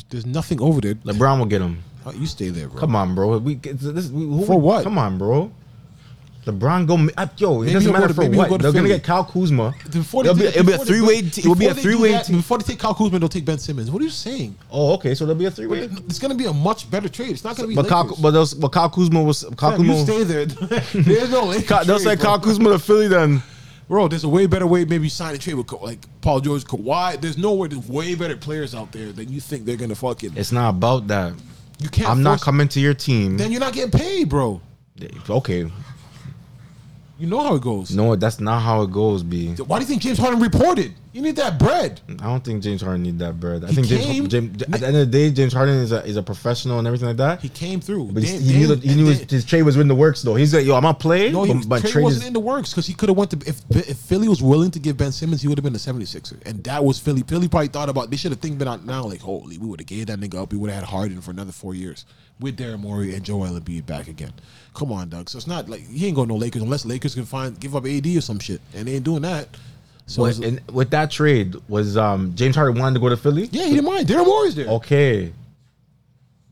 [0.09, 0.95] There's nothing over there.
[0.95, 1.83] LeBron will get him.
[2.07, 2.81] Oh, you stay there, bro.
[2.81, 3.37] Come on, bro.
[3.37, 4.85] We this, we, who, For what?
[4.85, 5.53] Come on, bro.
[6.47, 6.97] LeBron go.
[7.19, 8.49] uh, Yo, it doesn't matter to- for what.
[8.49, 9.75] go They're gonna get Kyle Kuzma.
[9.93, 11.17] Before they It'll be, it'll a three way.
[11.19, 12.23] It will be a before they do three way.
[12.31, 13.91] Before they take Kyle Kuzma, they'll take Ben Simmons.
[13.91, 14.57] What are you saying?
[14.71, 15.15] Oh, okay.
[15.15, 15.81] So there'll be a three way.
[16.09, 17.31] It's gonna be a much better trade.
[17.33, 17.75] It's not gonna be.
[17.75, 18.19] But Kyle, Lakers.
[18.21, 20.47] but those, but Kyle Kuzma was Kyle Fam, you stay there.
[20.95, 21.67] There's no Lakers.
[21.69, 22.25] Kyle- They'll trade, say bro.
[22.25, 23.43] Kyle Kuzma to Philly then.
[23.89, 24.85] Bro, there's a way better way.
[24.85, 27.21] Maybe sign a trade with like Paul George, Kawhi.
[27.21, 27.69] There's nowhere.
[27.69, 30.33] There's way better players out there than you think they're gonna fucking.
[30.37, 31.35] It's not about that.
[31.81, 32.09] You can't.
[32.09, 33.37] I'm not coming to your team.
[33.37, 34.61] Then you're not getting paid, bro.
[35.29, 35.71] Okay.
[37.21, 37.95] You know how it goes.
[37.95, 39.49] No, that's not how it goes, B.
[39.57, 40.95] Why do you think James Harden reported?
[41.13, 42.01] You need that bread.
[42.09, 43.63] I don't think James Harden need that bread.
[43.63, 46.03] I He think James, James, at the end of the day, James Harden is a
[46.07, 47.43] is a professional and everything like that.
[47.43, 48.07] He came through.
[48.13, 50.35] But he, he knew, that- he knew his, his trade was in the works though.
[50.37, 51.31] He's like, yo, I'm gonna play.
[51.31, 53.19] No, he, but my trade trade wasn't is in the works because he could have
[53.19, 55.75] went to if if Philly was willing to give Ben Simmons, he would have been
[55.75, 56.41] the 76er.
[56.47, 57.23] And that was Philly.
[57.27, 59.81] Philly probably thought about they should have think been out now like holy, we would
[59.81, 60.53] have gave that nigga up.
[60.53, 62.07] We would have had Harden for another four years
[62.39, 64.33] with Daryl Morey and Joel Embiid back again.
[64.75, 65.29] Come on, Doug.
[65.29, 67.87] So it's not like he ain't going no Lakers unless Lakers can find give up
[67.87, 69.49] AD or some shit, and they ain't doing that.
[70.07, 73.49] So and with that trade was um James Harden wanted to go to Philly.
[73.53, 74.09] yeah, he didn't mind.
[74.09, 74.67] Daryl Morey's there.
[74.69, 75.33] Okay,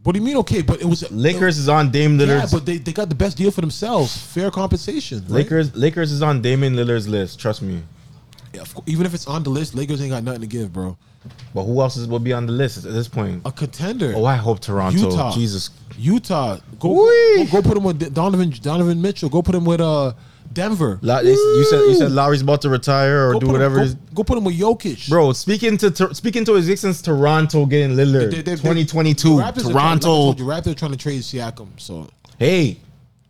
[0.05, 0.37] What do you mean?
[0.39, 2.53] Okay, but it was Lakers is on Dame Lillard's.
[2.53, 4.17] Yeah, but they, they got the best deal for themselves.
[4.17, 5.19] Fair compensation.
[5.23, 5.31] right?
[5.31, 7.41] Lakers Lakers is on Damian Lillard's list.
[7.41, 7.83] Trust me.
[8.55, 10.73] Yeah, of course, even if it's on the list, Lakers ain't got nothing to give,
[10.73, 10.97] bro.
[11.55, 13.43] But who else is, will be on the list at this point?
[13.45, 14.13] A contender.
[14.17, 14.99] Oh, I hope Toronto.
[14.99, 15.33] Utah.
[15.33, 15.71] Jesus.
[15.99, 16.57] Utah.
[16.79, 19.29] Go, go, go put him with Donovan Donovan Mitchell.
[19.29, 20.13] Go put him with uh
[20.51, 20.99] Denver.
[21.03, 23.87] La- you said you said Lowry's about to retire or Go do put him- whatever.
[23.87, 25.09] go, go put him with Jokic.
[25.11, 29.43] Bro, speaking to, to speaking to existence, Toronto getting Lillard, They- they- they- 2022, the
[29.43, 30.35] Raptors are trying- like Toronto.
[30.39, 31.69] you, Raptors are trying to trade Siakam.
[31.77, 32.09] So
[32.39, 32.79] Hey,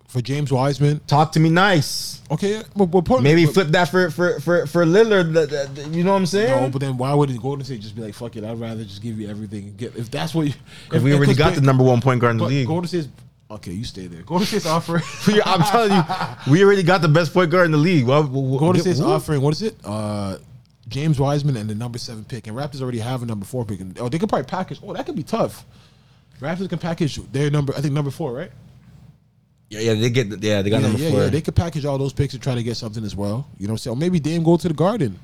[0.08, 2.20] for James Wiseman, talk to me nice.
[2.30, 5.32] okay, but, but Portland- Maybe but- flip that for for for for Lillard.
[5.34, 6.62] that- that- that- You know what I'm saying?
[6.64, 8.42] No, but then why would Golden State just be like, "Fuck it"?
[8.44, 9.74] I'd rather just give you everything.
[9.76, 10.44] Get if that's what.
[10.46, 10.56] Because
[10.98, 12.66] if- we already got they- the number one point guard in the league.
[12.66, 13.08] Golden State's
[13.50, 13.72] okay.
[13.72, 14.22] You stay there.
[14.22, 15.02] Golden State's offering.
[15.44, 16.02] I'm telling you,
[16.52, 18.06] we already got the best point guard in the league.
[18.06, 19.76] Well, Golden State's offering what is it?
[19.84, 20.38] Uh,
[20.88, 23.78] James Wiseman and the number seven pick, and Raptors already have a number four pick.
[23.80, 24.80] And, oh, they could probably package.
[24.82, 25.66] Oh, that could be tough.
[26.40, 27.74] Raptors can package their number.
[27.76, 28.50] I think number four, right?
[29.70, 31.20] Yeah, yeah, they get yeah, they got yeah, number yeah, four.
[31.24, 31.28] yeah.
[31.28, 33.46] They could package all those picks and try to get something as well.
[33.58, 33.96] You know what I'm saying?
[33.96, 35.18] Or maybe Dame go to the Garden,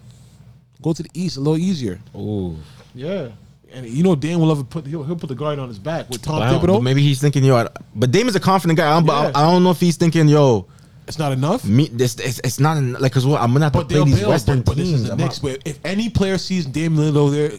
[0.82, 1.98] go to the East a little easier.
[2.14, 2.56] Ooh.
[2.94, 3.28] Yeah,
[3.72, 6.10] and you know Dame will ever put he'll, he'll put the Garden on his back
[6.10, 6.74] with Tom But Thibodeau.
[6.74, 8.86] but maybe he's thinking, yo, I- but Dame is a confident guy.
[8.90, 9.32] I don't, Yeah.
[9.34, 10.66] I, I don't know if he's thinking, yo,
[11.08, 11.64] it's not enough.
[11.64, 13.94] Me, this, it's, it's not en- like because what I'm gonna have to But play
[13.96, 14.28] they'll these build.
[14.30, 15.38] Western But, but this is the I'm Knicks.
[15.38, 17.52] But if any player sees Dame Lillard there,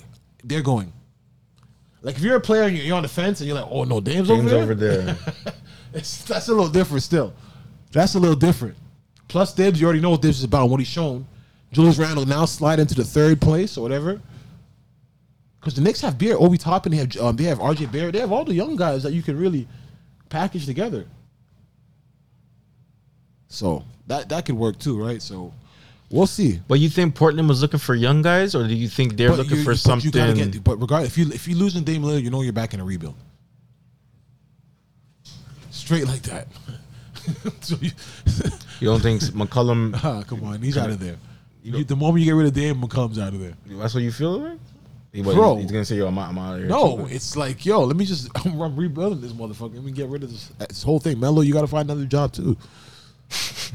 [0.43, 0.93] they're going.
[2.03, 3.99] Like if you're a player and you're on the fence and you're like, oh no,
[3.99, 5.17] Dame's, Dame's over over there.
[5.95, 7.33] it's, that's a little different still.
[7.91, 8.75] That's a little different.
[9.27, 11.25] Plus Dibs, you already know what this is about and what he's shown.
[11.71, 14.21] Julius Randle now slide into the third place or whatever.
[15.59, 18.19] Because the Knicks have Beer, Obi Toppin, they have um, they have RJ Barrett, they
[18.19, 19.67] have all the young guys that you can really
[20.29, 21.05] package together.
[23.47, 25.21] So that that could work too, right?
[25.21, 25.53] So
[26.11, 26.59] we'll see.
[26.67, 29.39] But you think Portland was looking for young guys, or do you think they're But
[29.39, 30.11] looking for something?
[30.11, 32.79] Get, but regardless, if you if you losing Dame Lillard, you know you're back in
[32.79, 33.15] a rebuild.
[35.85, 36.47] Straight like that.
[37.61, 37.91] so you,
[38.79, 39.93] You don't think McCollum?
[40.03, 41.15] Ah, come on, he's out of there.
[41.63, 43.53] You- the moment you get rid of Dame, McCollum's out of there.
[43.67, 44.59] That's what you feel, right?
[45.13, 45.57] He, what, Bro.
[45.57, 47.95] he's gonna say, "Yo, I'm out, I'm out of here." No, it's like, yo, let
[47.95, 49.75] me just I'm, I'm rebuilding this motherfucker.
[49.75, 51.19] Let me get rid of this, this whole thing.
[51.19, 52.57] Melo, you got to find another job too.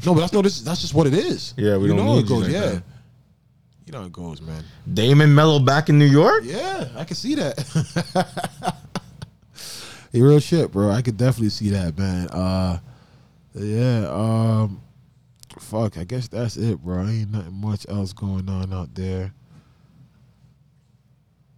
[0.05, 0.41] No, but that's no.
[0.43, 1.53] This that's just what it is.
[1.57, 2.43] Yeah, we you don't know it goes.
[2.43, 2.83] like yeah, that.
[3.87, 4.63] you know how it goes, man.
[4.93, 6.43] Damon Melo back in New York.
[6.45, 8.75] Yeah, I can see that.
[10.11, 10.89] Hey, real shit, bro.
[10.89, 12.27] I could definitely see that, man.
[12.29, 12.79] Uh,
[13.55, 14.07] yeah.
[14.09, 14.81] Um,
[15.59, 15.97] fuck.
[15.97, 17.05] I guess that's it, bro.
[17.05, 19.33] Ain't nothing much else going on out there.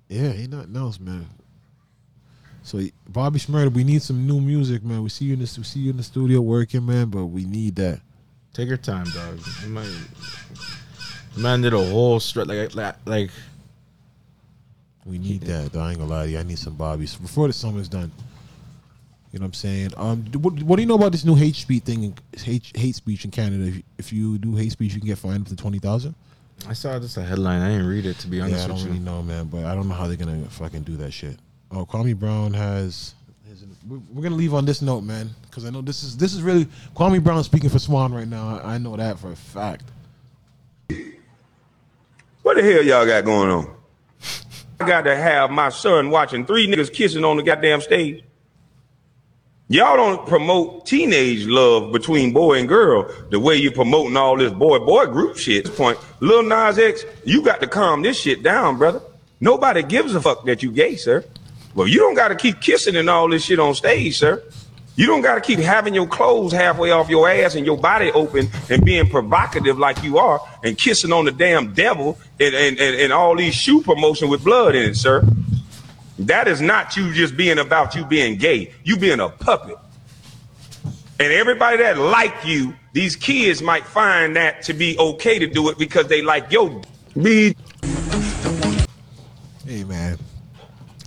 [0.09, 1.27] Yeah, ain't nothing else, man.
[2.61, 5.03] So Bobby Shmurda, we need some new music, man.
[5.03, 7.09] We see you in the we see you in the studio working, man.
[7.09, 7.99] But we need that.
[8.53, 9.39] Take your time, dog.
[9.63, 9.89] You might-
[11.35, 13.31] Man did a whole stretch like like like.
[15.05, 15.71] We need that.
[15.73, 15.81] Though.
[15.81, 16.37] I ain't gonna lie to you.
[16.37, 18.11] I need some Bobbies before the summer's done.
[19.33, 19.89] You know what I'm saying?
[19.97, 22.15] Um, what, what do you know about this new hate speech thing?
[22.37, 23.63] Hate hate speech in Canada.
[23.65, 26.13] If you, if you do hate speech, you can get fined up to twenty thousand.
[26.69, 27.59] I saw just a headline.
[27.61, 28.91] I didn't read it to be honest Yeah, I don't with you.
[28.91, 29.45] really know, man.
[29.47, 31.37] But I don't know how they're gonna fucking do that shit.
[31.71, 33.15] Oh, Kwame Brown has.
[33.49, 36.35] has we're- We're gonna leave on this note, man, because I know this is this
[36.35, 38.59] is really Kwame Brown speaking for Swan right now.
[38.63, 39.83] I, I know that for a fact.
[42.43, 43.73] What the hell y'all got going on?
[44.79, 48.23] I got to have my son watching three niggas kissing on the goddamn stage.
[49.73, 54.53] Y'all don't promote teenage love between boy and girl the way you're promoting all this
[54.53, 55.65] boy boy group shit.
[55.75, 59.01] Point, Lil Nas X, you got to calm this shit down, brother.
[59.39, 61.25] Nobody gives a fuck that you gay, sir.
[61.73, 64.43] Well, you don't got to keep kissing and all this shit on stage, sir.
[64.95, 68.11] You don't got to keep having your clothes halfway off your ass and your body
[68.11, 72.79] open and being provocative like you are and kissing on the damn devil and, and,
[72.79, 75.27] and, and all these shoe promotion with blood in it, sir.
[76.19, 78.73] That is not you just being about you being gay.
[78.83, 79.77] You being a puppet.
[81.19, 85.69] And everybody that like you, these kids might find that to be okay to do
[85.69, 86.81] it because they like yo
[87.21, 87.55] be
[89.65, 90.17] Hey, man.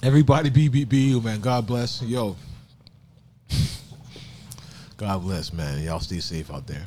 [0.02, 1.40] Everybody BBB, you man.
[1.40, 2.00] God bless.
[2.02, 2.36] Yo.
[4.96, 5.82] God bless, man.
[5.82, 6.86] Y'all stay safe out there.